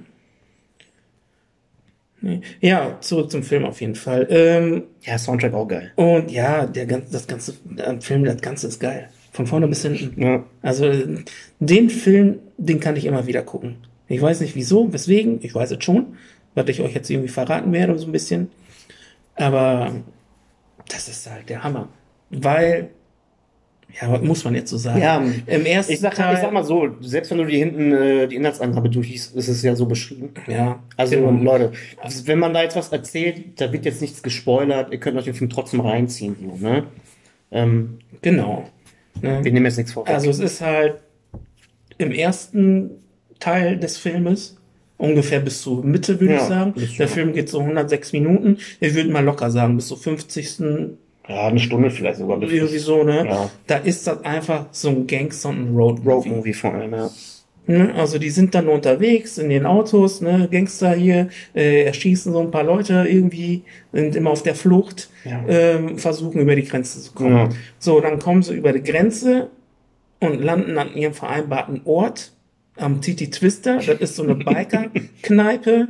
[2.22, 2.40] Nee.
[2.60, 4.26] Ja, zurück zum Film auf jeden Fall.
[4.30, 5.92] Ähm, Ja, Soundtrack auch geil.
[5.96, 9.08] und ja, der ganze, das ganze der Film, das Ganze ist geil.
[9.32, 10.22] Von vorne bis hinten.
[10.22, 10.44] Ja.
[10.62, 10.92] Also
[11.58, 13.76] den Film, den kann ich immer wieder gucken.
[14.12, 16.18] Ich weiß nicht wieso, weswegen, ich weiß es schon,
[16.54, 18.50] was ich euch jetzt irgendwie verraten werde, so ein bisschen.
[19.36, 19.90] Aber
[20.88, 21.88] das ist halt der Hammer.
[22.28, 22.90] Weil,
[23.98, 25.00] ja, was muss man jetzt so sagen?
[25.00, 27.92] Ja, Im ersten Ich sag, Teil, ich sag mal so, selbst wenn du die hinten
[27.92, 30.34] äh, die Inhaltsangabe durchliest, ist es ja so beschrieben.
[30.46, 31.30] ja, Also genau.
[31.30, 31.72] Leute,
[32.26, 35.34] wenn man da jetzt was erzählt, da wird jetzt nichts gespoilert, ihr könnt euch den
[35.34, 36.36] Film trotzdem reinziehen.
[36.38, 36.84] So, ne?
[37.50, 38.68] ähm, genau.
[39.22, 39.42] Ne?
[39.42, 40.06] wir nehmen jetzt nichts vor.
[40.06, 41.00] Also es ist halt
[41.96, 43.01] im ersten
[43.42, 44.56] Teil des Filmes
[44.98, 46.74] ungefähr bis zur Mitte, würde Ja, ich sagen.
[46.98, 48.58] Der Film geht so 106 Minuten.
[48.78, 50.60] Ich würde mal locker sagen, bis zur 50.
[51.28, 52.38] ja, eine Stunde vielleicht sogar.
[52.38, 53.26] bis- irgendwie so, ne?
[53.26, 53.50] Ja.
[53.66, 56.08] Da ist das einfach so ein Gangster- und Road-Movie.
[56.28, 57.10] Road-Movie vor allem, ja.
[57.66, 57.94] Ne?
[57.96, 60.48] Also die sind dann unterwegs in den Autos, ne?
[60.50, 63.62] Gangster hier, äh, erschießen so ein paar Leute irgendwie,
[63.92, 65.44] sind immer auf der Flucht, Ja.
[65.48, 67.36] ähm, versuchen über die Grenze zu kommen.
[67.36, 67.48] Ja.
[67.78, 69.48] So, dann kommen sie über die Grenze
[70.20, 72.32] und landen an ihrem vereinbarten Ort
[72.76, 73.76] am Titi Twister.
[73.76, 75.88] Das ist so eine Biker-Kneipe.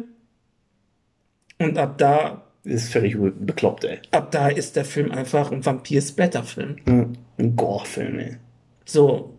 [1.59, 3.99] Und ab da, Ist völlig bekloppt, ey.
[4.11, 6.77] ab da ist der Film einfach ein Vampir-Splatter-Film.
[6.85, 7.13] Mhm.
[7.39, 8.37] Ein Gore-Film, ey.
[8.85, 9.35] So,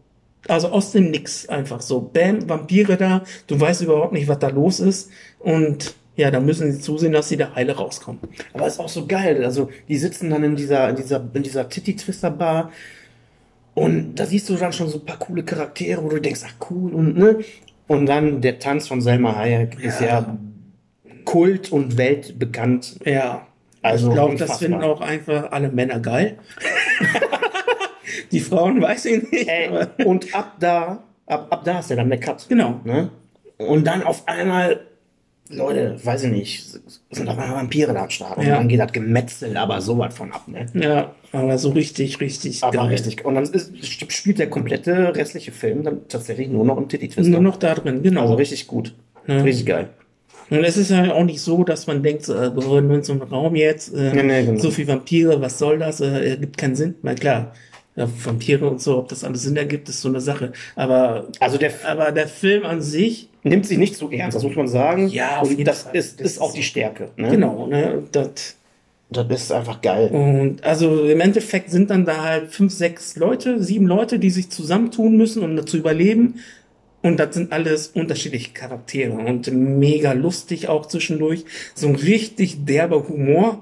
[0.48, 2.02] also aus dem Nix einfach so.
[2.02, 5.10] Bam, Vampire da, du weißt überhaupt nicht, was da los ist.
[5.40, 8.22] Und ja, da müssen sie zusehen, dass sie da heile rauskommen.
[8.54, 9.44] Aber ist auch so geil.
[9.44, 12.72] Also, die sitzen dann in dieser, in dieser, in dieser Titty-Twister-Bar
[13.74, 16.70] und da siehst du dann schon so ein paar coole Charaktere, wo du denkst, ach
[16.70, 17.40] cool und ne.
[17.88, 20.38] Und dann der Tanz von Selma Hayek ist ja
[21.26, 23.00] Kult und weltbekannt.
[23.06, 23.48] Ja.
[23.82, 26.38] Also ich glaube, das finden auch einfach alle Männer geil.
[28.32, 29.48] Die Frauen weiß ich nicht.
[29.48, 29.70] Ey,
[30.06, 32.48] und ab da, ab, ab da ist ja dann der Cut.
[32.48, 32.80] genau.
[32.84, 33.10] Ne?
[33.58, 34.82] Und dann auf einmal,
[35.50, 36.66] Leute, weiß ich nicht,
[37.12, 38.38] sind auf einmal Vampire da am Start.
[38.38, 38.56] Und Ja.
[38.58, 40.66] dann geht das Gemetzel aber so was von ab, ne?
[40.74, 42.88] Ja, aber so richtig, richtig Aber geil.
[42.88, 43.26] richtig.
[43.26, 43.72] Und dann ist,
[44.12, 47.30] spielt der komplette restliche Film dann tatsächlich nur noch im Titty Twister.
[47.30, 48.22] Nur noch da drin, genau.
[48.22, 48.96] Also richtig gut.
[49.28, 49.42] Ja.
[49.42, 49.90] Richtig geil.
[50.50, 52.98] Und es ist ja auch nicht so, dass man denkt, so, äh, wir wollen nur
[52.98, 54.60] in so einem Raum jetzt, äh, Nee, nee, genau.
[54.60, 56.00] so viel Vampire, was soll das?
[56.02, 56.96] Äh, ergibt keinen Sinn.
[57.02, 57.54] Na klar,
[57.96, 60.52] ja, Vampire und so, ob das alles Sinn ergibt, ist so eine Sache.
[60.76, 64.56] Aber, Also der aber der Film an sich, nimmt sich nicht zu ernst, das muss
[64.56, 65.08] man sagen.
[65.10, 65.96] Ja, auf Und das Fall.
[65.96, 67.10] ist, Das ist auch die Stärke.
[67.18, 67.30] Ne?
[67.30, 68.56] genau, ne, das,
[69.10, 70.10] Das ist einfach geil.
[70.10, 74.50] und also im Endeffekt sind dann da halt fünf, sechs Leute, sieben Leute, die sich
[74.50, 76.36] zusammentun müssen, um da zu überleben.
[77.04, 81.44] Und das sind alles unterschiedliche Charaktere und mega lustig auch zwischendurch.
[81.76, 83.62] So ein richtig derber Humor.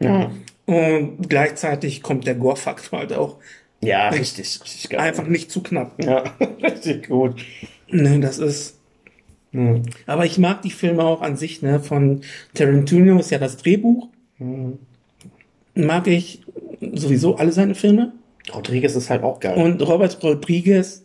[0.00, 0.30] Ja,
[0.66, 3.38] Und gleichzeitig kommt der Gore-Faktor halt auch
[3.80, 5.00] ja richtig, richtig geil.
[5.00, 6.02] einfach nicht zu knapp.
[6.02, 6.24] Ja,
[6.62, 7.44] richtig gut.
[7.88, 8.78] Ne, das ist.
[9.52, 9.82] Mhm.
[10.06, 11.80] Aber ich mag die Filme auch an sich, ne?
[11.80, 12.22] Von
[12.54, 14.08] Tarantino ist ja das Drehbuch.
[15.74, 16.42] Mag ich
[16.80, 18.12] sowieso alle seine Filme.
[18.52, 19.56] Rodriguez ist halt auch geil.
[19.56, 21.04] Und Robert Rodriguez,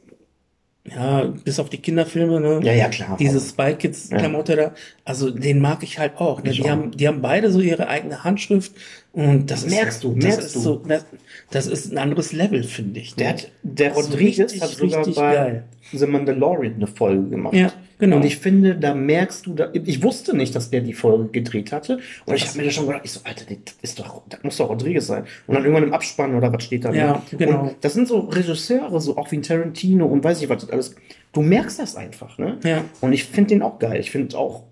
[0.85, 2.59] ja, bis auf die Kinderfilme, ne?
[2.63, 3.17] ja, ja, klar.
[3.19, 4.73] Diese Spy Kids Klamotte da,
[5.05, 6.43] also den mag ich halt auch.
[6.43, 6.51] Ne?
[6.51, 6.69] Die, auch.
[6.69, 8.73] haben, die haben beide so ihre eigene Handschrift
[9.11, 10.59] und das ist, Merkst du, das merkst ist du.
[10.59, 11.05] So, das,
[11.49, 13.17] das ist ein anderes Level, finde ich.
[13.17, 13.23] ne?
[13.23, 15.63] Der, hat, der Rodriguez richtig, hat sogar bei geil.
[15.91, 17.55] The Mandalorian eine Folge gemacht.
[17.55, 18.17] Ja, genau.
[18.17, 21.71] Und ich finde, da merkst du, da, ich wusste nicht, dass der die Folge gedreht
[21.71, 21.99] hatte.
[22.27, 24.57] Und ich habe mir da schon gedacht, ich so, Alter, das ist doch, das muss
[24.57, 25.23] doch Rodriguez sein.
[25.47, 26.93] Und dann irgendwann im Abspann oder was steht da?
[26.93, 27.21] Ja, ne?
[27.35, 27.61] genau.
[27.63, 30.69] Und das sind so Regisseure, so auch wie ein Tarantino und weiß ich was das
[30.69, 30.95] alles.
[31.33, 32.59] Du merkst das einfach, ne?
[32.63, 32.85] Ja.
[33.01, 33.99] Und ich finde den auch geil.
[33.99, 34.65] Ich finde auch,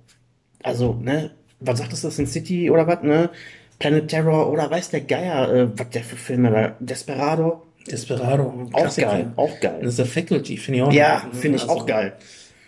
[0.61, 3.31] also, ne, was sagtest du, Sin City oder was, ne?
[3.79, 7.63] Planet Terror oder weiß der Geier, äh, was der für Filme da, Desperado.
[7.89, 8.67] Desperado.
[8.73, 9.07] Auch Klassiker.
[9.07, 9.77] geil, auch geil.
[9.81, 10.91] Das ist der Faculty, finde ich auch.
[10.91, 11.39] Ja, ne?
[11.39, 12.13] finde ich Also, auch geil.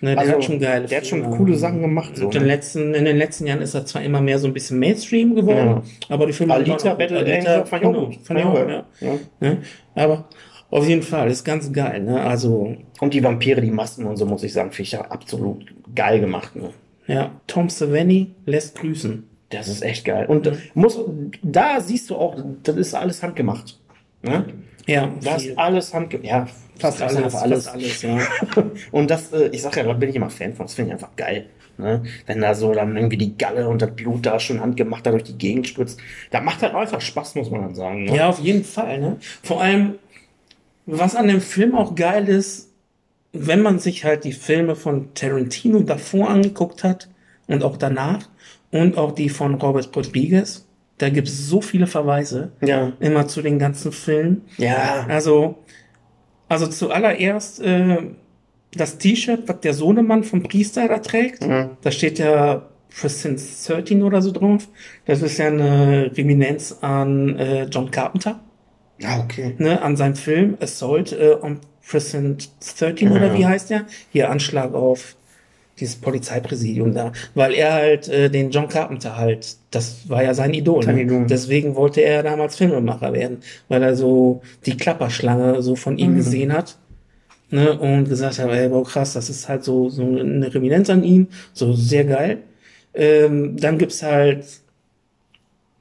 [0.02, 2.16] Ne, der Also, hat schon geile Der hat schon coole Sachen gemacht.
[2.16, 2.54] So, Und in, den ne?
[2.56, 5.82] letzten, in den letzten Jahren ist er zwar immer mehr so ein bisschen Mainstream geworden,
[6.08, 8.18] aber die Filme Alita, Battle Alita, Angel fand ich auch genau, gut.
[8.24, 8.86] Fand ich auch, ja.
[9.02, 9.14] Ja.
[9.42, 9.58] Ne?
[9.96, 10.30] Aber
[10.70, 12.02] auf jeden Fall, ist ganz geil.
[12.02, 12.22] Ne?
[12.22, 15.66] Also, Und die Vampire, die Masken und so, muss ich sagen, finde ich ja absolut
[15.94, 16.56] geil gemacht.
[16.56, 16.70] Ne?
[17.08, 19.29] ja, Tom Savini lässt grüßen.
[19.50, 20.26] Das ist echt geil.
[20.28, 21.00] Und äh, muss,
[21.42, 23.80] da siehst du auch, das ist alles handgemacht.
[24.22, 24.46] Ne?
[24.86, 25.52] Ja, Das viel.
[25.52, 26.30] ist alles handgemacht.
[26.30, 26.48] Ja,
[26.78, 27.34] fast alles.
[27.34, 28.20] fast alles, ja.
[28.92, 30.66] Und das, äh, ich sag ja, da bin ich immer Fan von.
[30.66, 31.48] Das finde ich einfach geil.
[31.78, 32.04] Ne?
[32.26, 35.24] Wenn da so dann irgendwie die Galle und das Blut da schon handgemacht da durch
[35.24, 36.00] die Gegend spritzt.
[36.30, 38.04] Da macht halt einfach Spaß, muss man dann sagen.
[38.04, 38.16] Ne?
[38.16, 39.00] Ja, auf jeden Fall.
[39.00, 39.18] Ne?
[39.44, 39.96] Vor allem,
[40.86, 42.70] was an dem Film auch geil ist,
[43.32, 47.08] wenn man sich halt die Filme von Tarantino davor angeguckt hat
[47.48, 48.28] und auch danach
[48.72, 50.66] und auch die von Robert Rodriguez,
[50.98, 52.92] da gibt es so viele Verweise Ja.
[53.00, 54.42] immer zu den ganzen Filmen.
[54.58, 55.06] Ja.
[55.08, 55.56] Also,
[56.48, 57.98] also zuallererst äh,
[58.76, 61.72] das T-Shirt, was der Sohnemann vom Priester da trägt, Mhm.
[61.82, 64.68] da steht ja Presence 13 oder so drauf.
[65.06, 68.40] Das ist ja eine Reminenz an äh, John Carpenter,
[69.00, 69.56] Ja, okay.
[69.58, 72.50] ne, an seinem Film Assault äh, on Present
[72.80, 73.38] 13 oder Ja.
[73.38, 73.86] wie heißt der?
[74.12, 75.16] Hier Anschlag auf
[75.80, 80.54] dieses Polizeipräsidium da, weil er halt äh, den John Carpenter halt, das war ja sein
[80.54, 80.84] Idol.
[80.84, 81.26] Sein Ne?
[81.30, 86.16] Deswegen wollte er damals Filmemacher werden, weil er so die Klapperschlange so von ihm Mhm.
[86.18, 86.78] gesehen hat.
[87.52, 91.04] Ne, und gesagt hat, ey, wow, krass, das ist halt so, so eine Reminiszenz an
[91.04, 92.38] ihn, so sehr geil.
[92.94, 94.46] Ähm, dann gibt's halt,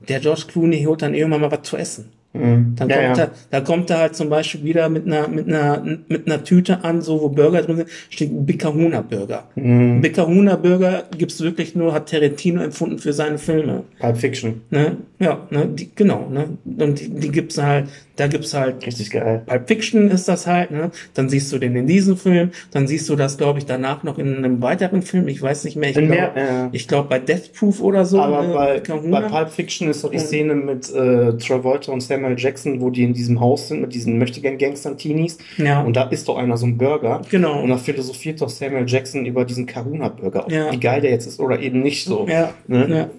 [0.08, 2.10] der George Clooney holt dann irgendwann mal was zu essen.
[2.38, 2.74] Mhm.
[2.76, 3.24] Dann ja, kommt, ja.
[3.24, 6.84] Er, da kommt er halt zum Beispiel wieder mit einer, mit einer, mit einer Tüte
[6.84, 9.44] an, so wo Burger drin sind, steht Bicahuna Burger.
[9.54, 10.00] Mhm.
[10.00, 13.84] Bicahuna Burger gibt's wirklich nur, hat Tarantino empfunden für seine Filme.
[13.98, 14.62] Pulp Fiction.
[14.70, 14.96] Ne?
[15.18, 15.66] Ja, ne?
[15.66, 16.56] Die, genau, ne?
[16.64, 19.42] Und die, die gibt's halt, da gibt's halt Richtig geil.
[19.46, 20.90] Pulp Fiction ist das halt, ne?
[21.14, 24.18] Dann siehst du den in diesem Film, dann siehst du das, glaube ich, danach noch
[24.18, 25.26] in einem weiteren Film.
[25.28, 25.88] Ich weiß nicht mehr.
[25.90, 28.20] Ich glaube, äh, ich glaube bei Death Proof oder so.
[28.20, 28.52] Aber ne?
[28.54, 32.90] bei, bei Pulp Fiction ist doch die Szene mit äh, Travolta und Samuel Jackson, wo
[32.90, 35.38] die in diesem Haus sind mit diesen Möchtegern-Gangstern-Teenies.
[35.56, 37.22] ja, Und da isst doch einer so ein Burger.
[37.30, 37.62] genau.
[37.62, 40.72] Und da philosophiert doch Samuel Jackson über diesen Karuna-Burger, ob- Ja.
[40.72, 42.26] wie geil der jetzt ist oder eben nicht so.
[42.28, 42.86] ja, Ne?
[42.90, 43.10] ja.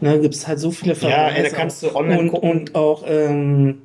[0.00, 2.50] Ne, gibt's halt so viele Ja, ey, da kannst du online und, gucken.
[2.50, 3.82] und auch ähm,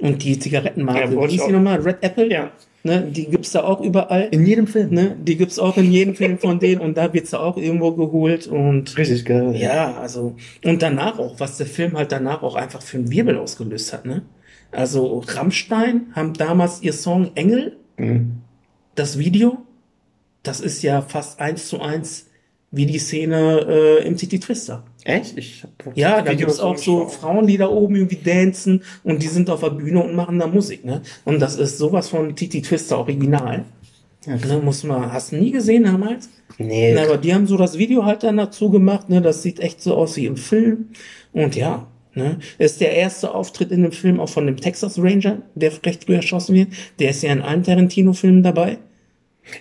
[0.00, 1.80] und die Zigarettenmarke, Ja, wie hieß die nochmal?
[1.80, 2.30] Red Apple?
[2.30, 2.50] Ja.
[2.82, 4.28] Ne, die gibt's da auch überall.
[4.30, 4.90] In jedem Film.
[4.90, 7.90] Ne, die gibt's auch in jedem Film von denen und da wird's da auch irgendwo
[7.92, 9.56] geholt und Richtig geil.
[9.56, 13.38] Ja, also, und danach auch, was der Film halt danach auch einfach für einen Wirbel
[13.38, 14.22] ausgelöst hat, ne?
[14.70, 18.42] Also, Rammstein haben damals ihr Song Engel, Mhm.
[18.94, 19.58] das Video,
[20.44, 22.26] das ist ja fast eins zu eins
[22.70, 24.84] wie die Szene äh, im City Twister.
[25.06, 25.38] Echt?
[25.38, 27.06] Ich hab Ja, da gibt's auch so.
[27.06, 30.48] Frauen, die da oben irgendwie dancen und die sind auf der Bühne und machen da
[30.48, 31.00] Musik, ne?
[31.24, 33.64] Und das ist sowas von Titi Twister Original.
[34.26, 36.28] Ja, Ne, muss man, hast du nie gesehen damals?
[36.58, 36.92] Nee.
[36.92, 39.22] Na, aber die haben so das Video halt dann dazu gemacht, ne?
[39.22, 40.88] Das sieht echt so aus wie im Film.
[41.32, 42.38] Und ja, ne?
[42.58, 46.16] Ist der erste Auftritt in dem Film auch von dem Texas Ranger, der recht früh
[46.16, 46.68] erschossen wird.
[46.98, 48.78] Der ist ja in allen Tarantino-Filmen dabei.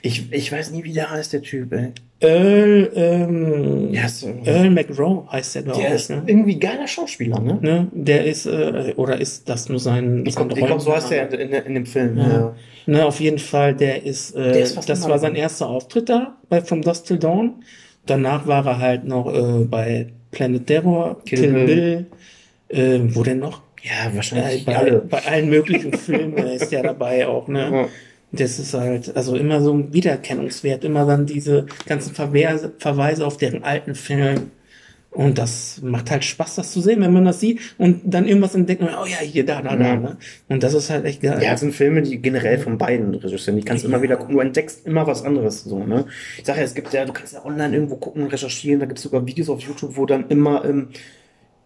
[0.02, 1.92] Ich, ich weiß nie, wie der heißt, der Typ, ey.
[2.22, 5.96] Earl, ähm, Der ist, Earl McGraw heißt der, glaube der ich.
[5.96, 6.24] ist Ne?
[6.26, 7.60] irgendwie geiler Schauspieler, ne?
[7.62, 7.88] Ne?
[7.92, 11.52] Der ist, äh, oder ist das nur sein, Ich glaube, glaub, so heißt der in,
[11.52, 12.18] in, dem Film.
[12.18, 12.28] Ja.
[12.30, 12.56] Ja.
[12.88, 16.38] Ne, auf jeden Fall, der ist, äh, Der ist das war sein erster Auftritt da
[16.50, 17.56] bei From Dusk Till Dawn.
[18.06, 21.66] Danach war er halt noch äh, bei Planet Terror, Kill Kill, Bill.
[21.66, 22.06] Bill,
[22.70, 23.62] äh, wo denn noch?
[23.84, 25.00] Ja, Äh, wahrscheinlich bei, alle.
[25.02, 27.70] bei allen möglichen Filmen ist der dabei auch, ne?
[27.72, 27.88] Ja.
[28.36, 33.38] Das ist halt, also immer so ein Wiedererkennungswert, immer dann diese ganzen Verweise, Verweise auf
[33.38, 34.52] deren alten Film.
[35.12, 38.54] Und das macht halt Spaß, das zu sehen, wenn man das sieht und dann irgendwas
[38.54, 40.02] entdeckt, oh ja, hier, da, da, da, Mhm.
[40.02, 40.18] ne?
[40.50, 41.42] Und das ist halt echt geil.
[41.42, 44.36] Ja, das sind Filme, die generell von beiden Regisseuren, die kannst du immer wieder gucken,
[44.36, 46.04] du entdeckst immer was anderes, so, ne?
[46.38, 48.88] Ich sag ja, es gibt ja, du kannst ja online irgendwo gucken und recherchieren, da
[48.88, 50.90] gibt es sogar Videos auf YouTube, wo dann immer ähm,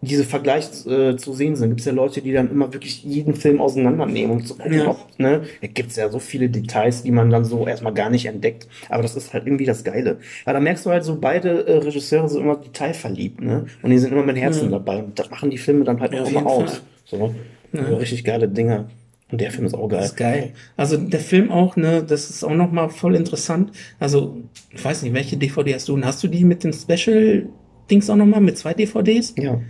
[0.02, 1.68] diese Vergleiche äh, zu sehen sind.
[1.70, 4.88] Gibt es ja Leute, die dann immer wirklich jeden Film auseinandernehmen und zu gucken, Ja.
[4.88, 5.42] ob, ne?
[5.60, 8.66] Da gibt es ja so viele Details, die man dann so erstmal gar nicht entdeckt.
[8.88, 10.16] Aber das ist halt irgendwie das Geile.
[10.46, 13.66] Aber da merkst du halt so, beide äh, Regisseure sind immer detailverliebt, ne?
[13.82, 14.78] Und die sind immer mit Herzen Ja.
[14.78, 15.02] dabei.
[15.02, 16.80] Und das machen die Filme dann halt Ja, auch immer aus.
[17.04, 17.34] So.
[17.72, 17.82] Ja.
[17.82, 18.86] Also richtig geile Dinge.
[19.30, 20.00] Und der Film ist auch geil.
[20.00, 20.52] Das ist geil.
[20.76, 23.70] Also der Film auch, ne, das ist auch nochmal voll interessant.
[24.00, 24.38] Also,
[24.72, 25.94] ich weiß nicht, welche DVD hast du?
[25.94, 29.34] Und hast du die mit den Special-Dings auch nochmal, mit zwei DVDs?
[29.38, 29.60] Ja.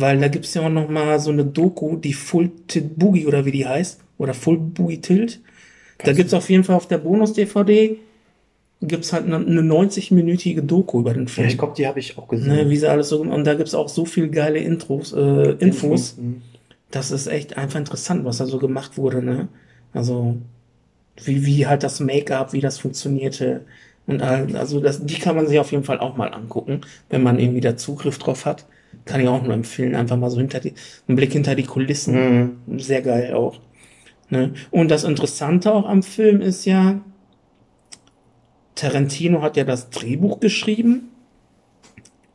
[0.00, 3.52] Weil da gibt's ja auch nochmal so eine Doku, die Full Tilt Boogie oder wie
[3.52, 4.00] die heißt.
[4.18, 5.40] Oder Full Boogie Tilt.
[6.04, 7.96] Da gibt's auf jeden Fall auf der Bonus-DVD
[8.82, 11.48] gibt's halt eine, eine 90-minütige Doku über den Ja, Film.
[11.48, 12.48] ich glaube, die habe ich auch gesehen.
[12.54, 16.16] ne, wie sie alles so, und da gibt's auch so viel geile Intros, äh, Infos.
[16.16, 16.40] Mhm.
[16.90, 19.48] das ist echt einfach interessant, was da so gemacht wurde, ne?
[19.92, 20.38] Also,
[21.24, 23.66] wie, wie halt das Make-up, wie das funktionierte.
[24.06, 26.80] Und all- also das, die kann man sich auf jeden Fall auch mal angucken,
[27.10, 28.64] wenn man irgendwie da Zugriff drauf hat.
[29.04, 30.74] Kann ich auch nur empfehlen, einfach mal so hinter die,
[31.08, 32.58] einen Blick hinter die Kulissen.
[32.66, 32.78] Mhm.
[32.78, 33.60] Sehr geil auch.
[34.28, 34.54] Ne?
[34.70, 37.00] Und das Interessante auch am Film ist ja,
[38.74, 41.10] Tarantino hat ja das Drehbuch geschrieben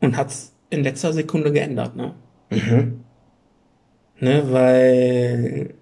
[0.01, 2.13] und hat es in letzter Sekunde geändert, ne?
[2.49, 3.01] Mhm.
[4.19, 5.73] Ne, weil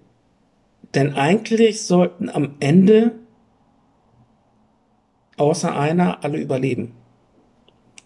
[0.94, 3.12] denn eigentlich sollten am Ende
[5.36, 6.92] außer einer alle überleben.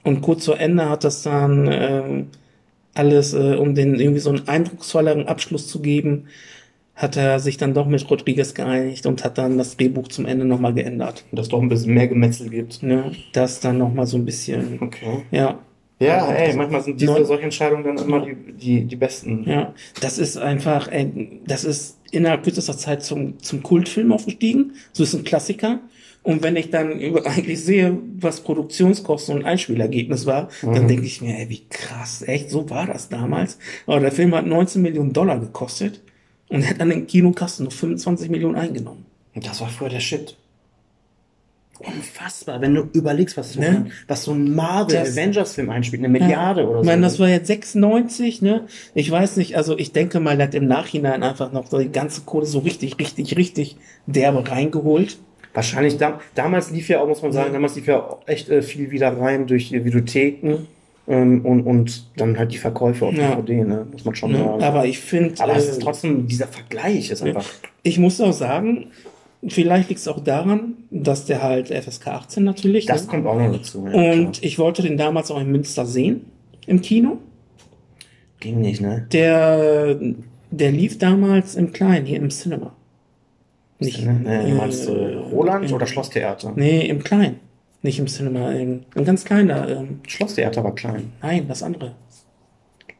[0.05, 2.30] Und kurz vor Ende hat das dann ähm,
[2.99, 6.27] alles, äh, um den irgendwie so einen eindrucksvolleren Abschluss zu geben,
[6.95, 10.45] hat er sich dann doch mit Rodriguez geeinigt und hat dann das Drehbuch zum Ende
[10.45, 11.25] nochmal geändert.
[11.31, 12.83] Dass es doch ein bisschen mehr Gemetzel gibt.
[12.83, 15.23] Ne, das dann nochmal so ein bisschen, Okay.
[15.31, 15.61] ja,
[16.01, 19.45] Ja, ey, manchmal sind diese solche Entscheidungen dann immer die, die, die besten.
[19.49, 24.73] Ja, das ist einfach, ey, das ist innerhalb kürzester Zeit zum, zum Kultfilm aufgestiegen.
[24.93, 25.81] So ist ein Klassiker.
[26.28, 30.88] Und wenn ich dann über, eigentlich sehe, was Produktionskosten und Einspielergebnis war, dann Mhm.
[30.88, 33.59] denke ich mir, ey, wie krass, echt, so war das damals.
[33.86, 36.02] Aber der Film hat 19 Millionen Dollar gekostet
[36.50, 39.06] und hat an den Kinokasten nur 25 Millionen eingenommen.
[39.34, 40.36] Und das war früher der Shit.
[41.80, 43.66] unfassbar, wenn du überlegst, was so, Ne?
[43.68, 46.80] ein, was so ein Marvel Das- Avengers-Film einspielt, eine Milliarde oder so.
[46.82, 48.66] Ich meine, das war jetzt 96, ne?
[48.94, 51.92] Ich weiß nicht, also ich denke mal, der hat im Nachhinein einfach noch so die
[51.92, 53.76] ganze Kohle so richtig, richtig, richtig
[54.06, 55.18] derbe reingeholt.
[55.55, 58.62] Wahrscheinlich, dam damals lief ja auch, muss man sagen, damals lief ja auch echt äh,
[58.62, 60.66] viel wieder rein durch die Videotheken
[61.09, 63.35] ähm, und, und dann halt die Verkäufe auf Ja.
[63.35, 63.87] DVD, ne?
[63.91, 64.39] muss man schon Ne?
[64.39, 64.62] sagen.
[64.62, 67.45] Aber ich finde, Aber es äh, ist trotzdem, dieser Vergleich ist einfach.
[67.83, 68.89] ich muss auch sagen,
[69.49, 72.87] vielleicht liegt es auch daran, dass der halt FSK 18 natürlich.
[72.87, 73.09] Das ne?
[73.11, 73.87] kommt auch noch dazu.
[73.87, 74.33] Ja, Und klar.
[74.43, 76.27] ich wollte den damals auch in Münster sehen,
[76.66, 77.19] im Kino.
[78.41, 79.07] ging nicht, ne?
[79.12, 79.99] Der,
[80.51, 82.75] der lief damals im Kleinen, hier im Cinema.
[83.80, 84.92] Nicht, Ne, du äh, meinst äh,
[85.30, 86.52] Roland im- oder Schlosstheater?
[86.56, 87.40] Nee, im Kleinen.
[87.82, 89.68] Nicht im Cinema, im, ein ganz kleiner.
[89.68, 91.12] Ähm, Schlosstheater war klein.
[91.22, 91.94] nein, das andere.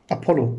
[0.09, 0.59] Apollo.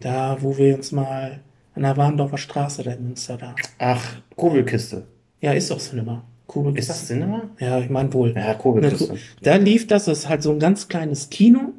[0.00, 1.40] Da, wo wir uns mal
[1.74, 3.54] an der Warndorfer Straße, da in Münster da.
[3.78, 5.06] Ach, Kurbelkiste.
[5.40, 6.24] Ja, ist doch Cinema.
[6.46, 7.48] Kurbel Ist das Cinema?
[7.58, 8.32] Ja, ich meine wohl.
[8.36, 9.14] Ja, Kurbelkiste.
[9.42, 11.72] Da lief das, das ist halt so ein ganz kleines Kino.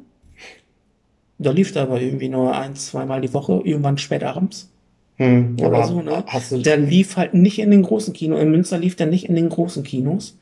[1.38, 4.70] Da lief da aber irgendwie nur ein, zweimal die Woche, irgendwann spät abends.
[5.16, 6.24] Hm, Oder so, ne?
[6.50, 8.40] Der lief halt nicht in den großen Kinos.
[8.40, 10.36] In Münster lief der nicht in den großen Kinos.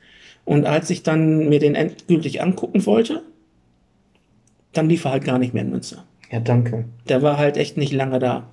[0.45, 3.23] Und als ich dann mir den endgültig angucken wollte,
[4.73, 6.05] dann lief er halt gar nicht mehr in Münster.
[6.31, 6.87] ja, danke.
[7.09, 8.49] Der war halt echt nicht lange da.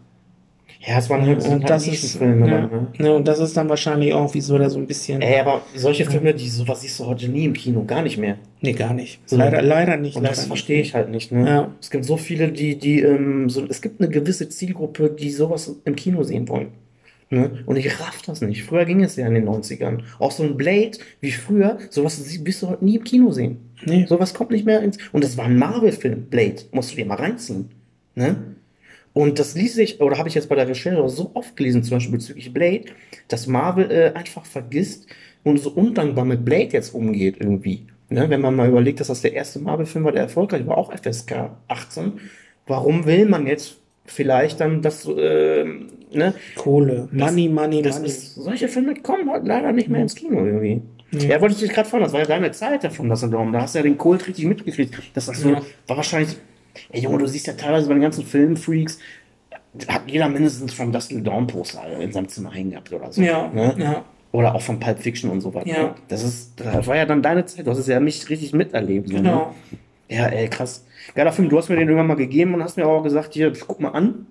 [0.80, 3.14] Ja, es waren halt, Und halt das ist, Nischenfilme ja, dann, ne?
[3.14, 5.22] und das ist dann wahrscheinlich auch, wieso der so ein bisschen.
[5.22, 8.38] Ey, aber solche Filme, die sowas siehst du heute nie im Kino, gar nicht mehr.
[8.62, 9.20] Nee, gar nicht.
[9.26, 9.36] So.
[9.36, 10.16] Leider, leider nicht.
[10.16, 11.32] Und leider das verstehe ich halt nicht.
[11.32, 11.48] Ne?
[11.48, 11.72] Ja.
[11.82, 15.76] Es gibt so viele, die, die, ähm, so, es gibt eine gewisse Zielgruppe, die sowas
[15.84, 16.70] im Kino sehen wollen.
[17.30, 17.64] Ne?
[17.66, 18.64] Und ich raff das nicht.
[18.64, 20.00] Früher ging es ja in den 90ern.
[20.18, 23.58] Auch so ein Blade wie früher, sowas wirst du heute nie im Kino sehen.
[23.86, 24.06] Nee.
[24.08, 24.98] Sowas kommt nicht mehr ins.
[25.12, 26.64] Und das war ein Marvel-Film, Blade.
[26.72, 27.70] Musst du dir mal reinziehen.
[28.16, 28.36] Ne?
[29.20, 31.98] Und das ließ sich, oder habe ich jetzt bei der Recherche so oft gelesen, zum
[31.98, 32.86] Beispiel bezüglich Blade,
[33.28, 35.08] dass Marvel äh, einfach vergisst
[35.44, 37.86] und so undankbar mit Blade jetzt umgeht irgendwie.
[38.08, 38.30] Ne?
[38.30, 41.50] Wenn man mal überlegt, dass das der erste Marvel-Film war, der erfolgreich war, auch FSK
[41.68, 42.14] 18.
[42.66, 43.76] Warum will man jetzt
[44.06, 45.66] vielleicht dann das, äh,
[46.14, 46.34] ne?
[46.56, 47.10] Kohle.
[47.12, 48.08] Money, money, Das money.
[48.08, 50.82] ist, solche Filme kommen heute leider nicht mehr ins Kino irgendwie.
[51.12, 53.52] Ja, wollte ich dich gerade fragen, das war ja deine Zeit davon, das Dom.
[53.52, 54.96] Da hast du ja den Kult richtig mitgekriegt.
[55.14, 55.62] Das ist so, Ja.
[55.88, 56.38] war wahrscheinlich,
[56.92, 59.00] ey Junge, du siehst ja teilweise bei den ganzen Filmfreaks,
[59.88, 63.22] hat jeder mindestens vom Dustin Dawn Poster in seinem Zimmer hängen gehabt oder so.
[63.22, 63.76] ja, Ne?
[63.78, 64.04] ja.
[64.32, 65.68] Oder auch von Pulp Fiction und so weiter.
[65.68, 65.96] Ja.
[66.08, 69.10] Das ist, das war ja dann deine Zeit, du hast es ja nicht richtig miterlebt.
[69.10, 69.56] so, Genau.
[70.10, 70.16] Ne?
[70.18, 70.86] Ja, ey, krass.
[71.16, 73.52] Geiler Film, du hast mir den irgendwann mal gegeben und hast mir auch gesagt, hier,
[73.68, 74.28] guck mal an.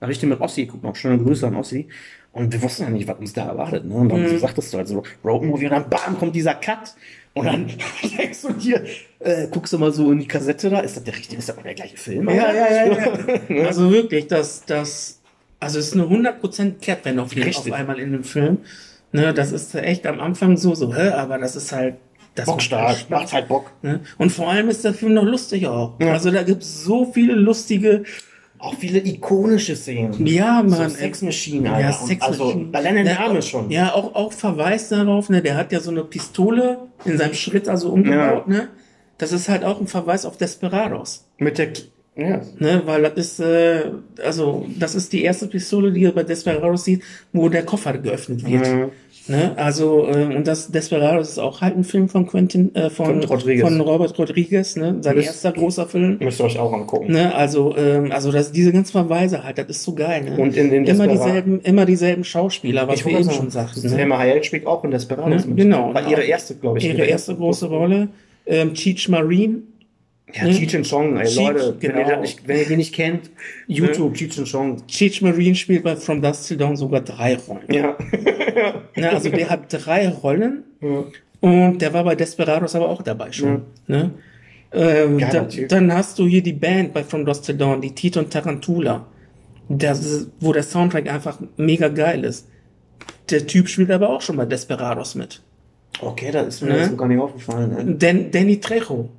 [0.00, 1.88] Da ich den mit Ossi geguckt, noch schöne Grüße an Ossi.
[2.32, 3.84] Und wir wussten ja nicht, was uns da erwartet.
[3.84, 3.94] Ne?
[3.94, 4.38] Und dann Mhm.
[4.38, 6.94] sagtest du halt so, Roadmovie und dann bam, kommt dieser Cut.
[7.36, 7.66] Und dann
[8.18, 8.82] denkst du dir,
[9.18, 11.58] äh, guckst du mal so in die Kassette da, ist das der richtige, ist das
[11.58, 12.30] auch der gleiche Film?
[12.30, 13.66] Ja, ja, ja, ja.
[13.66, 15.20] Also wirklich, das, das,
[15.60, 17.32] also es ist eine 100% Kehrtwende auf,
[17.72, 18.58] einmal in dem Film.
[19.12, 21.96] Ne, das ist echt am Anfang so, so, hä, aber das ist halt,
[22.34, 23.10] das macht Bockstark, Spaß.
[23.10, 23.70] macht halt Bock.
[23.82, 24.00] Ne?
[24.16, 26.00] Und vor allem ist der Film noch lustig auch.
[26.00, 26.12] Ja.
[26.12, 28.04] Also da gibt's so viele lustige,
[28.58, 30.26] Auch viele ikonische Szenen.
[30.26, 30.90] ja, so Mann.
[30.90, 31.92] Sex Machine, ja, Alter.
[31.92, 33.70] Sex also, allein der Ja, Name schon.
[33.70, 37.68] Ja, auch, auch Verweis darauf, ne, der hat ja so eine Pistole in seinem Schritt
[37.68, 38.68] also umgebaut, ne.
[39.18, 41.26] Das ist halt auch ein Verweis auf Desperados.
[41.38, 41.68] Mit der,
[42.16, 42.40] ja.
[42.58, 43.90] Ne, weil das ist, äh,
[44.24, 47.02] also, das ist die erste Pistole, die ihr bei Desperados sieht,
[47.32, 48.66] wo der Koffer geöffnet wird.
[48.66, 48.90] Mhm.
[49.28, 53.22] Ne, also, äh, und das Desperados ist auch halt ein Film von Quentin, äh, von,
[53.22, 56.18] Von Robert Rodriguez, ne, sein Müsst- erster großer Film.
[56.20, 57.12] Müsst ihr euch auch angucken.
[57.12, 60.36] Ne, also, ähm, also das, diese ganzen Verweise halt, das ist so geil, ne?
[60.38, 63.50] Und in den immer Desperado- dieselben, immer dieselben Schauspieler, was Ich wir eben sagen, schon
[63.50, 63.80] sagten.
[63.82, 63.88] Ne?
[63.88, 65.48] Selma Hayek spielt auch in Desperados Ne?
[65.48, 65.56] mit.
[65.56, 65.92] Genau.
[65.92, 66.84] War ihre erste, glaube ich.
[66.86, 68.08] Ihre erste große Rolle.
[68.46, 69.62] Ähm, Cheech Marine,
[70.34, 70.52] Ja, Ne?
[70.54, 72.08] Cheech and Chong, ey, Cheech, Leute, wenn, ihr genau.
[72.10, 73.30] das nicht, wenn ihr die nicht kennt,
[73.68, 74.86] YouTube, Cheech and Chong.
[74.88, 77.72] Cheech Marine spielt bei From Dust Till Dawn sogar drei Rollen.
[77.72, 77.96] Ja.
[78.96, 80.64] Ne, also der hat drei Rollen
[81.40, 83.64] und der war bei Desperados aber auch dabei schon.
[83.86, 84.12] Ne?
[84.72, 88.18] Ähm, Geiler dann, hast du hier die Band bei From Dusk Till Dawn, die Tito
[88.18, 89.06] und Tarantula,
[89.68, 92.48] das ist, wo der Soundtrack einfach mega geil ist.
[93.28, 95.42] Der Typ spielt aber auch schon bei Desperados mit.
[96.00, 96.78] Okay, das ist mir Ne?
[96.78, 97.70] jetzt so gar nicht aufgefallen.
[97.74, 97.94] Ne?
[97.96, 99.10] Dan, Danny Trejo,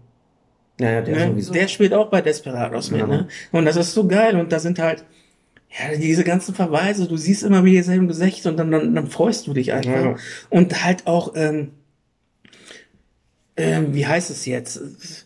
[0.79, 1.27] Ja, ja, der ne?
[1.27, 1.53] sowieso.
[1.53, 3.01] der spielt auch bei Desperados mit.
[3.01, 3.07] Ja.
[3.07, 3.27] Ne?
[3.51, 5.03] Und das ist so geil und da sind halt
[5.69, 9.47] ja, diese ganzen Verweise, du siehst immer wieder dieselben Gesichter und dann, dann, dann freust
[9.47, 9.91] du dich einfach.
[9.91, 10.15] Ja.
[10.49, 11.71] Und halt auch, ähm,
[13.57, 15.25] ähm, wie heißt es jetzt?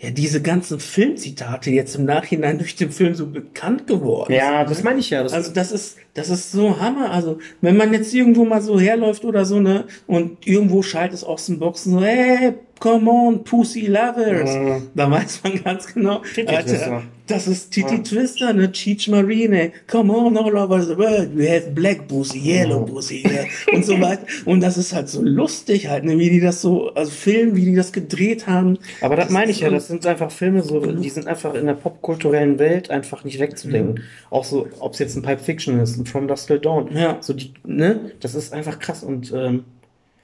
[0.00, 4.32] Ja, diese ganzen Filmzitate jetzt im Nachhinein durch den Film so bekannt geworden.
[4.32, 5.24] ja, das meine ich ja.
[5.24, 7.10] Das Also das ist, das ist so Hammer.
[7.10, 11.24] Also wenn man jetzt irgendwo mal so herläuft oder so, ne, und irgendwo schaltet es
[11.24, 14.54] aus dem Boxen so, hey, come on, Pussy Lovers.
[14.54, 14.80] Ja.
[14.94, 17.02] Da weiß man ganz genau, Titi Alter, Twister.
[17.26, 18.02] das ist Titi Ja.
[18.02, 18.72] Twister, ne?
[18.72, 19.72] Cheech Marine.
[19.86, 21.36] Come on, all over the world.
[21.36, 23.44] We have black pussy, yellow pussy, yeah.
[23.72, 24.22] und so weiter.
[24.44, 26.18] Und das ist halt so lustig halt, ne?
[26.18, 28.78] Wie die das so, also filmen, wie die das gedreht haben.
[29.00, 31.74] Aber das meine ich ja, das sind einfach Filme, so, die sind einfach in der
[31.74, 34.02] popkulturellen Welt einfach nicht wegzudenken.
[34.30, 36.88] Auch so, ob es jetzt ein Pipe Fiction ist, ein From Dusk Till Dawn.
[36.94, 37.18] Ja.
[37.20, 39.02] So die, ne, das ist einfach krass.
[39.02, 39.64] Und ähm,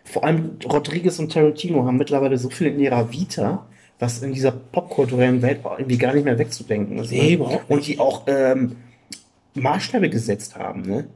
[0.05, 3.67] vor allem Rodriguez und Tarantino haben mittlerweile so viel in ihrer Vita,
[3.99, 7.11] was in dieser popkulturellen Welt irgendwie gar nicht mehr wegzudenken ist.
[7.11, 7.61] Nee, Ne?
[7.69, 8.77] Und die auch ähm,
[9.55, 11.07] Maßstäbe gesetzt haben, ne?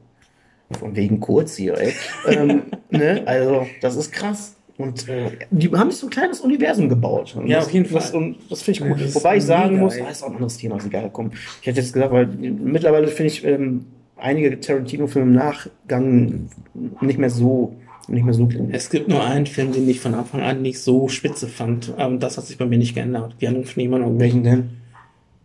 [0.77, 1.93] Von wegen kurz hier, ey.
[2.27, 3.23] ähm, ne?
[3.25, 4.55] Also, das ist krass.
[4.77, 7.35] Und äh, die haben sich so ein kleines Universum gebaut.
[7.35, 8.21] Und Ja, das, auf jeden das, Fall.
[8.21, 9.01] Und das finde ich Ja, gut.
[9.01, 11.31] das ist Wobei ich sagen muss, ah, ist auch ein anderes Thema, ist egal, komm.
[11.61, 16.49] Ich hätte jetzt gesagt, weil mittlerweile finde ich ähm, einige Tarantino-Filme im Nachgang
[17.01, 17.75] nicht mehr so,
[18.11, 18.55] nicht mehr so gut.
[18.71, 21.93] Es gibt nur einen Film, den ich von Anfang an nicht so spitze fand.
[21.97, 23.35] Aber das hat sich bei mir nicht geändert.
[23.41, 24.19] Die anderen finde ich immer noch gut.
[24.19, 24.69] Welchen denn?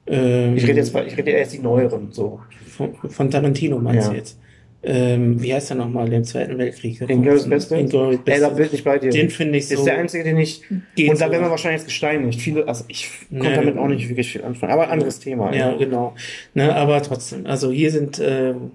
[0.06, 2.40] Ähm, Ich rede jetzt, ich rede erst die neueren, so.
[2.68, 4.10] von, von Tarantino meinst Ja.
[4.12, 4.38] du jetzt?
[4.86, 7.00] Ähm, wie heißt er nochmal, der im Zweiten Weltkrieg?
[7.08, 7.80] Inglourious Basterds?
[7.80, 9.08] Inglourious Ey, da bin ich bei dir.
[9.08, 9.78] Den finde ich Das so.
[9.78, 10.60] ist der einzige, den ich.
[10.70, 11.20] Und da so.
[11.32, 12.38] werden wir wahrscheinlich jetzt gesteinigt.
[12.38, 13.80] Viele, also ich konnte Ja, damit ja.
[13.80, 14.72] auch nicht wirklich viel anfangen.
[14.72, 15.54] Aber anderes Thema.
[15.54, 16.14] Ja, genau.
[16.52, 18.72] Ne, aber trotzdem, also hier sind, ähm,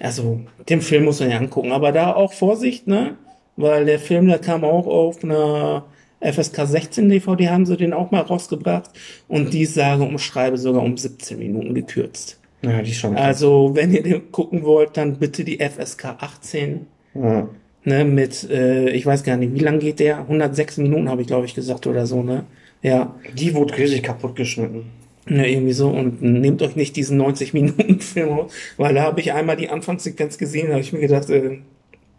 [0.00, 3.16] also den Film muss man ja angucken, aber da auch Vorsicht, ne?
[3.56, 5.84] Weil der Film, der kam auch auf einer
[6.20, 8.90] FSK 16 DVD, haben sie den auch mal rausgebracht
[9.28, 12.40] und die sage und schreibe sogar um 17 Minuten gekürzt.
[12.62, 13.16] Ja, die schon.
[13.16, 17.48] Also, wenn ihr den gucken wollt, dann bitte die FSK 18, ja.
[17.84, 20.20] ne, mit, äh, ich weiß gar nicht, wie lang geht der?
[20.20, 22.44] 106 Minuten habe ich, glaube ich, gesagt oder so, ne?
[22.82, 23.14] Ja.
[23.34, 24.90] Die wurde richtig kaputt geschnitten.
[25.28, 25.88] Ja, irgendwie so.
[25.88, 30.66] Und nehmt euch nicht diesen 90-Minuten-Film aus, weil da habe ich einmal die Anfangssequenz gesehen,
[30.68, 31.58] da habe ich mir gedacht, äh,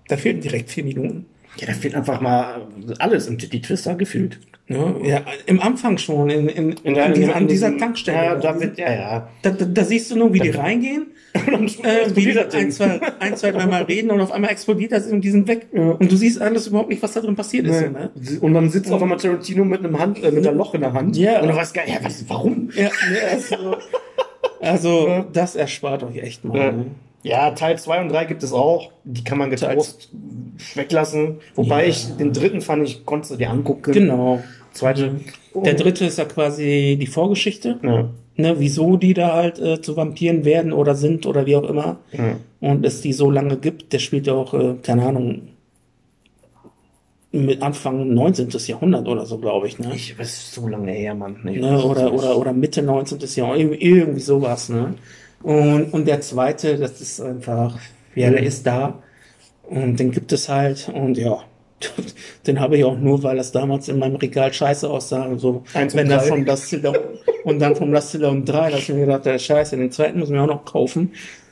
[0.08, 1.26] da fehlten direkt vier Minuten.
[1.58, 2.68] Ja, da fehlt einfach mal
[3.00, 4.40] alles im Titty Twister gefühlt.
[4.68, 8.18] Ja, ja, im Anfang schon, in, in, in, der- dieser, an dieser Tankstelle.
[8.18, 9.30] Ja, da wird, ja, ja.
[9.44, 13.52] da, da, da siehst du nur, wie die reingehen, äh, die ein, zwei, ein, zwei,
[13.52, 15.68] dreimal reden und auf einmal explodiert das und die sind weg.
[15.72, 17.80] Und du siehst alles überhaupt nicht, was da drin passiert ist.
[17.80, 18.12] So, ne?
[18.42, 20.94] Und dann sitzt auf einmal Tarantino mit einem Hand, äh, mit einem Loch in der
[20.94, 21.18] Hand.
[21.18, 21.42] Ja.
[21.42, 22.70] Und du weißt gar nicht, ja, was, warum?
[22.76, 22.90] Ja,
[23.32, 23.78] also,
[24.62, 26.58] also das erspart euch echt mal.
[26.58, 26.72] Ja.
[26.72, 26.86] Ne?
[27.24, 28.92] Ja, Teil 2 und 3 gibt es auch.
[29.04, 30.12] Die kann man getrost
[30.76, 31.40] weglassen.
[31.56, 31.90] Wobei Ja.
[31.90, 33.92] ich den dritten fand ich, konntest du dir angucken.
[33.94, 34.44] Genau.
[34.74, 35.16] Zweite.
[35.56, 37.80] Der dritte ist ja quasi die Vorgeschichte.
[37.82, 38.10] Ja.
[38.38, 41.98] Ne, wieso die da halt äh, zu Vampiren werden oder sind oder wie auch immer.
[42.12, 42.38] Ja.
[42.60, 45.50] Und es die so lange gibt, der spielt ja auch, äh, keine Ahnung,
[47.32, 48.50] mit Anfang 19.
[48.68, 49.92] Jahrhundert oder so, glaube ich, ne?
[49.94, 51.38] Ich, ist so lange her, Mann.
[51.44, 51.84] Ne?
[51.84, 53.20] Oder, oder, oder Mitte 19.
[53.36, 54.96] Jahrhundert, irgendwie, irgendwie sowas, ne?
[55.44, 57.78] Und, und der zweite, das ist einfach,
[58.16, 59.04] ja, der ist da.
[59.64, 61.44] Und den gibt es halt, und ja.
[62.48, 65.24] Den habe ich auch nur, weil das damals in meinem Regal scheiße aussah.
[65.26, 66.30] Und so, Eins und wenn das drei.
[66.30, 66.98] vom Dust Till Dawn
[67.44, 69.92] und dann vom Dust Till Dawn 3, da hab ich mir gedacht, der Scheiße, den
[69.92, 71.12] zweiten müssen wir auch noch kaufen.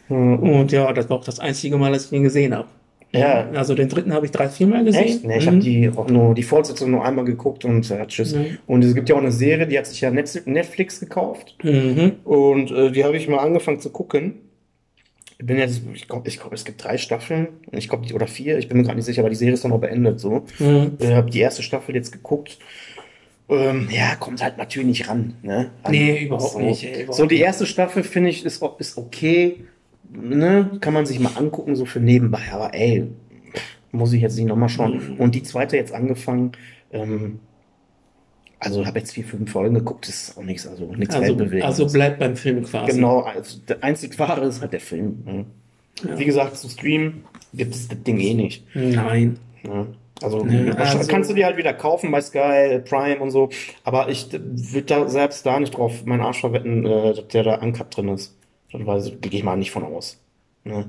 [0.10, 2.68] Und ja, das war auch das einzige Mal, dass ich ihn gesehen habe.
[3.16, 3.48] Ja.
[3.54, 5.04] Also den dritten habe ich drei, vier Mal gesehen.
[5.04, 5.24] Echt?
[5.24, 5.50] Nee, ich Mhm.
[5.52, 8.34] habe die auch nur die Fortsetzung nur einmal geguckt und ja, tschüss.
[8.36, 8.58] Mhm.
[8.66, 11.56] Und es gibt ja auch eine Serie, die hat sich ja Netflix gekauft.
[11.64, 12.14] Mhm.
[12.24, 14.34] Und äh, die habe ich mal angefangen zu gucken.
[15.40, 17.48] Ich bin jetzt, ich glaube, ich glaub, es gibt drei Staffeln.
[17.72, 19.72] Ich glaube, oder vier, ich bin mir gerade nicht sicher, aber die Serie ist dann
[19.72, 20.46] auch beendet so.
[20.60, 20.94] Mhm.
[21.00, 22.60] Ich habe die erste Staffel jetzt geguckt.
[23.50, 25.36] Ähm, ja, kommt halt natürlich nicht ran.
[25.42, 25.72] Ne?
[25.84, 26.60] An- Nee, überhaupt so.
[26.60, 29.66] nicht, ey, überhaupt so, die erste Staffel finde ich ist, ist okay.
[30.12, 30.78] Ne?
[30.82, 32.42] Kann man sich mal angucken, so für nebenbei.
[32.52, 33.08] Aber ey,
[33.92, 35.18] muss ich jetzt nicht nochmal schauen.
[35.18, 36.54] Und die zweite jetzt angefangen.
[36.92, 37.40] Ähm,
[38.64, 41.66] also habe jetzt vier, fünf Folgen geguckt, das ist auch nichts, also nichts Also, Weltbewegendes.
[41.80, 42.92] also bleibt beim Film quasi.
[42.96, 45.24] Genau, also der einzig wahre ist halt der Film.
[45.26, 45.46] Ne?
[46.08, 46.18] Ja.
[46.20, 47.24] Wie gesagt, zu streamen
[47.54, 48.66] gibt es das Ding eh nicht.
[48.74, 49.38] Nein.
[49.64, 49.88] Ne?
[50.22, 53.50] Also, Nee, wahrscheinlich also- kannst du die halt wieder kaufen bei Sky, Prime und so.
[53.84, 57.56] Aber ich würde da selbst da nicht drauf meinen Arsch verwetten, äh, dass der da
[57.56, 58.36] uncut drin ist.
[58.70, 60.20] Ich, gehe ich mal nicht von aus.
[60.64, 60.86] Ne?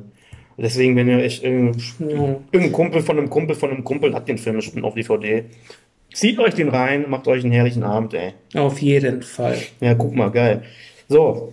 [0.57, 2.37] Deswegen, wenn ihr echt irgendein, Ja.
[2.53, 5.47] irgendein Kumpel von einem Kumpel von einem Kumpel hat den Film bestimmt auf DVD.
[6.15, 8.33] Zieht euch den rein, macht euch einen herrlichen Abend, ey.
[8.55, 9.59] Auf jeden Fall.
[9.81, 10.63] Ja, guck mal, geil.
[11.09, 11.53] So,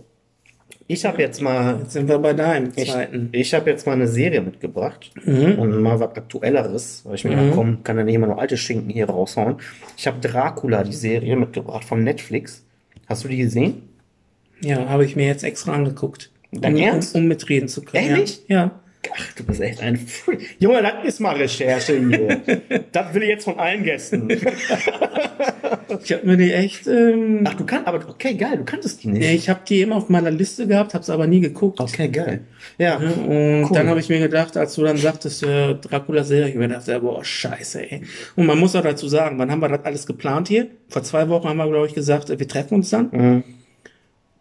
[0.88, 3.30] ich habe jetzt mal Jetzt sind wir bei deinem ich, zweiten.
[3.32, 5.58] ich habe jetzt mal eine Serie mitgebracht Mhm.
[5.60, 7.52] und mal was Aktuelleres, weil ich mir Mhm.
[7.52, 9.56] komm, kann ja nicht immer nur alte Schinken hier raushauen.
[9.98, 12.64] Ich habe Dracula, die Serie, mitgebracht von Netflix.
[13.08, 13.84] Hast du die gesehen?
[14.64, 16.30] Ja, habe ich mir jetzt extra angeguckt.
[16.52, 17.16] Dein um, Ernst?
[17.16, 18.10] Um, um mitreden zu können.
[18.10, 18.42] Ehrlich?
[18.48, 18.58] Ja.
[18.64, 18.72] ja.
[19.14, 20.56] Ach, du bist echt ein Freak.
[20.60, 22.42] Junge, das ist mal Recherche hier.
[22.92, 24.30] das will ich jetzt von allen Gästen.
[26.04, 26.88] Ich habe mir die echt.
[26.88, 29.22] Ähm, Ach, du kannst, aber okay, geil, du kanntest die nicht.
[29.22, 31.80] nee, ich habe die immer auf meiner Liste gehabt, habe es aber nie geguckt.
[31.80, 32.42] Okay, geil.
[32.78, 33.00] Ja.
[33.02, 33.70] Ja, Und Cool.
[33.74, 37.00] dann habe ich mir gedacht, als du dann sagtest, äh, Dracula-Serie, ich mir gedacht, ja,
[37.00, 38.02] boah, scheiße, ey.
[38.36, 40.68] Und man muss auch dazu sagen, wann haben wir das alles geplant hier?
[40.90, 43.10] Vor zwei Wochen haben wir, glaube ich, gesagt, äh, wir treffen uns dann.
[43.12, 43.44] Mhm.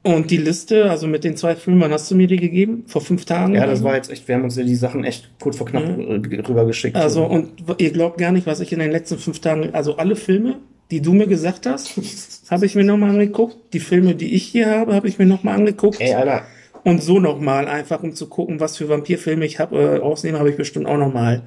[0.03, 2.85] Und die Liste, also mit den zwei Filmen, wann hast du mir die gegeben?
[2.87, 3.55] Vor fünf Tagen?
[3.55, 5.85] Ja, das war jetzt echt, wir haben uns ja die Sachen echt kurz vor knapp
[5.85, 6.97] äh, rübergeschickt.
[6.97, 10.17] Also, und ihr glaubt gar nicht, was ich in den letzten fünf Tagen, also alle
[10.17, 10.57] Filme,
[10.91, 12.01] die du mir gesagt hast,
[12.51, 13.57] habe ich mir nochmal angeguckt.
[13.75, 16.01] Die Filme, die ich hier habe, habe ich mir nochmal angeguckt.
[16.01, 16.45] Ey, Alter,
[16.83, 19.77] Und so nochmal, einfach um zu gucken, was für Vampirfilme ich habe.
[19.77, 21.43] Äh, ausnehmen habe ich bestimmt auch nochmal.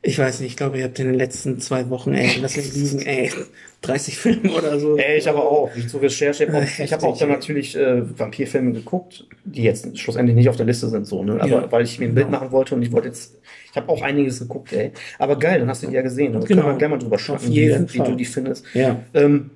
[0.00, 2.72] Ich weiß nicht, ich glaube, ihr habt in den letzten zwei Wochen, ey, lass mich
[2.72, 3.32] liegen, ey,
[3.82, 4.96] 30 Filme oder so.
[4.96, 5.70] ey, ich aber auch.
[5.76, 9.62] Ich zur Recherche, ich habe auch, ich hab auch dann natürlich äh, Vampirfilme geguckt, die
[9.64, 11.34] jetzt schlussendlich nicht auf der Liste sind, so, ne?
[11.40, 11.72] Aber Ja.
[11.72, 12.38] weil ich mir ein Bild Genau.
[12.38, 13.36] machen wollte und ich wollte jetzt,
[13.70, 14.92] ich habe auch einiges geguckt, ey.
[15.18, 16.32] Aber geil, dann hast du die ja gesehen.
[16.32, 16.62] Da Genau.
[16.62, 17.18] können wir gerne mal drüber
[17.48, 18.64] jeden wie, wie du die findest.
[18.74, 19.00] Ja.
[19.14, 19.50] Ähm,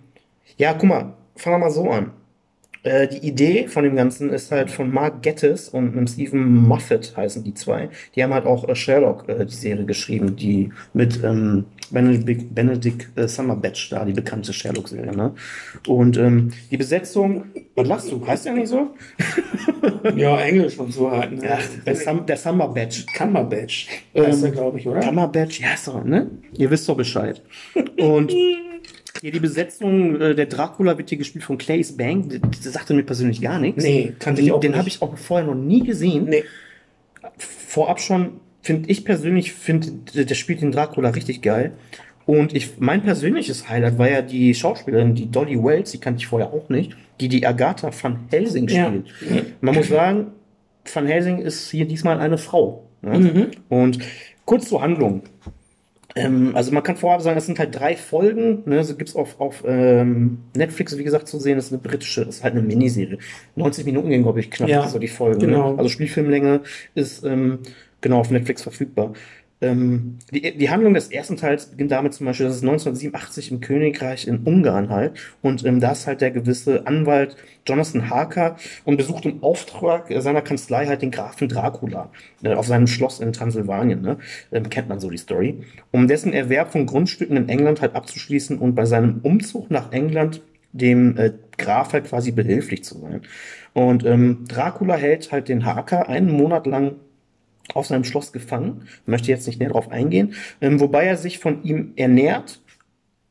[0.57, 2.11] ja, guck mal, fangen wir mal so an.
[2.85, 7.17] Äh, die Idee von dem Ganzen ist halt von Mark Gettis und einem Stephen Moffat
[7.17, 7.89] heißen die zwei.
[8.17, 13.09] Die haben halt auch äh, Sherlock, äh, die Serie geschrieben, die mit ähm, Benedict, Benedict
[13.17, 15.33] äh, Cumberbatch da, die bekannte Sherlock-Serie, ne?
[15.87, 17.45] Und ähm, die Besetzung,
[17.77, 18.27] was lachst du?
[18.27, 18.91] Heißt der nicht so?
[20.17, 21.33] Ja, Englisch und so halt.
[21.33, 21.45] Ne?
[21.45, 23.07] Ja, der, Sum, der Cumberbatch.
[23.17, 23.89] Cumberbatch.
[24.15, 25.01] Ähm, Heißt er, glaube ich, oder?
[25.01, 26.31] Cumberbatch, ja, doch, ne?
[26.57, 27.43] Ihr wisst doch Bescheid.
[27.99, 28.33] Und
[29.21, 32.29] hier die Besetzung, äh, der Dracula wird hier gespielt von Claes Bang.
[32.29, 33.85] Das, sagte mir persönlich gar nichts.
[33.85, 36.25] Nee, kannte ich auch Den habe ich auch vorher noch nie gesehen.
[36.25, 36.45] Nee.
[37.39, 39.93] Vorab schon, finde ich persönlich, finde,
[40.25, 41.73] der spielt den Dracula richtig geil.
[42.27, 46.29] Und ich, mein persönliches Highlight war ja die Schauspielerin, die Dolly Wells, die kannte ich
[46.29, 48.87] vorher auch nicht, die die Agatha van Helsing Ja.
[48.87, 49.63] spielt.
[49.63, 50.29] Man muss sagen,
[50.93, 52.89] van Helsing ist hier diesmal eine Frau.
[53.03, 53.19] Ne?
[53.19, 53.47] Mhm.
[53.69, 53.99] Und
[54.45, 55.23] kurz zur Handlung.
[56.15, 58.63] Ähm, also man kann vorab sagen, es sind halt drei Folgen.
[58.67, 58.85] Ne?
[58.85, 61.57] So gibt's auf, auf ähm, Netflix, wie gesagt, zu sehen.
[61.57, 63.19] Das ist eine britische, das ist halt eine Miniserie.
[63.57, 65.41] 90 Minuten gehen, glaube ich, knapp Ja, so die Folgen.
[65.41, 65.73] genau.
[65.73, 65.79] Ne?
[65.79, 66.61] Also Spielfilmlänge
[66.95, 67.61] ist ähm,
[68.01, 69.15] genau auf Netflix verfügbar.
[69.63, 73.61] Ähm, die, die Handlung des ersten Teils beginnt damit zum Beispiel, dass es 1987 im
[73.61, 78.97] Königreich in Ungarn halt und ähm, da ist halt der gewisse Anwalt Jonathan Harker und
[78.97, 82.11] besucht im Auftrag seiner Kanzlei halt den Grafen Dracula
[82.43, 84.19] äh, auf seinem Schloss in Transsilvanien, ne?
[84.51, 85.61] ähm, kennt man so die Story,
[85.93, 90.43] um dessen Erwerb von Grundstücken in England halt abzuschließen und bei seinem Umzug nach England
[90.73, 93.23] dem äh, Graf halt quasi behilflich zu sein.
[93.75, 96.97] Und ähm, Dracula hält halt den Harker einen Monat lang
[97.75, 98.89] auf seinem Schloss gefangen.
[99.07, 102.61] Möchte jetzt nicht näher darauf eingehen, ähm, wobei er sich von ihm ernährt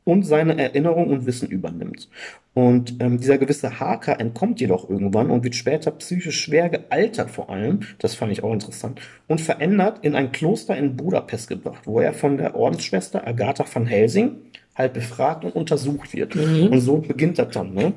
[0.04, 2.08] und seine Erinnerung und Wissen übernimmt.
[2.54, 7.48] Und ähm, dieser gewisse Harker entkommt jedoch irgendwann und wird später psychisch schwer gealtert vor
[7.48, 12.00] allem, das fand ich auch interessant, und verändert in ein Kloster in Budapest gebracht, wo
[12.00, 14.36] er von der Ordensschwester Agatha van Helsing
[14.74, 16.34] halt befragt und untersucht wird.
[16.70, 17.72] Und so beginnt das dann.
[17.72, 17.92] Ne?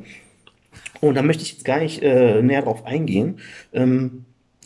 [1.02, 3.40] Und da möchte ich jetzt gar nicht äh, näher drauf eingehen.
[3.74, 4.26] Ähm,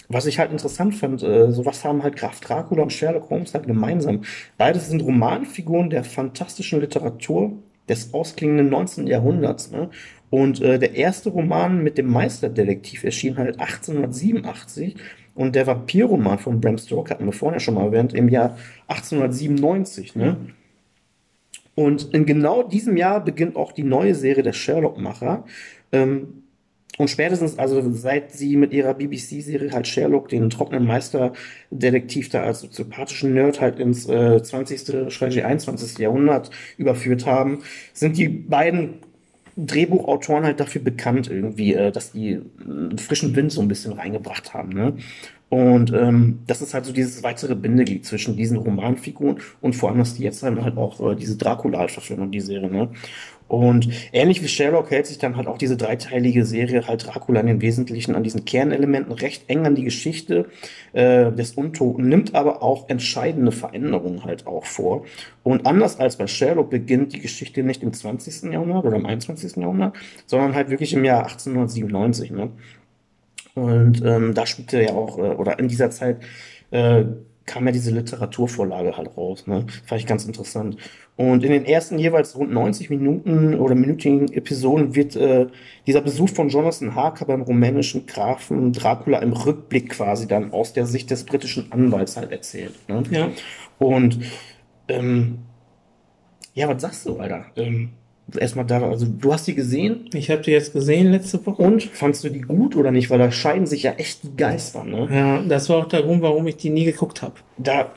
[0.10, 3.68] was ich halt interessant fand, äh, sowas haben halt Graf Dracula und Sherlock Holmes halt
[3.68, 4.22] gemeinsam.
[4.58, 7.54] Beides sind Romanfiguren der fantastischen Literatur
[7.88, 9.08] des ausklingenden 19.
[9.08, 9.72] Jahrhunderts.
[9.72, 9.90] Ne?
[10.32, 14.96] Und äh, der erste Roman mit dem Meisterdetektiv erschien halt 1887
[15.36, 18.58] und der Vampirroman von Bram Stoker hatten wir vorhin ja schon mal erwähnt, im Jahr
[18.88, 20.16] 1897.
[20.16, 20.38] Ne?
[21.76, 25.46] Und in genau diesem Jahr beginnt auch die neue Serie der Sherlock-Macher.
[25.92, 26.44] Ähm,
[27.00, 32.60] und spätestens, also seit sie mit ihrer BBC-Serie halt Sherlock, den trockenen Meisterdetektiv da als
[32.60, 35.98] sympathischen Nerd halt ins äh, 20., schrägstrich 21.
[35.98, 37.60] Jahrhundert überführt haben,
[37.94, 38.96] sind die beiden
[39.56, 44.54] Drehbuchautoren halt dafür bekannt irgendwie, äh, dass die einen frischen Wind so ein bisschen reingebracht
[44.54, 44.74] haben.
[44.74, 44.98] Ne?
[45.48, 50.00] Und ähm, das ist halt so dieses weitere Bindeglied zwischen diesen Romanfiguren und vor allem,
[50.00, 52.70] dass die jetzt halt auch äh, diese Dracula verfilmen, die Serie.
[52.70, 52.90] Ne?
[53.50, 57.62] Und ähnlich wie Sherlock hält sich dann halt auch diese dreiteilige Serie halt Dracula den
[57.62, 60.46] Wesentlichen an diesen Kernelementen recht eng an die Geschichte
[60.94, 65.04] äh, des Untoten, nimmt aber auch entscheidende Veränderungen halt auch vor.
[65.42, 68.54] Und anders als bei Sherlock beginnt die Geschichte nicht im 20.
[68.54, 69.56] Jahrhundert oder im 21.
[69.56, 69.96] Jahrhundert,
[70.28, 72.30] sondern halt wirklich im Jahr 1897.
[72.30, 72.52] Ne?
[73.56, 76.18] Und ähm, da spielte ja auch, äh, oder in dieser Zeit
[76.70, 77.04] äh,
[77.50, 79.48] kam ja diese Literaturvorlage halt raus.
[79.48, 79.66] Ne?
[79.86, 80.78] Fand ich ganz interessant.
[81.16, 85.48] Und in den ersten jeweils rund 90 Minuten oder minütigen Episoden wird äh,
[85.88, 90.86] dieser Besuch von Jonathan Harker beim rumänischen Grafen Dracula im Rückblick quasi dann aus der
[90.86, 92.76] Sicht des britischen Anwalts halt erzählt.
[92.88, 93.04] Ne?
[93.10, 93.30] Ja.
[93.80, 94.20] Und
[94.88, 95.40] ähm,
[96.54, 97.46] ja, was sagst du, Alter?
[97.56, 97.90] Ähm,
[98.38, 101.62] erstmal da, also du hast die gesehen Ich habe die jetzt gesehen letzte Woche.
[101.62, 103.10] und fandst du die gut oder nicht?
[103.10, 105.08] Weil da scheiden sich ja echt die Geister, ne?
[105.12, 107.36] Ja, das war auch der Grund, warum ich die nie geguckt habe.
[107.58, 107.92] Da,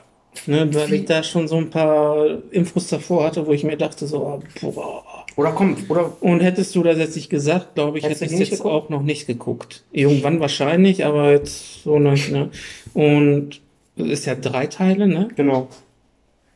[0.47, 4.07] Ne, weil ich da schon so ein paar Infos davor hatte, wo ich mir dachte,
[4.07, 5.03] so, ah, boah.
[5.35, 8.49] oder komm, oder Und hättest du das jetzt nicht gesagt, glaube ich, hätte ich jetzt
[8.49, 8.65] geguckt?
[8.65, 9.83] auch noch nicht geguckt.
[9.91, 12.49] Irgendwann wahrscheinlich, aber jetzt so nicht, ne?
[12.95, 13.61] Und
[13.95, 15.27] es ist ja drei Teile, ne?
[15.35, 15.67] genau.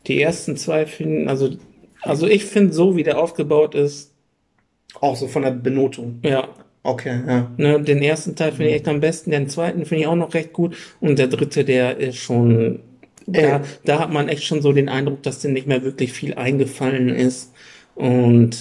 [0.07, 1.49] Die ersten zwei finden, also,
[2.01, 4.13] also ich finde so, wie der aufgebaut ist,
[5.01, 6.19] Auch so von der Benotung.
[6.23, 6.47] ja,
[6.83, 7.51] Okay, ja.
[7.57, 10.33] ne, den ersten Teil finde ich echt am besten, den zweiten finde ich auch noch
[10.33, 12.79] recht gut und der dritte, der ist schon,
[13.25, 16.35] da, da hat man echt schon so den Eindruck, dass dem nicht mehr wirklich viel
[16.35, 17.51] eingefallen ist
[17.95, 18.57] und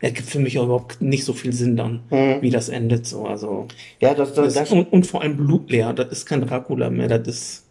[0.00, 2.38] er gibt für mich auch überhaupt nicht so viel Sinn dann, Mhm.
[2.42, 3.68] wie das endet so, also.
[4.00, 7.06] Ja, das, das, Das, das, und, und vor allem blutleer, das ist kein Dracula mehr,
[7.06, 7.64] das ist,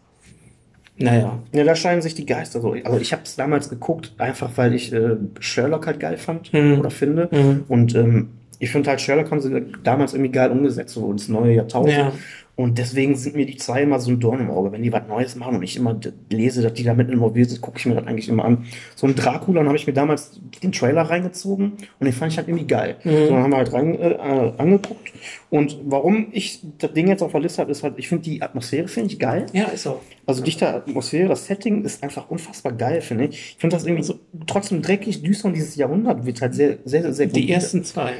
[0.98, 2.72] naja, ja, da scheiden sich die Geister so.
[2.84, 6.78] Also ich habe es damals geguckt, einfach weil ich äh, Sherlock halt geil fand Mhm.
[6.80, 7.28] oder finde.
[7.30, 7.64] Mhm.
[7.68, 11.54] Und ähm, ich finde halt, Sherlock haben sie damals irgendwie geil umgesetzt, so ins neue
[11.54, 11.96] Jahrtausend.
[11.96, 12.12] Ja.
[12.58, 14.72] Und deswegen sind mir die zwei immer so ein Dorn im Auge.
[14.72, 15.96] Wenn die was Neues machen und ich immer
[16.28, 18.64] lese, dass die da mit involviert sind, gucke ich mir das eigentlich immer an.
[18.96, 22.48] So ein Dracula, habe ich mir damals den Trailer reingezogen und den fand ich halt
[22.48, 22.96] irgendwie geil.
[23.04, 23.10] Mhm.
[23.10, 25.12] So, dann haben wir halt rein, äh, äh, angeguckt.
[25.50, 28.42] Und warum ich das Ding jetzt auf der Liste habe, ist halt, ich finde die
[28.42, 29.46] Atmosphäre, finde ich geil.
[29.52, 30.00] Ja, ist auch.
[30.26, 33.30] Also dichte Atmosphäre, das Setting ist einfach unfassbar geil, finde ich.
[33.30, 34.18] Ich finde das irgendwie so
[34.48, 37.36] trotzdem dreckig, düster und dieses Jahrhundert wird halt sehr, sehr, sehr gut.
[37.36, 38.14] Die ersten zwei.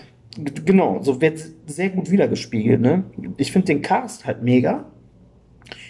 [0.65, 2.81] Genau, so wird sehr gut wiedergespiegelt.
[2.81, 3.05] Ne?
[3.39, 4.85] Ich finde den Cast halt mega.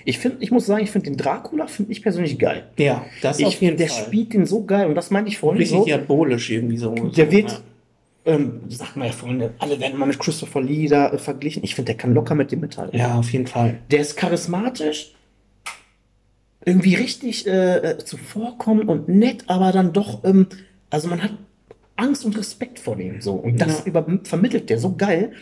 [0.05, 2.69] Ich finde, ich muss sagen, ich finde den Dracula finde ich persönlich geil.
[2.79, 4.05] Ja, das auf Ich, jeden der Fall.
[4.07, 5.85] spielt den so geil und das meinte ich vorhin Richtig so.
[5.85, 6.95] diabolisch irgendwie so.
[6.95, 7.63] Der wird,
[8.25, 11.63] ähm, sagt man ja Freunde, alle werden mal mit Christopher Lee da äh, verglichen.
[11.63, 12.99] Ich finde, der kann locker mit dem mithalten.
[12.99, 13.79] Ja, auf jeden Fall.
[13.91, 15.15] Der ist charismatisch,
[16.65, 20.47] irgendwie richtig äh, äh, zuvorkommend und nett, aber dann doch, ähm,
[20.91, 21.33] also man hat
[21.99, 23.35] Angst und Respekt vor dem so.
[23.35, 23.85] Und das Ja.
[23.87, 25.33] über, vermittelt der so geil.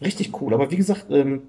[0.00, 0.54] Richtig cool.
[0.54, 1.42] Aber wie gesagt, ähm,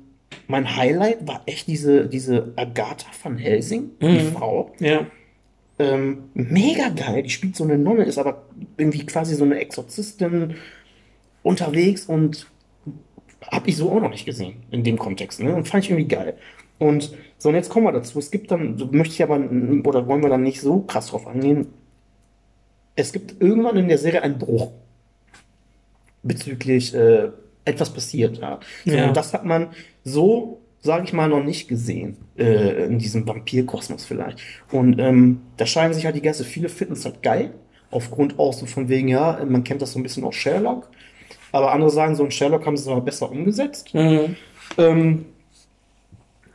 [0.48, 4.32] mein Highlight war echt diese, diese Agatha van Helsing, die Mhm.
[4.34, 4.72] Frau.
[4.80, 5.06] Ja.
[5.78, 7.24] Ähm, mega geil.
[7.24, 8.44] Die spielt so eine Nonne, ist aber
[8.78, 10.56] irgendwie quasi so eine Exorzistin
[11.44, 12.48] unterwegs und
[13.52, 15.42] habe ich so auch noch nicht gesehen in dem Kontext.
[15.44, 15.54] Ne?
[15.54, 16.36] Und fand ich irgendwie geil.
[16.80, 18.18] Und so, und jetzt kommen wir dazu.
[18.20, 19.36] Es gibt dann, so möchte ich aber,
[19.88, 21.68] oder wollen wir dann nicht so krass drauf angehen.
[22.96, 24.72] Es gibt irgendwann in der Serie einen Bruch
[26.24, 27.30] bezüglich äh,
[27.66, 28.38] etwas passiert.
[28.38, 28.60] Ja.
[28.86, 29.08] Ja.
[29.08, 29.70] Und das hat man
[30.04, 34.40] so, sage ich mal, noch nicht gesehen äh, in diesem Vampirkosmos vielleicht.
[34.72, 37.52] Und ähm, da scheinen sich halt die Gäste, viele finden es halt geil,
[37.92, 40.90] aufgrund auch so von wegen, ja, man kennt das so ein bisschen aus Sherlock.
[41.52, 43.94] Aber andere sagen, so ein Sherlock haben sie es aber besser umgesetzt.
[43.94, 44.36] Mhm.
[44.78, 45.26] Ähm,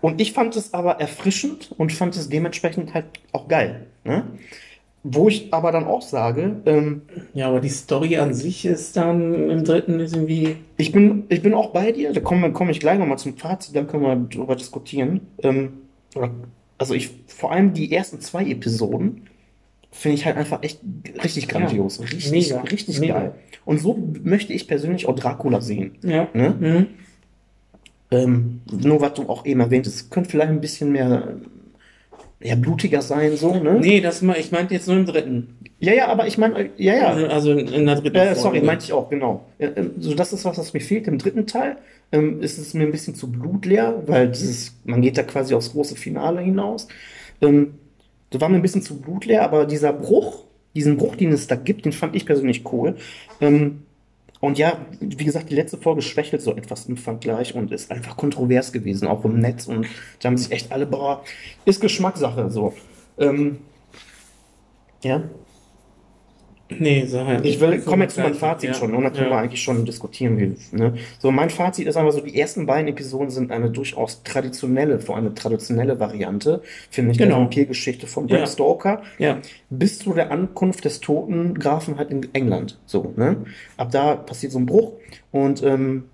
[0.01, 3.87] und ich fand es aber erfrischend und fand es dementsprechend halt auch geil.
[4.05, 4.25] Ne?
[5.03, 7.03] Wo ich aber dann auch sage, ähm,
[7.33, 10.57] Ja, aber die Story an sich ist dann im dritten ist irgendwie.
[10.77, 13.75] ich, bin, ich bin auch bei dir, da komme komm ich gleich nochmal zum Fazit,
[13.75, 15.23] dann können wir darüber diskutieren.
[15.43, 15.73] Ähm,
[16.77, 19.23] also ich, vor allem die ersten zwei Episoden
[19.91, 20.81] finde ich halt einfach echt
[21.25, 22.01] richtig grandios.
[22.01, 23.19] richtig, Mega, richtig mega.
[23.19, 23.35] geil.
[23.65, 25.97] Und so möchte ich persönlich auch Dracula sehen.
[26.03, 26.29] Ja.
[26.35, 26.55] Ne?
[26.61, 26.87] Mhm.
[28.11, 31.37] Ähm, nur was du auch eben erwähnt hast, könnte vielleicht ein bisschen mehr
[32.43, 33.79] ja, blutiger sein, so, ne?
[33.81, 35.59] Nee, das ich meinte jetzt nur im dritten.
[35.79, 37.09] Ja, ja, aber ich meine, ja, ja.
[37.09, 39.47] Also, also in der dritten Äh, sorry, meinte ich auch, genau.
[39.59, 41.77] Äh, äh, so, das ist was, was mir fehlt im dritten Teil.
[42.13, 45.73] Ähm, ist es mir ein bisschen zu blutleer, weil dieses, man geht da quasi aufs
[45.73, 46.89] große Finale hinaus.
[47.43, 47.75] Ähm,
[48.31, 50.45] das war mir ein bisschen zu blutleer, aber dieser Bruch,
[50.75, 52.97] diesen Bruch, den es da gibt, den fand ich persönlich cool.
[53.41, 53.83] Ähm,
[54.41, 58.17] und ja, wie gesagt, die letzte Folge schwächelt so etwas im Vergleich und ist einfach
[58.17, 59.67] kontrovers gewesen, auch im Netz.
[59.67, 59.87] Und
[60.21, 61.23] da haben sich echt alle, boah,
[61.67, 62.73] ist Geschmackssache so.
[63.19, 63.59] Ähm,
[65.03, 65.25] ja.
[66.79, 67.45] Nee, sag halt.
[67.45, 68.75] Ich will, komme jetzt zu meinem Fazit Ja.
[68.75, 69.33] schon, und dann können Ja.
[69.33, 70.39] wir eigentlich schon diskutieren.
[70.39, 70.95] Wie, ne?
[71.19, 75.17] So, mein Fazit ist einfach so, die ersten beiden Episoden sind eine durchaus traditionelle, vor
[75.17, 77.41] allem eine traditionelle Variante, finde ich, der Genau.
[77.41, 78.47] Vampirgeschichte von Bram Ja.
[78.47, 79.39] Stoker, Ja.
[79.69, 82.79] bis zu der Ankunft des toten Grafen halt in England.
[82.87, 83.37] So, ne?
[83.77, 84.93] Ab da passiert so ein Bruch
[85.33, 86.05] und ähm,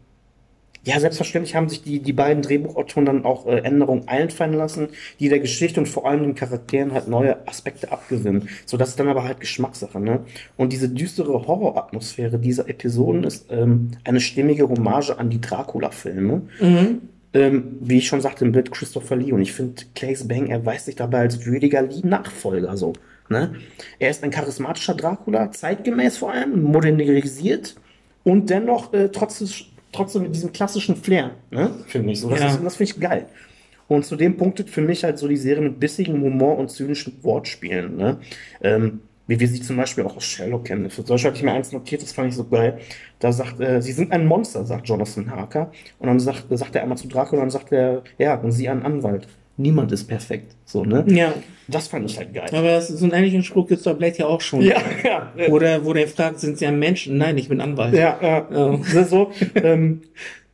[0.86, 5.28] ja, selbstverständlich haben sich die, die beiden Drehbuchautoren dann auch äh, Änderungen einfallen lassen, die
[5.28, 8.48] der Geschichte und vor allem den Charakteren halt neue Aspekte abgewinnen.
[8.66, 10.20] So, das ist dann aber halt Geschmackssache, ne?
[10.56, 16.42] Und diese düstere Horroratmosphäre dieser Episoden ist ähm, eine stimmige Hommage an die Dracula-Filme.
[16.60, 17.00] Mhm.
[17.34, 19.32] Ähm, wie ich schon sagte, im Bild Christopher Lee.
[19.32, 22.76] Und ich finde, Claes Bang erweist sich dabei als würdiger Lee-Nachfolger.
[22.76, 22.92] So,
[23.28, 23.56] ne?
[23.98, 27.74] Er ist ein charismatischer Dracula, zeitgemäß vor allem, modernisiert
[28.22, 29.48] und dennoch äh, trotzdem,
[29.96, 31.70] trotzdem mit diesem klassischen Flair, ne?
[31.86, 32.28] finde ich so.
[32.30, 32.46] Das, Ja.
[32.48, 33.26] ist- das finde ich geil.
[33.88, 37.96] Und zudem punktet für mich halt so die Serie mit bissigem Humor und zynischen Wortspielen.
[37.96, 38.18] Ne?
[38.62, 40.88] Ähm, Wie wir sie zum Beispiel auch aus Sherlock kennen.
[40.88, 42.78] Für solche hatte ich mir eins notiert, das fand ich so geil.
[43.18, 45.72] Da sagt, äh, sie sind ein Monster, sagt Jonathan Harker.
[45.98, 48.68] Und dann sagt, sagt er einmal zu Draco und dann sagt er, ja, und sie
[48.68, 49.26] ein Anwalt.
[49.58, 50.54] Niemand ist perfekt.
[50.66, 51.04] So, ne?
[51.08, 51.32] Ja,
[51.68, 52.48] Das fand ich halt geil.
[52.52, 54.60] aber das, so einen ähnlichen Spruch gibt's bei Blade ja auch schon.
[54.60, 55.32] Ja, ja.
[55.48, 57.06] Wo der, wo der fragt, sind Sie ein Mensch?
[57.06, 57.94] Nein, ich bin Anwalt.
[57.94, 58.18] Ja,
[58.50, 58.74] ja.
[59.00, 59.30] Ist so.
[59.54, 60.02] ähm,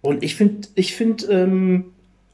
[0.02, 1.86] und ich finde, ich finde ähm,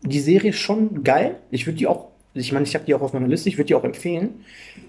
[0.03, 1.37] die Serie schon geil.
[1.51, 3.67] Ich würde die auch, ich meine, ich habe die auch auf meiner Liste, ich würde
[3.69, 4.29] die auch empfehlen,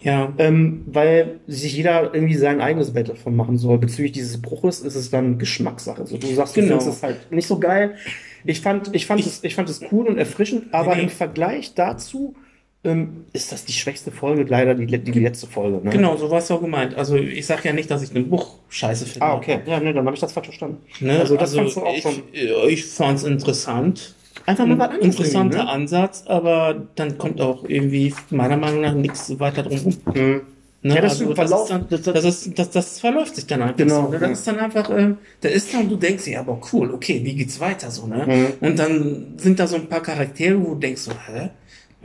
[0.02, 0.34] Ja.
[0.38, 3.78] ähm, weil sich jeder irgendwie sein eigenes Bett davon machen soll.
[3.80, 6.02] Bezüglich dieses Bruches ist es dann Geschmackssache.
[6.02, 6.78] Also du sagst, du Genau.
[6.78, 7.96] findest es halt nicht so geil.
[8.46, 11.04] Ich fand, ich fand es, ich fand es cool und erfrischend, aber Nee.
[11.04, 12.36] im Vergleich dazu
[12.84, 15.82] ähm, ist das die schwächste Folge, leider die, die, letzte Folge.
[15.84, 15.90] Ne?
[15.90, 16.96] Genau, so war es auch gemeint.
[16.96, 19.26] Also ich sag ja nicht, dass ich den Buch scheiße finde.
[19.26, 19.60] Ah, okay.
[19.66, 20.78] Ja, ne, dann habe ich das falsch verstanden.
[21.02, 21.20] Ne?
[21.20, 22.24] Also das fandst du auch ich, schon.
[22.70, 24.16] Ich fand's interessant.
[24.46, 25.16] Einfach mal was Ein anderes.
[25.18, 29.98] interessanter irgendwie, Ansatz, aber dann kommt auch irgendwie meiner Meinung nach nichts weiter drum rum.
[30.14, 30.22] ne?
[30.22, 30.42] Mhm.
[30.82, 30.96] Ne?
[30.96, 33.76] Ja, das also stimmt, das, dann, das- das, ist, das, das verläuft sich dann einfach
[33.78, 34.08] Genau, so.
[34.10, 34.14] Ne?
[34.16, 34.28] ja.
[34.30, 37.36] Das ist dann einfach, äh, da ist dann, du denkst ja, aber cool, okay, wie
[37.36, 38.26] geht's weiter so, ne?
[38.26, 38.66] Mhm.
[38.68, 41.50] Und dann sind da so ein paar Charaktere, wo du denkst so, hä?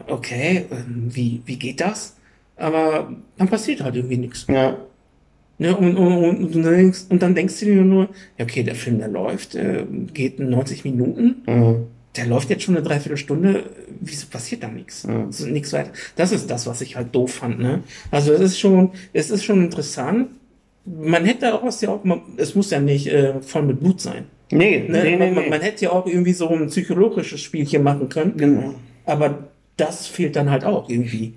[0.09, 2.17] Okay, ähm, wie, wie geht das?
[2.57, 4.47] Aber dann passiert halt irgendwie nichts.
[4.49, 4.77] Ja.
[5.59, 5.77] Ne?
[5.77, 8.75] Und, und, und, und, dann denkst, und dann denkst du dir nur, ja, okay, der
[8.75, 11.87] Film, der läuft, äh, geht 90 Minuten, Mhm.
[12.17, 13.65] Der läuft jetzt schon eine Dreiviertelstunde,
[14.01, 15.05] wieso passiert da nichts?
[15.09, 15.27] Ja.
[15.31, 15.91] So, nichts weiter.
[16.17, 17.83] Das ist das, was ich halt doof fand, ne?
[18.11, 20.29] Also es ist schon, es ist schon interessant.
[20.85, 24.01] Man hätte auch was ja auch, man, es muss ja nicht äh, voll mit Blut
[24.01, 24.27] sein.
[24.53, 25.03] Nee, Ne?
[25.03, 25.51] nee, nee, man, nee.
[25.51, 28.75] man hätte ja auch irgendwie so ein psychologisches Spielchen machen können, genau.
[29.07, 31.35] aber das fehlt dann halt auch irgendwie.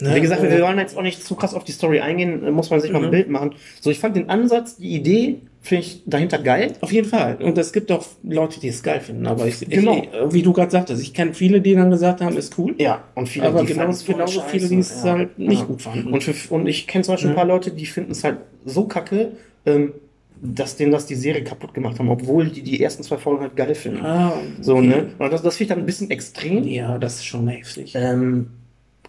[0.00, 0.14] Ne?
[0.14, 2.50] Wie gesagt, Äh, wir wollen jetzt auch nicht zu krass auf die Story eingehen, äh,
[2.50, 3.10] muss man sich mal ein Mhm.
[3.10, 3.54] Bild machen.
[3.80, 6.72] So, ich fand den Ansatz, die Idee, finde ich dahinter geil.
[6.80, 7.36] Auf jeden Fall.
[7.42, 9.26] Und es gibt auch Leute, die es geil finden.
[9.26, 9.94] Aber ich, Genau.
[9.98, 12.74] ich, äh, wie du gerade sagtest, ich kenne viele, die dann gesagt haben, ist cool.
[12.78, 14.50] Ja, und viele, aber die genau, voll genauso scheiße.
[14.50, 15.66] viele, die es Ja, halt nicht ja.
[15.66, 16.12] gut fanden.
[16.12, 18.84] Und, für, und ich kenne zum Beispiel ein paar Leute, die finden es halt so
[18.84, 19.32] kacke,
[19.66, 19.94] ähm,
[20.40, 23.56] dass denen das die Serie kaputt gemacht haben, obwohl die die ersten zwei Folgen halt
[23.56, 24.06] geil finden.
[24.06, 24.86] ah, So, okay.
[24.86, 25.06] ne?
[25.18, 26.62] Und das, das finde ich dann ein bisschen extrem.
[26.62, 27.94] Ja, das ist schon heftig.
[27.96, 28.50] Ähm,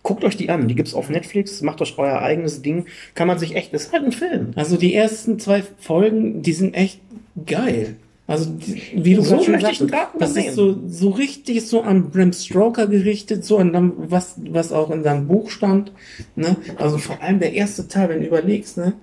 [0.10, 2.86] guckt euch die an, die gibt's auf Netflix, macht euch euer eigenes Ding.
[3.14, 4.53] Kann man sich echt, das ist halt ein Film.
[4.56, 6.99] Also die ersten zwei Folgen, die sind echt
[7.45, 7.95] geil.
[8.26, 10.45] Also die, wie du So gerade schon Dracula das sehen.
[10.45, 14.90] ist so, so richtig so an Bram Stoker gerichtet, so an dem, was, was auch
[14.90, 15.91] in seinem Buch stand.
[16.36, 16.56] Ne?
[16.77, 18.94] Also vor allem der erste Teil, wenn du überlegst, ne?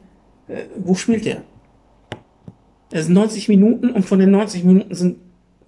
[0.49, 1.43] Äh, wo spielt der?
[2.91, 5.19] Es sind 90 Minuten und von den 90 Minuten sind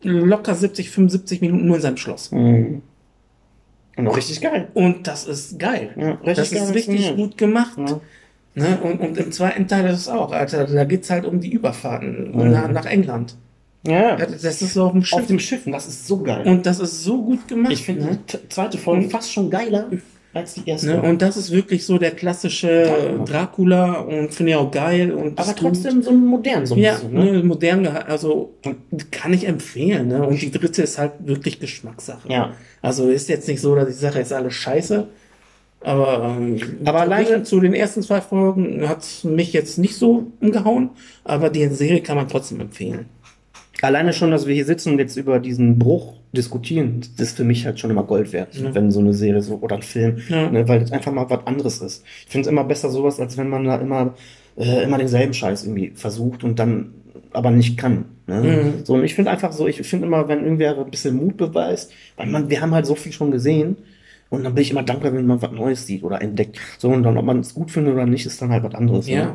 [0.03, 2.33] locker 70, 75 Minuten nur in seinem Schloss.
[3.99, 4.69] Und richtig geil.
[4.75, 5.91] Und das ist geil.
[5.97, 7.77] Ja, richtig das geil ist richtig gut gemacht.
[7.77, 8.01] Ja.
[8.55, 8.79] Ne?
[8.83, 12.33] Und, und im zweiten Teil ist es auch, Alter, da geht's halt um die Überfahrten
[12.37, 12.51] Mhm.
[12.51, 13.37] nach, nach England.
[13.87, 15.19] Ja, Das ist so auf dem Schiff.
[15.19, 16.47] auf dem Schiff, das ist so geil.
[16.47, 17.73] und das ist so gut gemacht.
[17.73, 18.19] ich finde ne?
[18.33, 19.87] die zweite Folge fast schon geiler
[20.35, 20.89] als die erste.
[20.89, 21.03] Ne?
[21.03, 23.25] Und das ist wirklich so der klassische Dracula.
[23.25, 25.13] Dracula und finde ich auch geil.
[25.13, 26.81] Und Aber trotzdem so modern, so ein.
[26.81, 27.13] Ja, bisschen.
[27.15, 27.33] Ne?
[27.33, 28.55] ne, modern, also
[29.11, 30.09] kann ich empfehlen.
[30.09, 30.27] Ne?
[30.27, 32.29] Und die dritte ist halt wirklich Geschmackssache.
[32.31, 32.53] Ja.
[32.83, 35.07] Also ist jetzt nicht so, dass ich sage, ist alles scheiße.
[35.81, 40.91] Aber, ähm, Aber alleine- zu den ersten zwei Folgen hat mich jetzt nicht so umgehauen,
[41.23, 43.07] aber die Serie kann man trotzdem empfehlen.
[43.83, 47.45] Alleine schon, dass wir hier sitzen und jetzt über diesen Bruch diskutieren, das ist für
[47.45, 48.75] mich halt schon immer Gold wert, Ja.
[48.75, 50.51] wenn so eine Serie so oder ein Film, Ja.
[50.51, 52.05] ne, weil es einfach mal was anderes ist.
[52.27, 54.15] Ich finde es immer besser sowas, als wenn man da immer,
[54.59, 56.93] äh, immer denselben Scheiß irgendwie versucht und dann
[57.33, 58.07] aber nicht kann.
[58.27, 58.41] Ne?
[58.43, 58.85] Mhm.
[58.85, 61.93] So, und ich finde einfach so, ich finde immer, wenn irgendwer ein bisschen Mut beweist,
[62.17, 63.77] weil man, wir haben halt so viel schon gesehen.
[64.31, 66.59] Und dann bin ich immer dankbar, wenn man was Neues sieht oder entdeckt.
[66.79, 69.09] So, und dann, ob man es gut findet oder nicht, ist dann halt was anderes.
[69.09, 69.25] Ja.
[69.25, 69.35] Ne?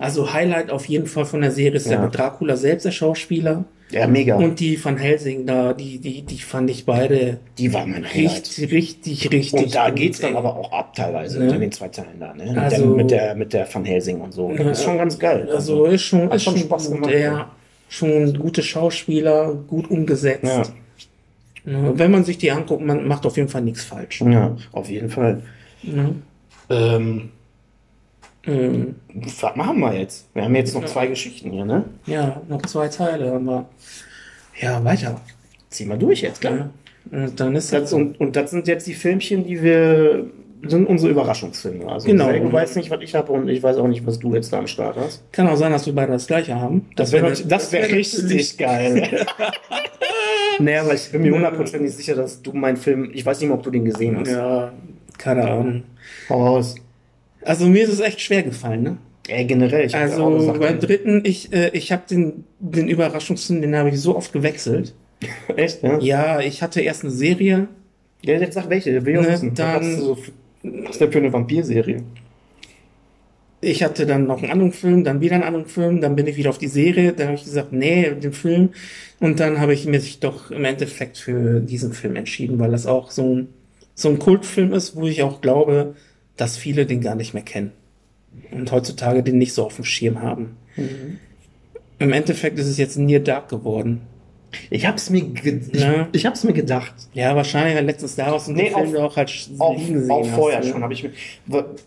[0.00, 1.98] Also Highlight auf jeden Fall von der Serie ist Ja.
[2.00, 3.64] der Dracula selbst, der Schauspieler.
[3.90, 4.36] Ja, mega.
[4.36, 8.36] Und die Van Helsing da, die, die, die fand ich beide die war mein Highlight.
[8.46, 9.60] richtig, richtig, richtig.
[9.64, 10.36] Und da gut, geht's dann ey.
[10.38, 11.46] aber auch ab teilweise Ne?
[11.46, 12.46] unter den zwei Teilen da, ne?
[12.46, 14.52] Mit, Also- der, mit der mit der Van Helsing und so.
[14.56, 15.48] Das ist schon ganz geil.
[15.52, 17.18] Also ist schon, Hat ist schon schon Spaß gut, gemacht, ja.
[17.18, 17.50] ja.
[17.88, 20.44] Schon gute Schauspieler, gut umgesetzt.
[20.44, 20.62] ja,
[21.66, 24.20] Ja, Wenn man sich die anguckt, man macht auf jeden Fall nichts falsch.
[24.22, 25.42] ja, auf jeden Fall.
[25.82, 26.10] Ja.
[26.70, 27.30] Ähm,
[28.46, 30.28] Ähm, was machen wir jetzt?
[30.34, 30.86] Wir haben jetzt noch Ja.
[30.88, 31.84] zwei Geschichten hier, ne?
[32.06, 33.68] ja, noch zwei Teile, aber
[34.60, 35.20] ja, weiter.
[35.68, 36.70] Zieh mal durch jetzt, klar.
[37.12, 37.24] Ja.
[37.24, 40.26] Und dann ist Das, das und, und das sind jetzt die Filmchen, die wir
[40.62, 41.90] sind unsere Überraschungsfilme.
[41.90, 42.30] Also Genau.
[42.30, 44.58] du weißt nicht, was ich habe und ich weiß auch nicht, was du jetzt da
[44.58, 45.22] am Start hast.
[45.32, 46.86] kann auch sein, dass wir beide das gleiche haben.
[46.96, 49.26] Das wäre wär- das wär wär richtig geil.
[50.58, 53.56] naja, aber ich bin mir hundertprozentig sicher, dass du meinen Film, ich weiß nicht mehr,
[53.56, 54.30] ob du den gesehen hast.
[54.30, 54.72] Ja,
[55.16, 55.82] keine Ahnung.
[56.28, 56.74] Hau raus.
[57.42, 58.96] Also mir ist es echt schwer gefallen, ne?
[59.28, 63.60] Ey, generell, ich ja Also gesagt, beim dritten, ich, äh, ich habe den, den Überraschungsfilm,
[63.62, 64.94] den habe ich so oft gewechselt.
[65.56, 65.98] echt, ja?
[66.00, 67.68] Ja, ich hatte erst eine Serie,
[68.22, 69.54] Ja, jetzt sag welche, will ich auch Ne, wissen.
[69.54, 70.18] dann- Was so
[70.62, 72.02] was ist denn für eine Vampirserie?
[73.62, 76.36] ich hatte dann noch einen anderen Film, dann wieder einen anderen Film, dann bin ich
[76.38, 78.70] wieder auf die Serie, dann habe ich gesagt, nee, den Film.
[79.20, 83.10] Und dann habe ich mich doch im Endeffekt für diesen Film entschieden, weil das auch
[83.10, 83.48] so ein,
[83.94, 85.94] so ein Kultfilm ist, wo ich auch glaube,
[86.40, 87.72] dass viele den gar nicht mehr kennen.
[88.50, 90.56] Und heutzutage den nicht so auf dem Schirm haben.
[90.76, 91.18] Mhm.
[91.98, 94.00] Im Endeffekt ist es jetzt Near Dark geworden.
[94.70, 96.08] Ich hab's mir, ge ich, Ja.
[96.12, 96.92] ich hab's mir gedacht.
[97.12, 100.66] Ja, wahrscheinlich hat letztens daraus einen Nee, Film, auf- auch halt auch hast, vorher ne?
[100.66, 101.12] schon habe ich mir.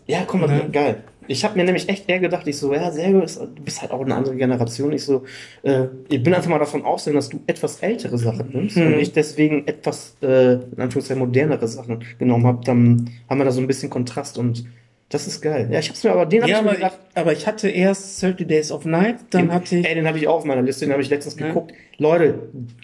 [0.06, 0.66] Ja, komm mal, Ja.
[0.68, 1.02] geil.
[1.26, 3.90] Ich habe mir nämlich echt eher gedacht, ich so, ja, Sergio, ist, du bist halt
[3.92, 4.92] auch eine andere Generation.
[4.92, 5.24] Ich so,
[5.62, 8.86] äh, ich bin einfach mal davon ausgegangen, dass du etwas ältere Sachen nimmst Mhm.
[8.94, 12.64] und ich deswegen etwas, äh, in Anführungszeichen, modernere Sachen genommen habe.
[12.64, 14.64] Dann haben wir da so ein bisschen Kontrast und
[15.10, 15.68] das ist geil.
[15.70, 17.46] Ja, ich hab's mir aber, den hab Ja, ich mir aber ich, gedacht, aber ich
[17.46, 19.86] hatte erst 30 Days of Night, dann den, hatte ich.
[19.86, 21.46] ey, den habe ich auch auf meiner Liste, den habe ich letztens Ja.
[21.48, 21.72] geguckt.
[21.98, 22.34] Leute,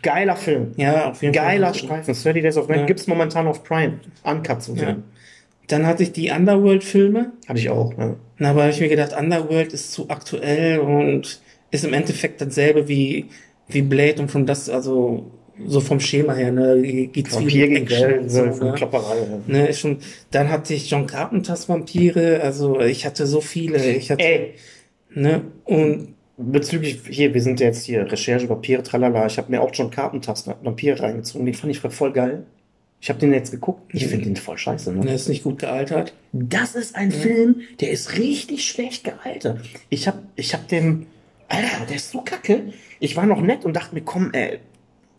[0.02, 0.72] geiler Film.
[0.76, 1.74] Ja, auf jeden Geiler Fall.
[1.76, 2.14] Streifen.
[2.14, 2.86] 30 Days of Night Ja.
[2.86, 4.00] gibt's momentan auf Prime.
[4.22, 4.96] Uncut zu Ja.
[5.70, 7.32] Dann hatte ich die Underworld-Filme.
[7.46, 7.96] Hatte ich auch.
[7.96, 8.16] Ja.
[8.38, 11.40] Na, aber habe ich mir gedacht, Underworld ist zu aktuell und
[11.70, 13.26] ist im Endeffekt dasselbe wie,
[13.68, 15.30] wie Blade und von das, also
[15.66, 18.72] so vom Schema her, ne, geht's Vampir gegen Action und so, so, ne?
[18.72, 19.16] Klopperei.
[19.18, 19.40] Ja.
[19.46, 19.98] Ne, ist schon,
[20.30, 24.54] dann hatte ich John Carpenters Vampire, also ich hatte so viele, ich hatte, Ey,
[25.14, 29.26] ne, und bezüglich, hier, wir sind ja jetzt hier, Recherche, Vampire, tralala.
[29.26, 31.46] Ich habe mir auch John Carpenters Vampire reingezogen.
[31.46, 32.44] Den fand ich voll geil.
[33.00, 33.94] Ich habe den jetzt geguckt.
[33.94, 34.92] Ich finde den voll scheiße.
[34.92, 35.04] Ne?
[35.04, 36.12] ne, ist nicht gut gealtert.
[36.32, 39.60] Das ist ein Film, der ist richtig schlecht gealtert.
[39.88, 41.06] Ich hab, ich hab dem,
[41.48, 42.72] Alter, der ist so kacke.
[42.98, 44.58] Ich war noch nett und dachte mir, komm, ey,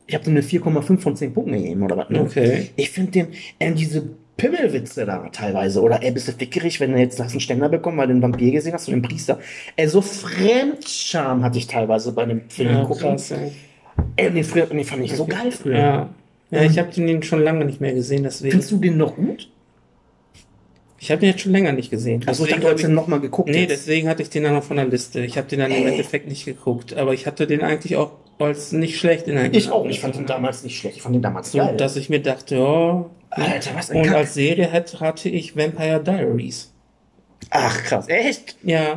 [0.06, 2.10] ich habe dem eine 4,5 von 10 Punkten gegeben oder was.
[2.10, 2.22] Ne?
[2.22, 2.70] Okay.
[2.76, 3.28] Ich finde den,
[3.58, 7.40] äh, diese Pimmelwitze da teilweise, oder ey, bist du fickerig, wenn du jetzt hast einen
[7.40, 9.40] Ständer bekommen, weil du den Vampir gesehen hast, oder den Priester.
[9.76, 13.02] Ey, so Fremdscham hatte ich teilweise bei dem Film Ja, gucken.
[13.02, 13.52] krass, ey.
[14.16, 15.78] Ey, den, den fand ich so geil früher.
[15.78, 16.10] Ja.
[16.52, 18.52] Ja, ich habe den schon lange nicht mehr gesehen, deswegen.
[18.52, 19.50] Findest du den noch gut?
[21.00, 22.22] Ich habe den jetzt schon länger nicht gesehen.
[22.28, 23.50] Also ich dachte, du hast den nochmal geguckt.
[23.50, 23.72] Nee, jetzt.
[23.72, 25.22] deswegen hatte ich den dann noch von der Liste.
[25.22, 25.92] Ich habe den dann im Ey.
[25.92, 29.58] Endeffekt nicht geguckt, aber ich hatte den eigentlich auch als nicht schlecht in Erinnerung.
[29.58, 29.86] Ich auch.
[29.88, 30.98] Ich fand den damals nicht schlecht.
[30.98, 31.76] Ich fand den damals so, geil.
[31.78, 33.10] dass ich mir dachte, ja.
[33.32, 34.16] Alter, was ein Und Kack.
[34.16, 36.71] als Serie hat, hatte ich Vampire Diaries.
[37.50, 38.06] Ach, krass.
[38.08, 38.56] Echt?
[38.64, 38.96] Ja,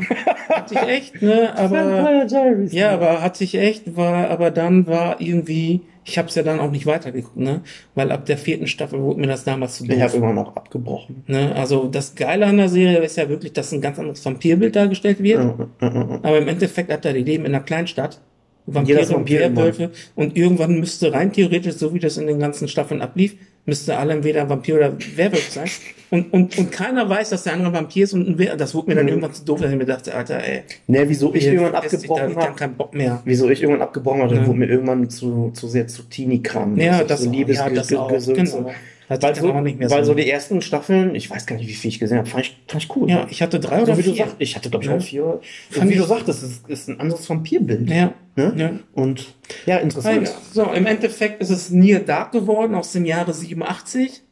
[0.49, 1.53] hatte ich echt, ne?
[1.57, 2.27] Aber
[2.71, 6.61] ja, aber hatte ich echt, war, aber dann war irgendwie, ich habe es ja dann
[6.61, 7.63] auch nicht weitergeguckt, ne?
[7.95, 10.15] Weil ab der vierten Staffel wurde mir das damals zu Ich habe doof.
[10.15, 11.25] irgendwann auch abgebrochen.
[11.27, 11.55] Ne?
[11.57, 15.23] Also das Geile an der Serie ist ja wirklich, dass ein ganz anderes Vampirbild dargestellt
[15.23, 15.41] wird.
[15.81, 18.21] Aber im Endeffekt hat er die leben in einer Kleinstadt.
[18.67, 19.57] Vampire Jeder und.
[19.57, 19.91] Werwölfe.
[20.15, 23.35] Und irgendwann müsste rein theoretisch, so wie das in den ganzen Staffeln ablief,
[23.67, 25.69] müsste alle entweder Vampir oder Werwolf sein.
[26.11, 28.89] Und, und, und keiner weiß, dass der andere Vampir ist und ein Wer Das wurde
[28.91, 29.09] mir dann Mhm.
[29.11, 30.63] irgendwann zu doof, dass ich mir dachte, Alter, ey.
[30.87, 33.21] Ne, wieso ich irgendwann da- abgebrochen Ich hab keinen Bock mehr.
[33.25, 34.47] Wieso ich irgendwann abgebrochen habe, Ja.
[34.47, 36.79] wurde mir irgendwann zu, zu sehr zu Teenie-Kram.
[36.79, 38.09] Ja, das, so auch, ja, das auch.
[38.09, 38.71] Genau.
[39.09, 40.05] Hat Weil, so, weil so.
[40.05, 42.57] so die ersten Staffeln, ich weiß gar nicht, wie viel ich gesehen habe, fand ich,
[42.67, 43.11] fand ich cool.
[43.11, 44.25] ja, ich hatte drei oder so wie du vier.
[44.25, 44.97] sagst, ich hatte glaube ich Ja.
[44.97, 45.41] auch vier.
[45.71, 47.89] Fand wie du ich- sagtest, es ist, ist ein anderes Vampirbild.
[47.91, 48.15] ja.
[48.37, 48.53] Ne?
[48.57, 48.73] ja.
[48.95, 49.35] Und
[49.67, 50.33] ja, interessant.
[50.53, 54.23] So, im Endeffekt ist es Near Dark geworden aus dem Jahre 87.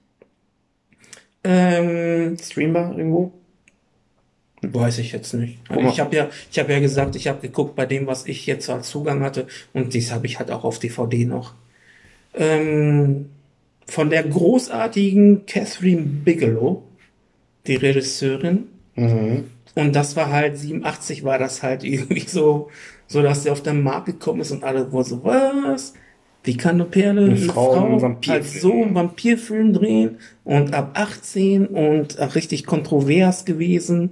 [1.45, 3.33] Ähm, Streambar irgendwo?
[4.65, 5.59] weiß ich jetzt nicht.
[5.69, 5.87] Mal.
[5.89, 8.71] Ich habe ja, ich habe ja gesagt, ich habe geguckt bei dem, was ich jetzt
[8.71, 11.55] als Zugang hatte, und dies habe ich halt auch auf DVD noch.
[12.35, 13.27] Ähm,
[13.87, 16.83] von der großartigen Catherine Bigelow,
[17.67, 18.65] die Regisseurin,
[18.95, 19.45] Mhm.
[19.75, 22.69] und das war halt 87 war das halt irgendwie so,
[23.07, 25.95] so dass sie auf den Markt gekommen ist und alle wurden so, was?
[26.45, 30.75] Wie kann eine Perle, eine, Frau Frau, einen Vampirfilm halt so einen Vampirfilm drehen und
[30.75, 34.11] ab 18 und auch richtig kontrovers gewesen.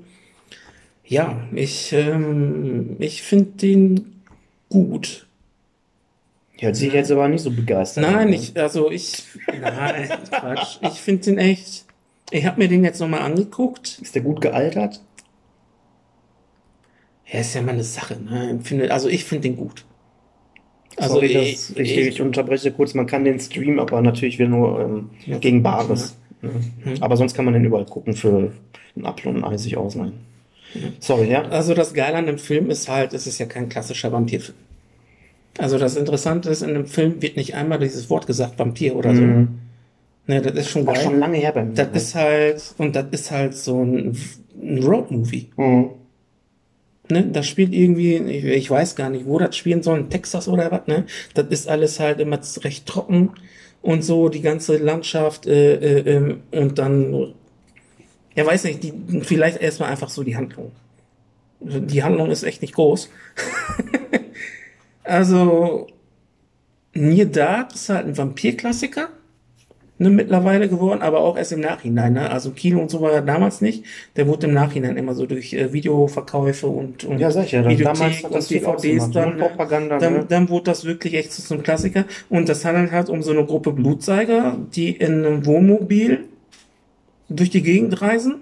[1.05, 4.23] Ja, ich, ähm, ich finde den
[4.69, 5.27] gut.
[6.61, 8.05] Hört sich jetzt aber nicht so begeistert.
[8.05, 8.37] an, Nein, ne?
[8.37, 9.23] ich, also ich,
[9.61, 10.79] nein, Quatsch.
[10.83, 11.85] Ich finde den echt,
[12.31, 13.99] ich habe mir den jetzt nochmal angeguckt.
[14.03, 15.01] Ist der gut gealtert?
[17.27, 18.59] Ja, ist ja mal eine Sache, ne?
[18.61, 19.85] Ich finde- Also ich finde den gut.
[20.97, 22.93] Also Sorry, ich, dass ich, ich, unterbreche kurz.
[22.95, 25.39] Man kann den streamen, aber natürlich wieder nur ähm, Ja.
[25.39, 26.17] gegen Bares.
[26.43, 26.51] Ne?
[26.85, 26.95] Mhm.
[27.03, 28.53] Aber sonst kann man den überall gucken für
[28.97, 30.13] einen Apfel und ein Ei sich ausleihen.
[30.99, 31.43] Sorry, ja?
[31.49, 34.57] also das Geile an dem Film ist halt, es ist ja kein klassischer Vampirfilm.
[35.59, 39.15] Also das Interessante ist, in dem Film wird nicht einmal dieses Wort gesagt, Vampir oder
[39.15, 39.23] so.
[39.23, 39.49] Mhm.
[40.27, 40.97] Ne, das ist schon geil.
[40.97, 41.75] schon lange her bei mir.
[41.75, 44.17] das ist halt, und das ist halt so ein,
[44.63, 45.51] ein Roadmovie.
[45.57, 45.91] Mhm.
[47.11, 50.47] Ne, das spielt irgendwie, ich, ich weiß gar nicht, wo das spielen soll, in Texas
[50.47, 51.05] oder was, ne?
[51.35, 53.31] Das ist alles halt immer recht trocken
[53.83, 57.35] und so, die ganze Landschaft, äh, äh, ähm, und dann,
[58.37, 60.71] ja weiß nicht, die, vielleicht erstmal einfach so die Handlung.
[61.61, 63.11] Die Handlung ist echt nicht groß.
[65.05, 65.87] also,
[66.95, 69.09] Near Dark ist halt ein Vampirklassiker.
[69.99, 72.15] ne, mittlerweile geworden, aber auch erst im Nachhinein.
[72.15, 72.31] Ne?
[72.31, 73.85] Also Kino und so war er damals nicht.
[74.17, 77.63] Der wurde im Nachhinein immer so durch äh, Videoverkäufe und, und Ja, sag ich ja,
[77.63, 79.37] dann Videothek damals hat das und DVDs dann.
[79.37, 79.37] ne?
[79.37, 80.27] Propaganda, dann, ne?
[80.29, 82.05] dann wurde das wirklich echt so einem Klassiker.
[82.29, 86.25] Und das handelt halt um so eine Gruppe Blutzeiger, die in einem Wohnmobil
[87.29, 88.37] durch die Gegend reisen.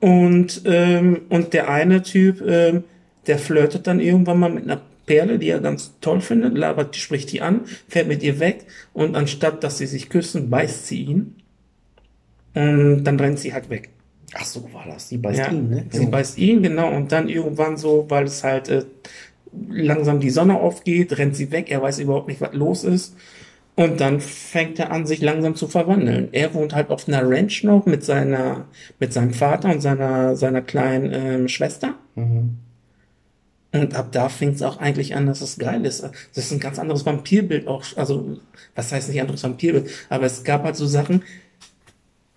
[0.00, 2.84] Und, ähm, und der eine Typ, ähm,
[3.26, 7.32] der flirtet dann irgendwann mal mit einer Perle, die er ganz toll findet, labert, spricht
[7.32, 11.36] die an, fährt mit ihr weg und anstatt, dass sie sich küssen, beißt sie ihn.
[12.54, 13.90] Und dann rennt sie halt weg.
[14.34, 15.08] Ach so war das.
[15.08, 15.86] Die beißt Ja, ihn, ne?
[15.90, 18.84] sie beißt ihn, genau, und dann irgendwann so, weil es halt äh,
[19.68, 23.16] langsam die Sonne aufgeht, rennt sie weg, er weiß überhaupt nicht, was los ist.
[23.76, 26.30] Und dann fängt er an, sich langsam zu verwandeln.
[26.32, 28.66] Er wohnt halt auf einer Ranch noch mit seiner,
[28.98, 31.94] mit seinem Vater und seiner, seiner kleinen ähm, Schwester.
[32.14, 32.56] Mhm.
[33.72, 36.02] Und ab da fängt es auch eigentlich an, dass es geil ist.
[36.02, 37.84] Das ist ein ganz anderes Vampirbild auch.
[37.96, 38.38] Also,
[38.74, 39.90] was heißt nicht anderes Vampirbild?
[40.08, 41.22] Aber es gab halt so Sachen.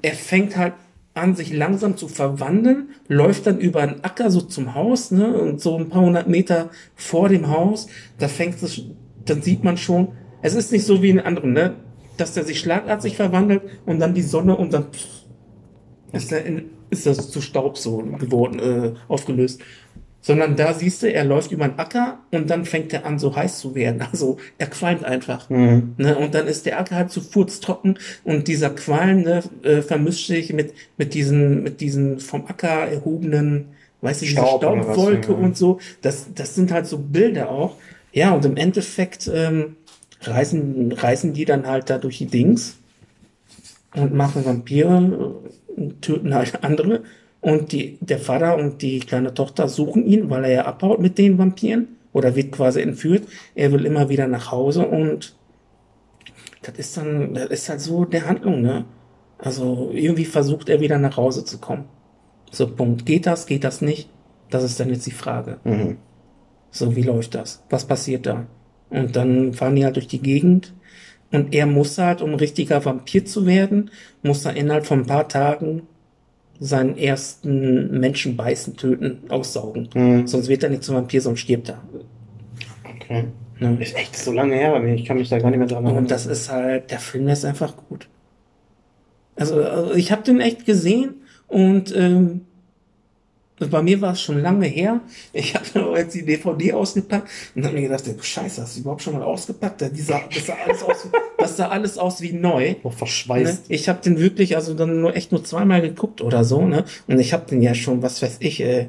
[0.01, 0.73] Er fängt halt
[1.13, 5.37] an, sich langsam zu verwandeln, läuft dann über einen Acker so zum Haus, ne?
[5.37, 7.87] Und so ein paar hundert Meter vor dem Haus,
[8.17, 8.81] da fängt es,
[9.25, 10.09] dann sieht man schon,
[10.41, 11.75] es ist nicht so wie in anderen, ne?
[12.17, 15.07] Dass der sich schlagartig verwandelt und dann die Sonne und dann pff,
[16.11, 19.61] ist, er in, ist das zu Staub so geworden, äh, aufgelöst.
[20.21, 23.35] Sondern da siehst du, er läuft über einen Acker und dann fängt er an, so
[23.35, 24.03] heiß zu werden.
[24.11, 25.49] Also er qualmt einfach.
[25.49, 25.93] Mhm.
[25.97, 26.17] Ne?
[26.17, 30.51] Und dann ist der Acker halt zu furztrocken und dieser Qualm ne, äh, vermischt sich
[30.51, 33.67] mit, mit diesen, mit diesen vom Acker erhobenen,
[34.01, 35.37] weißt du, diese Staub oder was, Staubwolke ja.
[35.37, 35.79] und so.
[36.01, 37.75] Das, das sind halt so Bilder auch.
[38.11, 39.75] Ja, und im Endeffekt ähm,
[40.21, 42.77] reisen, reisen die dann halt da durch die Dings
[43.95, 45.47] und machen Vampire,
[45.77, 47.03] äh, töten halt andere.
[47.41, 51.17] Und die, der Vater und die kleine Tochter suchen ihn, weil er ja abhaut mit
[51.17, 53.27] den Vampiren oder wird quasi entführt.
[53.55, 55.35] Er will immer wieder nach Hause und
[56.61, 58.85] das ist dann, das ist halt so der Handlung, ne?
[59.37, 61.85] Also irgendwie versucht er wieder nach Hause zu kommen.
[62.51, 63.05] So, Punkt.
[63.05, 64.09] Geht das, geht das nicht?
[64.49, 65.59] Das ist dann jetzt die Frage.
[65.63, 65.97] Mhm.
[66.71, 67.63] So, wie läuft das?
[67.69, 68.47] Was passiert da?
[68.89, 70.73] Und dann fahren die halt durch die Gegend
[71.31, 73.91] und er muss halt, um richtiger Vampir zu werden,
[74.23, 75.83] muss er innerhalb von ein paar Tagen
[76.59, 79.89] seinen ersten Menschen beißen, töten, aussaugen.
[79.93, 80.27] Mhm.
[80.27, 81.81] Sonst wird er nicht zum Vampir, sonst stirbt er.
[82.95, 83.25] Okay.
[83.59, 83.77] Ne?
[83.79, 84.95] Ist echt so lange her bei mir.
[84.95, 86.03] Ich kann mich da gar nicht mehr dran erinnern.
[86.03, 88.07] Und das ist halt, der Film ist einfach gut.
[89.35, 91.15] Also, also ich habe den echt gesehen
[91.47, 92.41] und ähm,
[93.67, 95.01] bei mir war es schon lange her.
[95.33, 99.13] Ich habe jetzt die DVD ausgepackt und habe mir gedacht, Scheiße, hast du überhaupt schon
[99.13, 99.81] mal ausgepackt?
[99.81, 101.07] Das sah, das sah, alles, aus,
[101.37, 102.75] das sah alles aus wie neu.
[102.83, 102.91] Ne?
[102.91, 103.65] verschweißt.
[103.67, 106.85] Ich habe den wirklich, also dann nur echt nur zweimal geguckt oder so, ne?
[107.07, 108.87] Und ich habe den ja schon, was weiß ich, äh,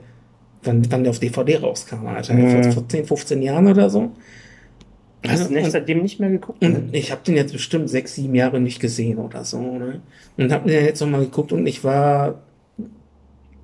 [0.62, 2.34] wann, wann der auf DVD rauskam, Alter.
[2.34, 2.64] Mhm.
[2.64, 4.12] Vor, vor 10, 15 Jahren oder so.
[5.26, 6.62] Hast du nicht seitdem nicht mehr geguckt?
[6.62, 6.88] ne?
[6.92, 9.60] ich habe den jetzt bestimmt sechs, sieben Jahre nicht gesehen oder so.
[9.60, 10.00] Ne?
[10.38, 12.40] Und habe den jetzt nochmal geguckt und ich war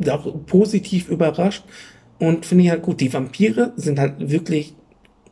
[0.08, 1.64] auch positiv überrascht.
[2.18, 4.74] Und finde ich halt gut, die Vampire sind halt wirklich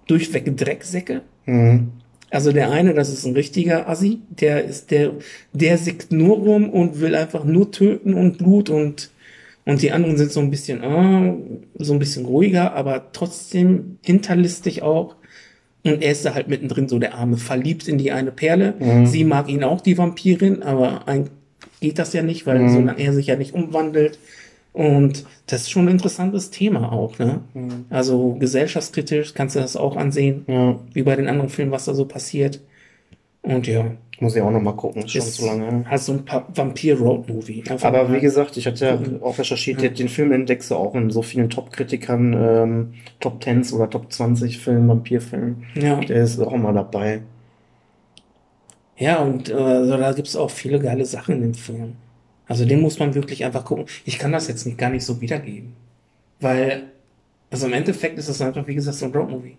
[0.06, 1.22] durchweg Drecksäcke.
[1.46, 1.92] Mhm.
[2.30, 5.12] Also der eine, das ist ein richtiger Assi, der ist der,
[5.52, 9.10] der sickt nur rum und will einfach nur töten und Blut und
[9.66, 11.34] und die anderen sind so ein bisschen, ah,
[11.78, 15.16] so ein bisschen ruhiger, aber trotzdem hinterlistig auch.
[15.84, 18.74] Und er ist da halt mittendrin so der Arme, verliebt in die eine Perle.
[18.78, 19.06] Mhm.
[19.06, 21.30] Sie mag ihn auch, die Vampirin, aber ein,
[21.80, 22.68] geht das ja nicht, weil Mhm.
[22.74, 24.18] solange er sich ja nicht umwandelt.
[24.74, 27.40] Und das ist schon ein interessantes Thema auch, ne?
[27.54, 27.86] Mhm.
[27.90, 31.94] Also gesellschaftskritisch kannst du das auch ansehen, Ja, wie bei den anderen Filmen, was da
[31.94, 32.60] so passiert.
[33.42, 33.84] Und ja,
[34.18, 35.02] muss ich auch noch mal gucken.
[35.04, 35.88] Ist schon ist zu lange.
[35.88, 36.24] halt so ein
[36.54, 37.62] Vampir-Road-Movie.
[37.68, 39.22] Einfach Aber wie gesagt, ich hatte ja gucken.
[39.22, 43.72] auch recherchiert, den- den Film entdeckst du auch in so vielen Top-Kritikern, ähm, Top 10
[43.74, 45.64] oder Top 20 Filmen, Vampirfilmen.
[45.76, 46.00] ja.
[46.00, 47.20] Der ist auch immer dabei.
[48.96, 51.96] Ja, und äh, also da gibt's auch viele geile Sachen in dem Film.
[52.46, 53.86] Also den muss man wirklich einfach gucken.
[54.04, 55.72] Ich kann das jetzt nicht, gar nicht so wiedergeben.
[56.40, 56.84] Weil,
[57.50, 59.56] also im Endeffekt ist das einfach, wie gesagt, so ein Roadmovie.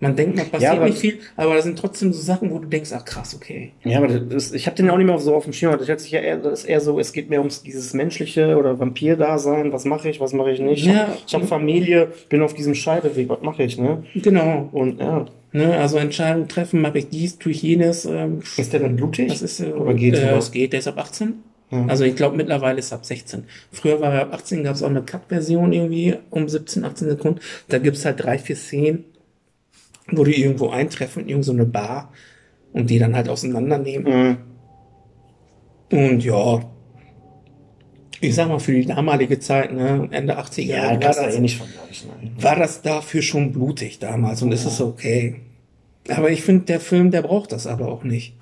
[0.00, 2.68] Man denkt, man passiert aber- nicht viel, aber da sind trotzdem so Sachen, wo du
[2.68, 3.72] denkst, ach krass, okay.
[3.82, 5.76] Ja, aber das ich habe den ja auch nicht mehr so auf dem Schirm.
[5.76, 8.56] Das hört sich ja eher, das ist eher so, es geht mehr ums dieses menschliche
[8.56, 9.72] oder Vampir-Dasein.
[9.72, 10.84] Was mache ich, was mache ich nicht?
[10.86, 11.16] Ja.
[11.26, 13.28] Ich habe Familie, bin auf diesem Scheideweg.
[13.28, 14.04] Was mache ich, ne?
[14.14, 14.68] Genau.
[14.72, 18.04] Und ja, Ne, also Entscheidungen treffen, mache ich dies, tue ich jenes.
[18.04, 19.28] Ähm, ist der dann blutig?
[19.28, 21.42] das ist, äh, Oder geht's äh, es geht, der ist ab 18.
[21.70, 21.84] Ja.
[21.86, 23.44] Also ich glaube mittlerweile ist ab 16.
[23.72, 27.40] Früher war er ab 18, gab es auch eine Cut-Version irgendwie um 17, 18 Sekunden.
[27.68, 29.04] Da gibt's halt drei, vier Szenen,
[30.10, 32.12] wo die irgendwo eintreffen, in irgend so eine Bar
[32.72, 34.38] und die dann halt auseinandernehmen.
[35.90, 35.98] Mhm.
[35.98, 36.60] Und ja,
[38.20, 41.56] ich sag mal, für die damalige Zeit, ne, Ende 80er, Ja, war, das, eh nicht
[41.56, 42.10] vergleichen.
[42.20, 42.32] nein.
[42.40, 45.36] war das dafür schon blutig damals und ist es okay.
[46.08, 48.34] Aber ich finde, der Film, der braucht das aber auch nicht.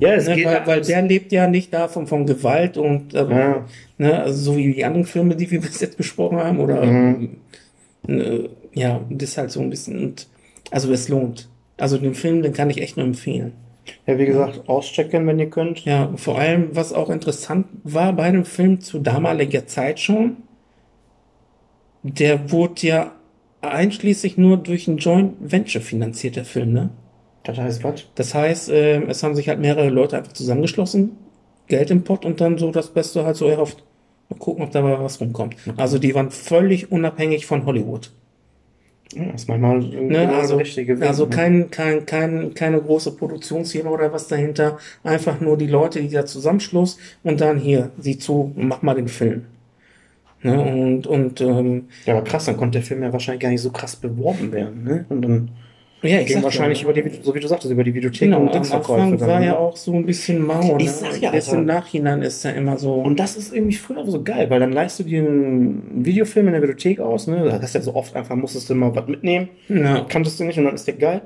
[0.00, 0.46] Ja, es Ne, geht.
[0.46, 3.64] weil, weil der lebt ja nicht davon von Gewalt und ähm, Ja.
[3.98, 7.36] ne, also so wie die anderen Filme, die wir bis jetzt besprochen haben, oder Mhm.
[8.06, 10.26] ne, ja, das ist halt so ein bisschen und
[10.70, 11.48] also es lohnt.
[11.78, 13.52] Also den Film, den kann ich echt nur empfehlen.
[14.06, 15.84] ja, wie gesagt, auschecken, wenn ihr könnt.
[15.84, 20.38] Ja, vor allem, was auch interessant war bei dem Film zu damaliger Zeit schon,
[22.02, 23.12] der wurde ja
[23.60, 26.90] einschließlich nur durch ein Joint Venture finanziert, der Film, ne?
[27.46, 28.04] Das heißt was?
[28.16, 31.12] Das heißt, äh, es haben sich halt mehrere Leute einfach zusammengeschlossen,
[31.68, 33.84] Geld im Pott und dann so das Beste halt so erhofft.
[34.28, 35.56] Mal gucken, ob da mal was rumkommt.
[35.76, 38.10] Also die waren völlig unabhängig von Hollywood.
[39.14, 40.08] Ja, ist manchmal Ne?
[40.26, 41.30] genau Also, richtige Weg, also ne?
[41.30, 44.78] kein, kein, kein, keine große Produktionsfirma oder was dahinter.
[45.04, 49.06] Einfach nur die Leute, die da zusammenschluss und dann hier, sieh zu, mach mal den
[49.08, 49.44] Film.
[50.42, 50.60] Ne?
[50.60, 53.70] Und, und ähm, Ja, aber krass, dann konnte der Film ja wahrscheinlich gar nicht so
[53.70, 55.04] krass beworben werden, ne?
[55.08, 55.50] Und dann
[56.06, 58.40] ja, ich ging wahrscheinlich ja, über die, so wie du sagtest, über die Videotheken genau,
[58.40, 59.02] und am Dingsverkäufe.
[59.02, 59.46] Anfang war ne?
[59.46, 60.76] ja auch so ein bisschen mau.
[60.78, 60.90] Ich Ne?
[60.92, 62.94] sag ja, Jetzt im Nachhinein ist er immer so.
[62.94, 66.52] Und das ist irgendwie früher so geil, weil dann leihst du dir einen Videofilm in
[66.54, 67.44] der Videothek aus, ne?
[67.44, 70.44] Da hast du ja so oft einfach, musstest du mal was mitnehmen, ja, kanntest du
[70.44, 71.22] nicht und dann ist der geil.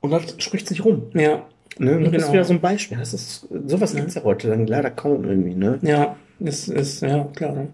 [0.00, 1.02] Und dann spricht sich rum.
[1.14, 1.42] ja,
[1.78, 1.96] Ne?
[1.96, 2.32] Und das ist Genau.
[2.32, 2.98] wieder so ein Beispiel.
[2.98, 5.78] Das ist, sowas gibt's ja heute dann leider kaum irgendwie, ne?
[5.82, 7.52] ja, ist, ist, ja, klar.
[7.54, 7.68] Ne?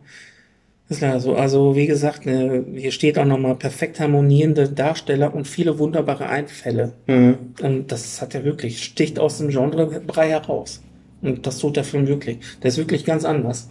[0.88, 1.34] Ist leider so.
[1.34, 6.92] Also, wie gesagt, ne, hier steht auch nochmal perfekt harmonierende Darsteller und viele wunderbare Einfälle.
[7.06, 7.36] Mhm.
[7.60, 10.82] Und das hat er wirklich, sticht aus dem Genrebrei heraus.
[11.22, 12.38] Und das tut der Film wirklich.
[12.62, 13.68] Der ist wirklich ganz anders.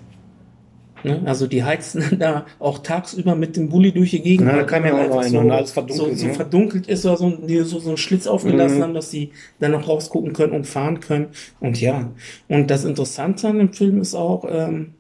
[1.06, 1.22] Ne?
[1.26, 4.48] Also die heizen da auch tagsüber mit dem Bulli durch die Gegend.
[4.50, 6.34] Ja, da kam ja auch rein so, und alles verdunkelt, so, so ne?
[6.34, 8.84] verdunkelt ist oder so, die so, so einen Schlitz aufgelassen Mhm.
[8.84, 11.28] haben, dass sie dann noch rausgucken können und fahren können.
[11.60, 12.12] Und ja,
[12.50, 14.96] und das Interessante an dem Film ist auch ähm,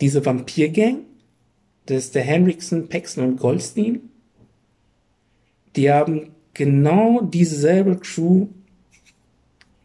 [0.00, 1.00] diese Vampirgang.
[1.86, 4.00] Das ist der Henriksen, Paxton und Goldstein.
[5.76, 8.46] Die haben genau dieselbe Crew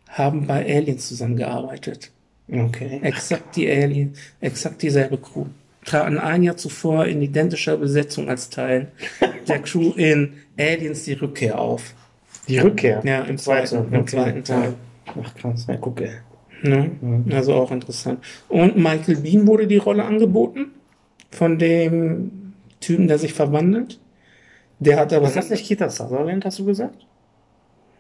[0.10, 2.12] haben bei Aliens zusammengearbeitet.
[2.52, 3.00] Okay.
[3.04, 5.46] Exakt die Alien, exakt dieselbe Crew.
[5.86, 8.92] Traten ein Jahr zuvor in identischer Besetzung als Teil
[9.48, 11.94] der Crew in Aliens die Rückkehr auf.
[12.48, 13.02] Die Rückkehr.
[13.06, 14.74] Ja, im zweiten, im zweiten Teil.
[15.06, 16.12] Ach krass, ja, guck, ey.
[16.64, 16.92] Ne?
[17.32, 18.24] Also auch interessant.
[18.50, 20.72] Und Michael Bean wurde die Rolle angeboten
[21.32, 24.00] von dem Typen, der sich verwandelt.
[24.80, 27.06] Der hat aber ist das nicht Kita Sutherland, hast du gesagt?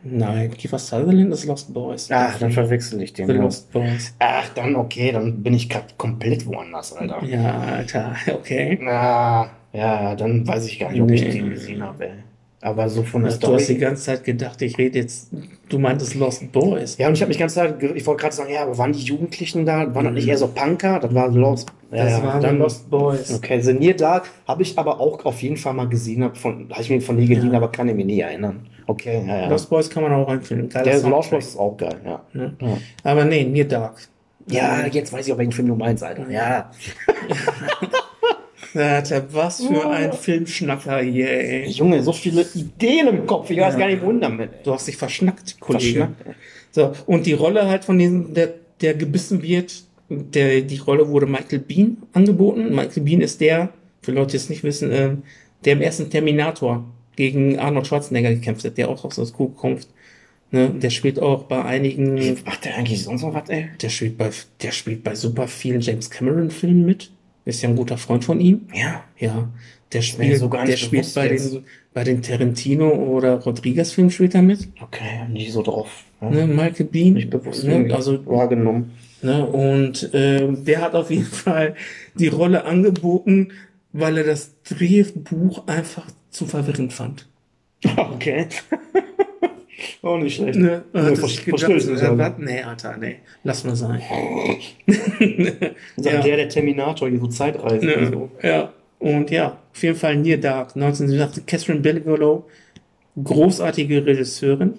[0.04, 2.10] Nein, Kiefer Sutherland ist Lost Boys.
[2.12, 3.26] Ach, dann verwechsel ich den.
[3.28, 3.34] The.
[3.34, 4.14] Lost Boys.
[4.20, 7.24] Ach, dann okay, dann bin ich gerade komplett woanders, Alter.
[7.26, 8.78] Ja, Alter, okay.
[8.80, 11.32] Na, ja, dann weiß ich gar nicht, ob ich Nee.
[11.32, 12.10] den gesehen habe.
[12.60, 13.78] Aber so von der Du hast die Story.
[13.80, 15.30] ganze Zeit gedacht, ich rede jetzt,
[15.70, 16.98] du meintest Lost Boys.
[16.98, 18.94] Ja, und ich habe mich ganz Zeit, ge- ich wollte gerade sagen, ja, aber waren
[18.94, 19.94] die Jugendlichen da?
[19.94, 21.00] Waren das nicht eher so Punker?
[21.00, 21.70] Das war Lost.
[21.92, 23.32] Ja, das ja, waren dann, Lost Boys.
[23.36, 26.66] Okay, The Near Dark habe ich aber auch auf jeden Fall mal gesehen, hab habe
[26.80, 27.58] ich mir von dir geliehen, Ja.
[27.58, 28.68] aber kann ich mich nie erinnern.
[28.88, 29.48] Okay, ja, ja.
[29.50, 30.68] Lost Boys kann man auch empfehlen.
[30.68, 31.30] Geiler der Lost.
[31.30, 32.22] Boys ist auch geil, ja.
[32.34, 32.52] Ja.
[33.04, 33.98] Aber nee, Near Dark.
[34.50, 36.28] Ja, jetzt weiß ich auch, welchen Film du meinst, Alter.
[36.30, 36.72] Ja.
[38.86, 41.68] Alter, was für ein Filmschnacker hier, ey.
[41.70, 43.80] Junge, so viele Ideen im Kopf, ich weiß Ja.
[43.80, 44.52] gar nicht, wohin damit.
[44.52, 44.58] ey.
[44.64, 46.10] Du hast dich verschnackt, Kollege.
[46.16, 46.36] Verschnackt.
[46.72, 49.74] So, und die Rolle halt von diesem, der, der gebissen wird,
[50.10, 52.74] der, die Rolle wurde Michael Bean angeboten.
[52.74, 53.70] Michael Bean ist der,
[54.02, 55.24] für Leute, die es nicht wissen, ähm,
[55.66, 56.86] der im ersten Terminator
[57.16, 59.90] gegen Arnold Schwarzenegger gekämpft hat, der auch aus der Zukunft.
[60.50, 63.68] Ne, der spielt auch bei einigen, Macht der eigentlich sonst noch was, ey?
[63.82, 64.30] der spielt bei,
[64.62, 67.12] der spielt bei super vielen James Cameron Filmen mit.
[67.48, 68.68] Ist ja ein guter Freund von ihm.
[68.74, 69.04] Ja.
[69.18, 69.48] Ja,
[69.94, 71.54] der spielt, so gar der nicht spielt bei jetzt.
[71.54, 71.64] den,
[71.94, 74.68] bei den Tarantino oder Rodriguez Filmen spielt er mit.
[74.82, 76.04] Okay, nie so drauf.
[76.20, 76.30] Ja.
[76.30, 77.14] Ne, Michael Bean.
[77.14, 78.92] Nicht bewusst Ne, also wahrgenommen.
[79.22, 81.76] Ne, und ähm, der hat auf jeden Fall
[82.16, 83.54] die Rolle angeboten,
[83.94, 87.28] weil er das Drehbuch einfach zu verwirrend fand.
[87.96, 88.48] Okay.
[90.02, 90.58] Auch nicht schlecht.
[90.60, 94.02] Ne, Ja, hat ver- sich verstehe ich gedacht, äh, nee, Alter, nee, lass mal sein.
[95.98, 96.22] Sagt Ja.
[96.22, 98.32] der, der Terminator, hier so Zeitreisen und Ne, so.
[98.42, 102.48] ja, und ja, auf jeden Fall Near Dark, 1987, Catherine Bigelow,
[103.24, 104.76] großartige Regisseurin.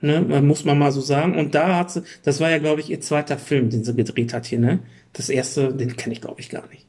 [0.00, 1.36] Ne, man muss man mal so sagen.
[1.36, 4.34] Und da hat sie, das war ja, glaube ich, ihr zweiter Film, den sie gedreht
[4.34, 4.80] hat hier, ne?
[5.14, 6.86] Das erste, den kenne ich, glaube ich, gar nicht.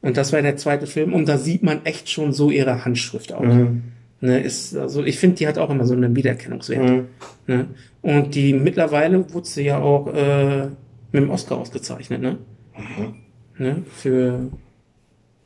[0.00, 1.12] Und das war der zweite Film.
[1.12, 3.42] Und da sieht man echt schon so ihre Handschrift auch.
[3.42, 3.82] Mhm.
[4.24, 6.88] Ne, ist, also ich finde, die hat auch immer so einen Wiedererkennungswert.
[6.88, 7.06] Mhm.
[7.48, 7.66] Ne?
[8.02, 10.66] Und die mittlerweile wurde sie ja auch äh,
[11.10, 12.38] mit dem Oscar ausgezeichnet, ne?
[12.76, 13.14] Mhm.
[13.58, 13.82] Ne?
[13.92, 14.48] Für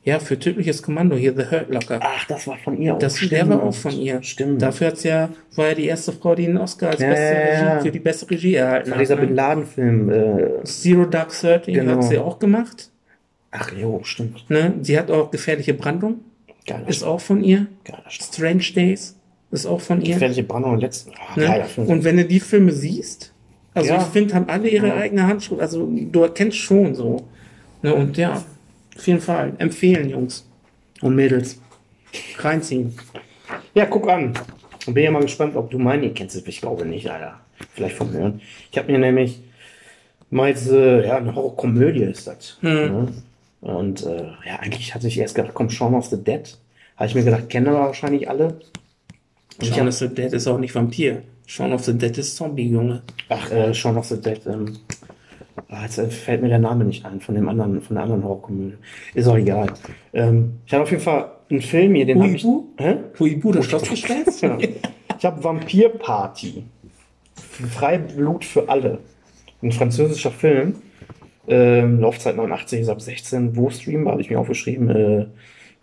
[0.03, 1.99] ja, für tödliches Kommando hier, The Hurt Locker.
[2.01, 2.99] Ach, das war von ihr auch.
[2.99, 4.23] Das, der war auch von ihr.
[4.23, 4.61] Stimmt.
[4.61, 7.73] Dafür hat's ja, war ja die erste Frau, die einen Oscar als Ja, beste ja.
[7.73, 9.21] Regie, für die beste Regie erhalten War dieser hat.
[9.21, 9.35] Bin Ne?
[9.35, 10.09] Laden-Film.
[10.09, 11.93] Äh, Zero Dark Thirty Genau.
[11.93, 12.89] hat sie auch gemacht.
[13.51, 14.49] ach jo, stimmt.
[14.49, 14.75] Ne?
[14.81, 16.19] Sie hat auch Gefährliche Brandung,
[16.67, 17.65] Geiler ist auch von ihr.
[18.09, 19.15] Strange Days
[19.51, 20.13] ist auch von ihr.
[20.13, 21.11] Gefährliche Brandung im letzten.
[21.15, 21.65] Ah, Ne?
[21.77, 23.33] Und wenn du die Filme siehst,
[23.73, 23.97] Also Ja.
[24.01, 25.61] ich finde, haben alle ihre eigene Handschrift.
[25.61, 27.27] Also du erkennst schon so.
[27.83, 28.43] Ne, und ja,
[28.95, 29.53] auf jeden Fall.
[29.59, 30.47] Empfehlen, Jungs.
[31.01, 31.61] Und Mädels.
[32.39, 32.95] Reinziehen.
[33.75, 34.33] Ja, guck an.
[34.87, 36.35] Und bin ja mal gespannt, ob du meine kennst.
[36.47, 37.39] Ich glaube nicht, Alter.
[37.73, 38.41] Vielleicht vom Hören.
[38.71, 39.41] Ich habe mir nämlich
[40.31, 42.57] mal jetzt, äh, ja, eine Horrorkomödie ist das.
[42.61, 43.07] Ne?
[43.61, 46.57] Und äh, ja, eigentlich hatte ich erst gedacht, komm, Shaun of the Dead.
[46.95, 48.59] Habe ich mir gedacht, kennen wir wahrscheinlich alle.
[49.59, 51.23] Und Shaun of the Dead ist auch nicht Vampir.
[51.47, 53.01] Shaun of the Dead ist Zombie, Junge.
[53.29, 54.41] ach, äh, Shaun of the Dead.
[54.45, 54.77] Ähm,
[55.69, 58.23] ah, jetzt äh, fällt mir der Name nicht ein von dem anderen, von der anderen
[58.23, 58.77] Horrorkomödie.
[59.13, 59.73] Ist auch egal.
[60.13, 62.43] Ähm, ich habe auf jeden Fall einen Film hier, den habe ich.
[62.43, 62.65] Huibu?
[62.77, 62.97] Hä?
[63.17, 64.41] Huibu, das Schlossgespenst?
[64.41, 64.57] Ja.
[65.19, 66.63] Ich habe Vampirparty.
[67.33, 68.99] Freiblut für alle.
[69.63, 70.75] Ein französischer Film.
[71.47, 73.55] Ähm, Laufzeit 89 ist ab 16.
[73.55, 74.07] Wo streamen?
[74.07, 74.89] Habe ich mir aufgeschrieben.
[74.89, 75.25] Äh,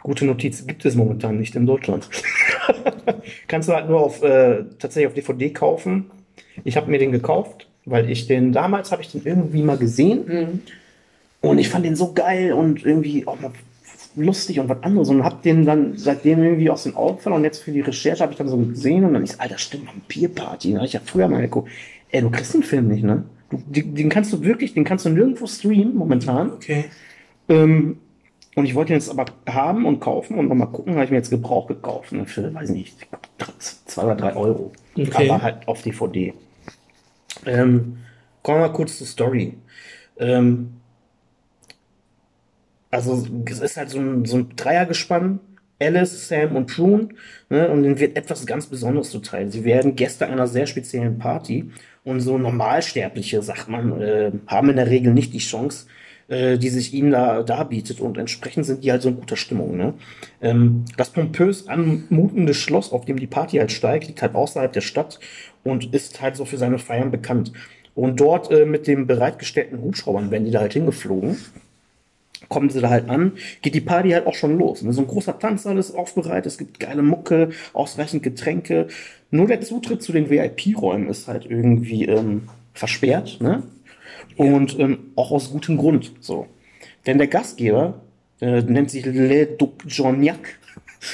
[0.03, 2.09] gute Notiz gibt es momentan nicht in Deutschland.
[3.49, 6.11] Kannst du halt nur auf äh, tatsächlich auf DVD kaufen.
[6.65, 10.63] Ich habe mir den gekauft, weil ich den damals habe ich den irgendwie mal gesehen
[11.41, 13.51] und ich fand den so geil und irgendwie auch mal
[14.17, 17.45] lustig und was anderes und hab den dann seitdem irgendwie aus den Augen verloren und
[17.45, 20.79] jetzt für die Recherche habe ich dann so gesehen und dann ist, Alter, stimmt, Vampirparty,
[20.85, 21.71] ich habe früher mal geguckt,
[22.11, 23.25] ey, du kriegst den Film nicht, ne?
[23.51, 26.53] Du, den, den kannst du wirklich, den kannst du nirgendwo streamen momentan.
[26.53, 26.87] Okay.
[27.49, 27.99] Ähm,
[28.55, 31.17] und ich wollte ihn jetzt aber haben und kaufen und nochmal gucken, habe ich mir
[31.17, 32.25] jetzt Gebrauch gekauft, ne?
[32.25, 32.97] für, weiß nicht,
[33.87, 34.73] zwei oder drei Euro.
[34.97, 35.29] Okay.
[35.29, 36.33] Aber halt auf DVD.
[37.47, 37.99] Ähm,
[38.43, 39.55] kommen wir mal kurz zur Story.
[40.19, 40.75] Ähm,
[42.91, 45.41] also es ist halt so ein, so ein Dreiergespann.
[45.81, 47.09] Alice, Sam und Prune.
[47.51, 49.51] Ne, und denen wird etwas ganz Besonderes zuteil.
[49.51, 51.71] Sie werden Gäste einer sehr speziellen Party.
[52.05, 55.87] Und so Normalsterbliche, sagt man, äh, haben in der Regel nicht die Chance,
[56.29, 58.01] äh, die sich ihnen da darbietet.
[58.01, 59.77] Und entsprechend sind die halt so in guter Stimmung.
[59.77, 59.95] Ne?
[60.43, 64.83] Ähm, das pompös anmutende Schloss, auf dem die Party halt steigt, liegt halt außerhalb der
[64.83, 65.19] Stadt
[65.63, 67.53] und ist halt so für seine Feiern bekannt.
[67.95, 71.39] Und dort äh, mit den bereitgestellten Hubschraubern werden die da halt hingeflogen
[72.49, 74.83] kommen sie da halt an, geht die Party halt auch schon los.
[74.83, 74.93] Ne?
[74.93, 78.89] So ein großer Tanzsaal ist aufbereitet, es gibt geile Mucke, ausreichend Getränke.
[79.31, 83.63] Nur der Zutritt zu den VIP-Räumen ist halt irgendwie ähm, versperrt, ne?
[84.37, 86.13] Und ähm, auch aus gutem Grund.
[86.21, 86.47] So.
[87.07, 88.01] Denn der Gastgeber
[88.41, 90.59] äh, nennt sich Le Duc Jognac,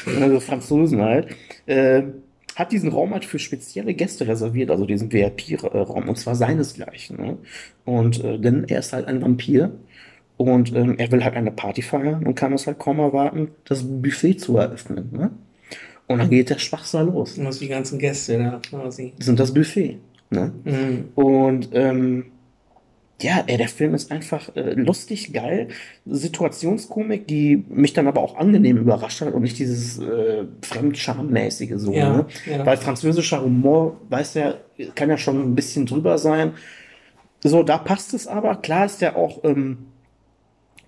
[0.20, 1.28] also Franzosen halt,
[1.66, 2.02] äh,
[2.57, 7.16] hat diesen Raum halt für spezielle Gäste reserviert, also diesen VIP-Raum, und zwar seinesgleichen.
[7.16, 7.39] Ne?
[7.85, 9.73] Und äh, denn er ist halt ein Vampir
[10.41, 13.83] und ähm, er will halt eine Party feiern und kann es halt kaum erwarten, das
[13.83, 15.11] Buffet zu eröffnen.
[15.12, 15.31] Ne?
[16.07, 17.37] Und dann geht der da los.
[17.37, 19.12] Das die ganzen Gäste da quasi.
[19.19, 19.99] Das sind das Buffet.
[20.31, 20.51] Ne?
[20.65, 21.09] Mhm.
[21.15, 22.25] Und ähm,
[23.21, 25.69] ja, ey, der Film ist einfach äh, lustig, geil.
[26.07, 31.93] Situationskomik, die mich dann aber auch angenehm überrascht hat und nicht dieses äh, Fremdschammäßige so.
[31.93, 32.27] Ja, ne?
[32.51, 32.65] ja.
[32.65, 34.55] Weil französischer Humor, weiß ja,
[34.95, 36.53] kann ja schon ein bisschen drüber sein.
[37.45, 38.57] So, da passt es aber.
[38.57, 39.91] Klar ist der auch, ähm,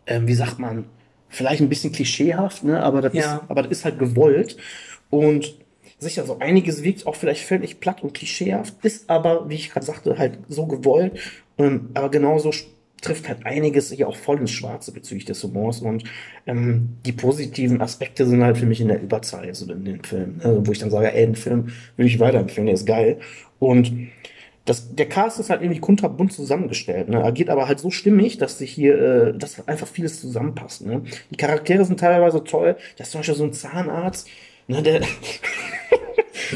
[0.06, 0.84] ähm, wie sagt man,
[1.28, 2.82] vielleicht ein bisschen klischeehaft, ne?
[2.82, 3.36] aber, das Ja.
[3.36, 4.56] ist, aber das ist halt gewollt.
[5.10, 5.54] Und
[5.98, 9.86] sicher, so einiges wirkt auch vielleicht völlig platt und klischeehaft, ist aber, wie ich gerade
[9.86, 11.18] sagte, halt so gewollt.
[11.58, 12.52] Ähm, aber genauso
[13.00, 15.80] trifft halt einiges hier auch voll ins Schwarze bezüglich des Humors.
[15.80, 16.04] Und
[16.46, 20.38] ähm, die positiven Aspekte sind halt für mich in der Überzahl, also in den Film,
[20.38, 20.62] ne?
[20.64, 23.18] wo ich dann sage, ey, den Film will ich weiterempfehlen, der ist geil.
[23.58, 23.92] Und
[24.64, 27.24] das, der Cast ist halt irgendwie kunterbunt zusammengestellt, ne?
[27.24, 30.86] agiert aber halt so stimmig, dass sich hier, äh, dass einfach vieles zusammenpasst.
[30.86, 31.02] Ne?
[31.30, 32.76] Die Charaktere sind teilweise toll.
[32.96, 34.28] Da ist zum Beispiel so ein Zahnarzt,
[34.68, 35.00] ne, der,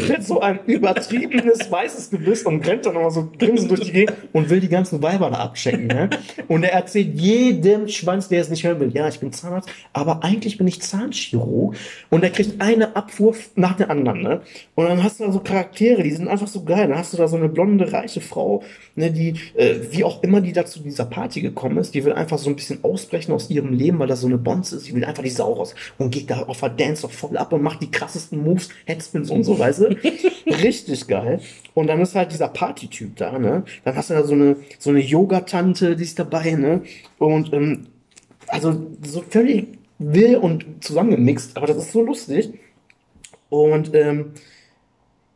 [0.08, 4.16] hat so ein übertriebenes weißes Gebiss und rennt dann immer so grinsend durch die Gegend
[4.32, 5.86] und will die ganzen Weiber da abchecken.
[5.86, 6.10] Ne?
[6.48, 10.24] Und er erzählt jedem Schwanz, der es nicht hören will, ja, ich bin Zahnarzt, aber
[10.24, 11.74] eigentlich bin ich Zahnchirurg.
[12.10, 14.22] Und er kriegt eine Abfuhr nach der anderen.
[14.22, 14.40] Ne?
[14.74, 16.88] Und dann hast du da so Charaktere, die sind einfach so geil.
[16.88, 18.62] Dann hast du da so eine blonde, reiche Frau,
[18.94, 22.12] ne, die, äh, wie auch immer die da zu dieser Party gekommen ist, die will
[22.12, 24.88] einfach so ein bisschen ausbrechen aus ihrem Leben, weil das so eine Bonze ist.
[24.88, 27.52] Die will einfach die Sau raus und geht da auf der Dance doch voll ab
[27.52, 29.97] und macht die krassesten Moves, Headspins und so, weißt du?
[30.47, 31.40] Richtig geil.
[31.74, 33.65] Und dann ist halt dieser Partytyp da, ne?
[33.85, 36.82] Dann hast du da so eine, so eine Yoga-Tante, die ist dabei, ne?
[37.19, 37.86] Und, ähm,
[38.48, 42.53] also so völlig wild und zusammengemixt, aber das ist so lustig.
[43.48, 44.32] Und ähm,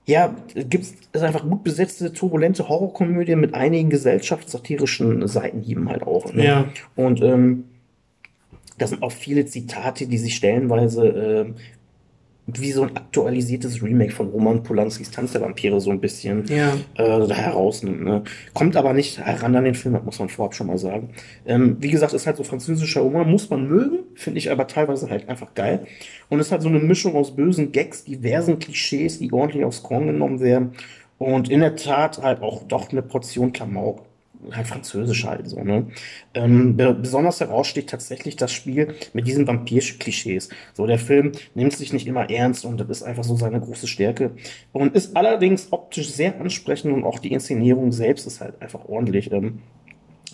[0.06, 6.32] ja, gibt's ist einfach gut besetzte, turbulente Horrorkomödie mit einigen gesellschaftssatirischen Seitenhieben halt auch.
[6.32, 6.44] Ne?
[6.44, 6.68] Ja.
[6.96, 7.64] Und ähm,
[8.78, 11.54] da sind auch viele Zitate, die sich stellenweise ähm,
[12.58, 16.72] wie so ein aktualisiertes Remake von Roman Polanskis Tanz der Vampire so ein bisschen Ja.
[16.94, 18.02] äh, da herausnimmt.
[18.02, 18.22] Ne?
[18.54, 21.10] Kommt aber nicht heran an den Film, das muss man vorab schon mal sagen.
[21.44, 25.10] Ähm, wie gesagt, ist halt so französischer Humor, muss man mögen, finde ich aber teilweise
[25.10, 25.86] halt einfach geil.
[26.30, 30.06] Und ist halt so eine Mischung aus bösen Gags, diversen Klischees, die ordentlich aufs Korn
[30.06, 30.72] genommen werden.
[31.18, 34.02] Und in der Tat halt auch doch eine Portion Klamauk.
[34.52, 35.86] Halt französisch halt so, ne?
[36.34, 40.48] Ähm, be besonders heraussticht tatsächlich das Spiel mit diesen Vampir-Klischees.
[40.72, 43.86] So, der Film nimmt sich nicht immer ernst und das ist einfach so seine große
[43.86, 44.32] Stärke.
[44.72, 49.30] Und ist allerdings optisch sehr ansprechend und auch die Inszenierung selbst ist halt einfach ordentlich.
[49.32, 49.60] Ähm,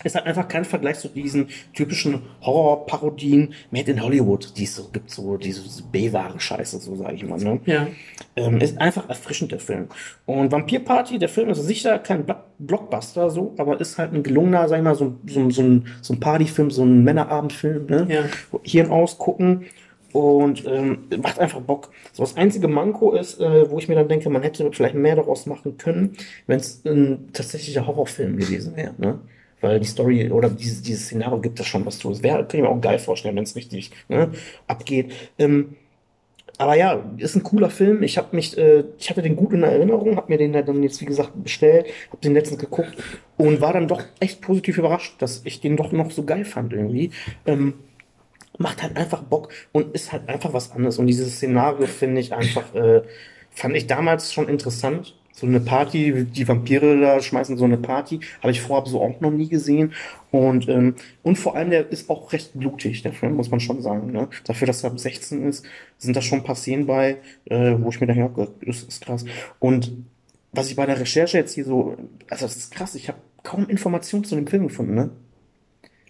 [0.03, 4.89] ist halt einfach kein Vergleich zu diesen typischen Horror-Parodien made in Hollywood, die es so
[4.91, 7.39] gibt, so diese B-Ware-Scheiße, so sage ich mal.
[7.39, 7.59] Ne?
[7.65, 7.87] Ja.
[8.35, 9.87] Ähm, ist einfach erfrischend, der Film.
[10.25, 14.23] Und Vampir Party, der Film ist sicher kein Blo- Blockbuster, so, aber ist halt ein
[14.23, 18.07] gelungener, sag ich mal, so, so, so ein, so ein Partyfilm, so ein Männerabendfilm, ne?
[18.09, 18.21] Ja.
[18.63, 19.65] Hier und ausgucken
[20.13, 21.91] und ähm, macht einfach Bock.
[22.13, 25.15] So das einzige Manko ist, äh, wo ich mir dann denke, man hätte vielleicht mehr
[25.15, 26.17] daraus machen können,
[26.47, 29.19] wenn es ein tatsächlicher Horrorfilm gewesen wäre, ne?
[29.67, 32.09] Weil die Story oder dieses, dieses Szenario gibt das schon was zu.
[32.09, 34.31] Es wäre, kann ich mir auch geil vorstellen, wenn es richtig ne,
[34.65, 35.11] abgeht.
[35.37, 35.75] Ähm,
[36.57, 38.01] aber ja, ist ein cooler Film.
[38.01, 41.01] Ich habe mich, äh, ich hatte den gut in Erinnerung, habe mir den dann jetzt
[41.01, 42.95] wie gesagt bestellt, habe den letztens geguckt
[43.35, 46.71] und war dann doch echt positiv überrascht, dass ich den doch noch so geil fand
[46.71, 47.11] irgendwie.
[47.45, 47.73] Ähm,
[48.57, 50.97] macht halt einfach Bock und ist halt einfach was anderes.
[50.97, 53.01] Und dieses Szenario finde ich einfach, äh,
[53.51, 55.16] fand ich damals schon interessant.
[55.39, 59.21] So eine Party, die Vampire da schmeißen so eine Party, habe ich vorab so auch
[59.21, 59.93] noch nie gesehen.
[60.31, 63.83] Und, ähm, und vor allem, der ist auch recht blutig, der Film, muss man schon
[63.83, 64.11] sagen.
[64.11, 64.29] Ne?
[64.45, 65.63] Dafür, dass er ab 16 ist,
[65.99, 69.05] sind da schon ein paar Szenen bei, äh, wo ich mir denke, ja, das ist
[69.05, 69.25] krass.
[69.59, 69.93] Und
[70.53, 71.95] was ich bei der Recherche jetzt hier so,
[72.31, 75.11] also das ist krass, ich habe kaum Informationen zu dem Film gefunden, ne?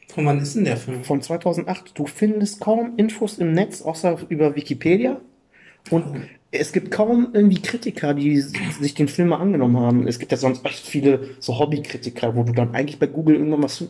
[0.08, 1.04] Von wann ist denn der Film?
[1.04, 1.92] von 2008.
[2.00, 5.20] Du findest kaum Infos im Netz, außer über Wikipedia.
[5.92, 10.08] Und es gibt kaum irgendwie Kritiker, die sich den Film mal angenommen haben.
[10.08, 13.64] Es gibt ja sonst echt viele so Hobbykritiker, wo du dann eigentlich bei Google irgendwann
[13.64, 13.84] was,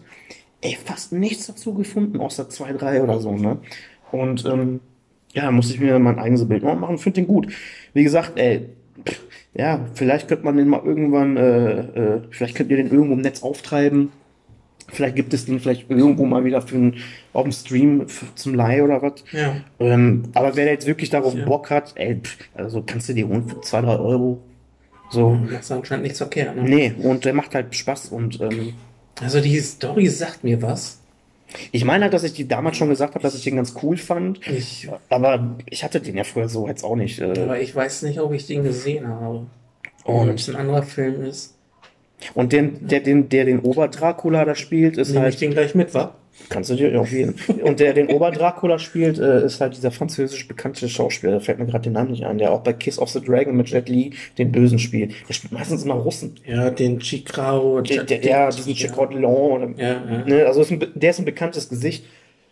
[0.62, 3.60] ey, fast nichts dazu gefunden, außer zwei, drei oder so, ne?
[4.12, 4.80] Und, ähm,
[5.34, 7.54] ja, muss ich mir mein eigenes Bild noch machen, finde den gut.
[7.94, 8.70] Wie gesagt, ey,
[9.06, 9.22] pff,
[9.54, 13.22] ja, vielleicht könnte man den mal irgendwann, äh, äh, vielleicht könnt ihr den irgendwo im
[13.22, 14.12] Netz auftreiben.
[14.90, 16.96] Vielleicht gibt es den vielleicht irgendwo mal wieder für einen,
[17.34, 19.24] auf dem Stream f- zum Leih oder was.
[19.34, 19.58] Ja.
[19.80, 21.46] Ähm, aber wer jetzt wirklich darauf Ja.
[21.46, 22.22] Bock hat, ey,
[22.56, 24.40] also kannst du dir holen für 2, 3 Euro.
[25.10, 25.38] So.
[25.52, 26.56] Das ist anscheinend nichts verkehrt.
[26.56, 26.64] Ne?
[26.64, 28.10] Nee, und der macht halt Spaß.
[28.10, 28.74] Und ähm,
[29.22, 31.00] Also die Story sagt mir was.
[31.72, 33.98] ich meine halt, dass ich die damals schon gesagt habe, dass ich den ganz cool
[33.98, 34.40] fand.
[34.48, 37.20] Ich, Aber ich hatte den ja früher so jetzt auch nicht.
[37.20, 39.46] Äh, aber ich weiß nicht, ob ich den gesehen habe.
[40.06, 41.56] Und- ob es ein anderer Film ist.
[42.34, 45.34] Und den, der, den, der den Ober-Dracula da spielt, ist Nehme halt.
[45.34, 46.15] ich den gleich mit, wa?
[46.49, 49.91] Kannst du dir ja auf jeden Und der den Ober-Dracula spielt, äh, ist halt dieser
[49.91, 51.34] französisch bekannte Schauspieler.
[51.34, 53.56] Da fällt mir gerade den Namen nicht ein, der auch bei Kiss of the Dragon
[53.57, 55.14] mit Jet Li den Bösen spielt.
[55.27, 56.35] Der spielt meistens immer Russen.
[56.45, 57.81] Ja, den Chikrao.
[57.81, 59.76] Der, der, der diesen Chicotelon.
[59.77, 60.26] Ja, ja.
[60.26, 62.06] Ne, also ist ein, der ist ein bekanntes Gesicht.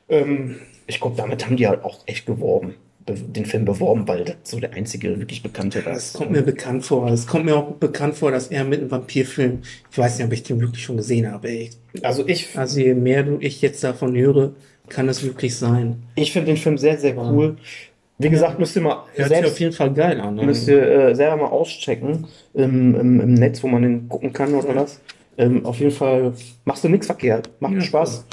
[0.10, 2.76] Ähm, ich glaube, damit haben die halt auch echt geworben.
[3.08, 6.84] Den Film beworben, weil das so der einzige wirklich bekannte da Das kommt mir bekannt
[6.86, 7.08] vor.
[7.10, 9.60] Es kommt mir auch bekannt vor, dass er mit einem Vampirfilm,
[9.92, 11.48] ich weiß nicht, ob ich den wirklich schon gesehen habe.
[11.48, 11.70] Ey.
[12.02, 14.54] Also ich, Also je mehr du ich jetzt davon höre,
[14.90, 16.04] kann es wirklich sein.
[16.16, 17.58] ich finde den Film sehr, sehr cool.
[18.18, 20.36] Wie gesagt, müsst ihr mal Hört sich auf selbst, jeden Fall geil an.
[20.36, 20.44] Ne?
[20.44, 24.54] müsst ihr äh, selber mal auschecken im, im, im Netz, wo man den gucken kann
[24.56, 25.02] oder was.
[25.38, 26.34] Ähm, auf jeden Fall
[26.64, 27.50] machst du nichts verkehrt.
[27.60, 28.26] Macht Ja, Spaß.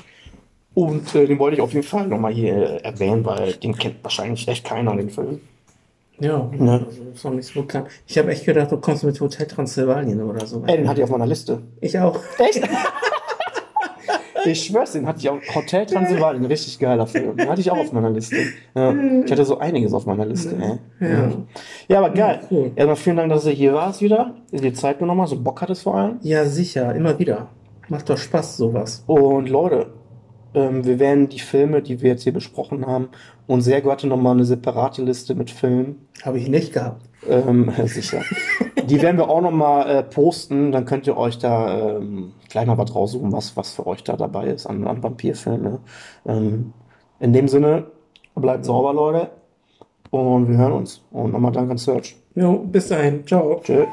[0.74, 3.97] Und äh, den wollte ich auf jeden Fall nochmal hier äh, erwähnen, weil den kennt
[4.03, 5.40] wahrscheinlich echt keiner, den Film.
[6.19, 6.85] Ja, Ne?
[6.86, 7.89] also ist noch nicht so bekannt.
[8.07, 10.62] Ich habe echt gedacht, du kommst mit Hotel Transsilvanien oder so.
[10.66, 11.61] Ey, den hatte ich auf meiner Liste.
[11.81, 12.19] Ich auch.
[12.39, 12.62] Echt?
[14.44, 15.39] ich schwör's, den hatte ich auch.
[15.55, 17.36] Hotel Transylvanien, richtig geiler Film.
[17.36, 18.36] Den hatte ich auch auf meiner Liste.
[18.74, 18.94] Ja,
[19.24, 20.57] ich hatte so einiges auf meiner Liste.
[21.01, 21.09] Ey.
[21.09, 21.32] Ja.
[21.89, 22.40] ja, aber geil.
[22.51, 22.70] cool.
[22.77, 24.35] Erstmal vielen Dank, dass du hier warst wieder.
[24.53, 26.19] Die Zeit genommen hast, so Bock hattest vor allem.
[26.23, 27.49] Ja, sicher, immer wieder.
[27.89, 29.03] Macht doch Spaß, sowas.
[29.07, 29.89] Und Leute,
[30.55, 33.09] ähm, wir werden die Filme, die wir jetzt hier besprochen haben,
[33.47, 36.07] und sehr hatte nochmal eine separate Liste mit Filmen.
[36.23, 37.03] Habe ich nicht gehabt.
[37.29, 38.23] Ähm, sicher.
[38.85, 42.79] Die werden wir auch nochmal äh, posten, dann könnt ihr euch da ähm, gleich noch
[42.79, 45.62] was raussuchen, was, was für euch da dabei ist an, an Vampirfilmen.
[45.62, 45.79] Ne?
[46.27, 46.73] Ähm,
[47.20, 47.87] in dem Sinne,
[48.35, 49.31] bleibt sauber, Leute.
[50.11, 51.03] Und wir hören uns.
[51.11, 52.16] Und nochmal Dank an Search.
[52.35, 53.27] Jo, bis dahin.
[53.27, 53.61] Ciao.
[53.62, 53.87] Tschö.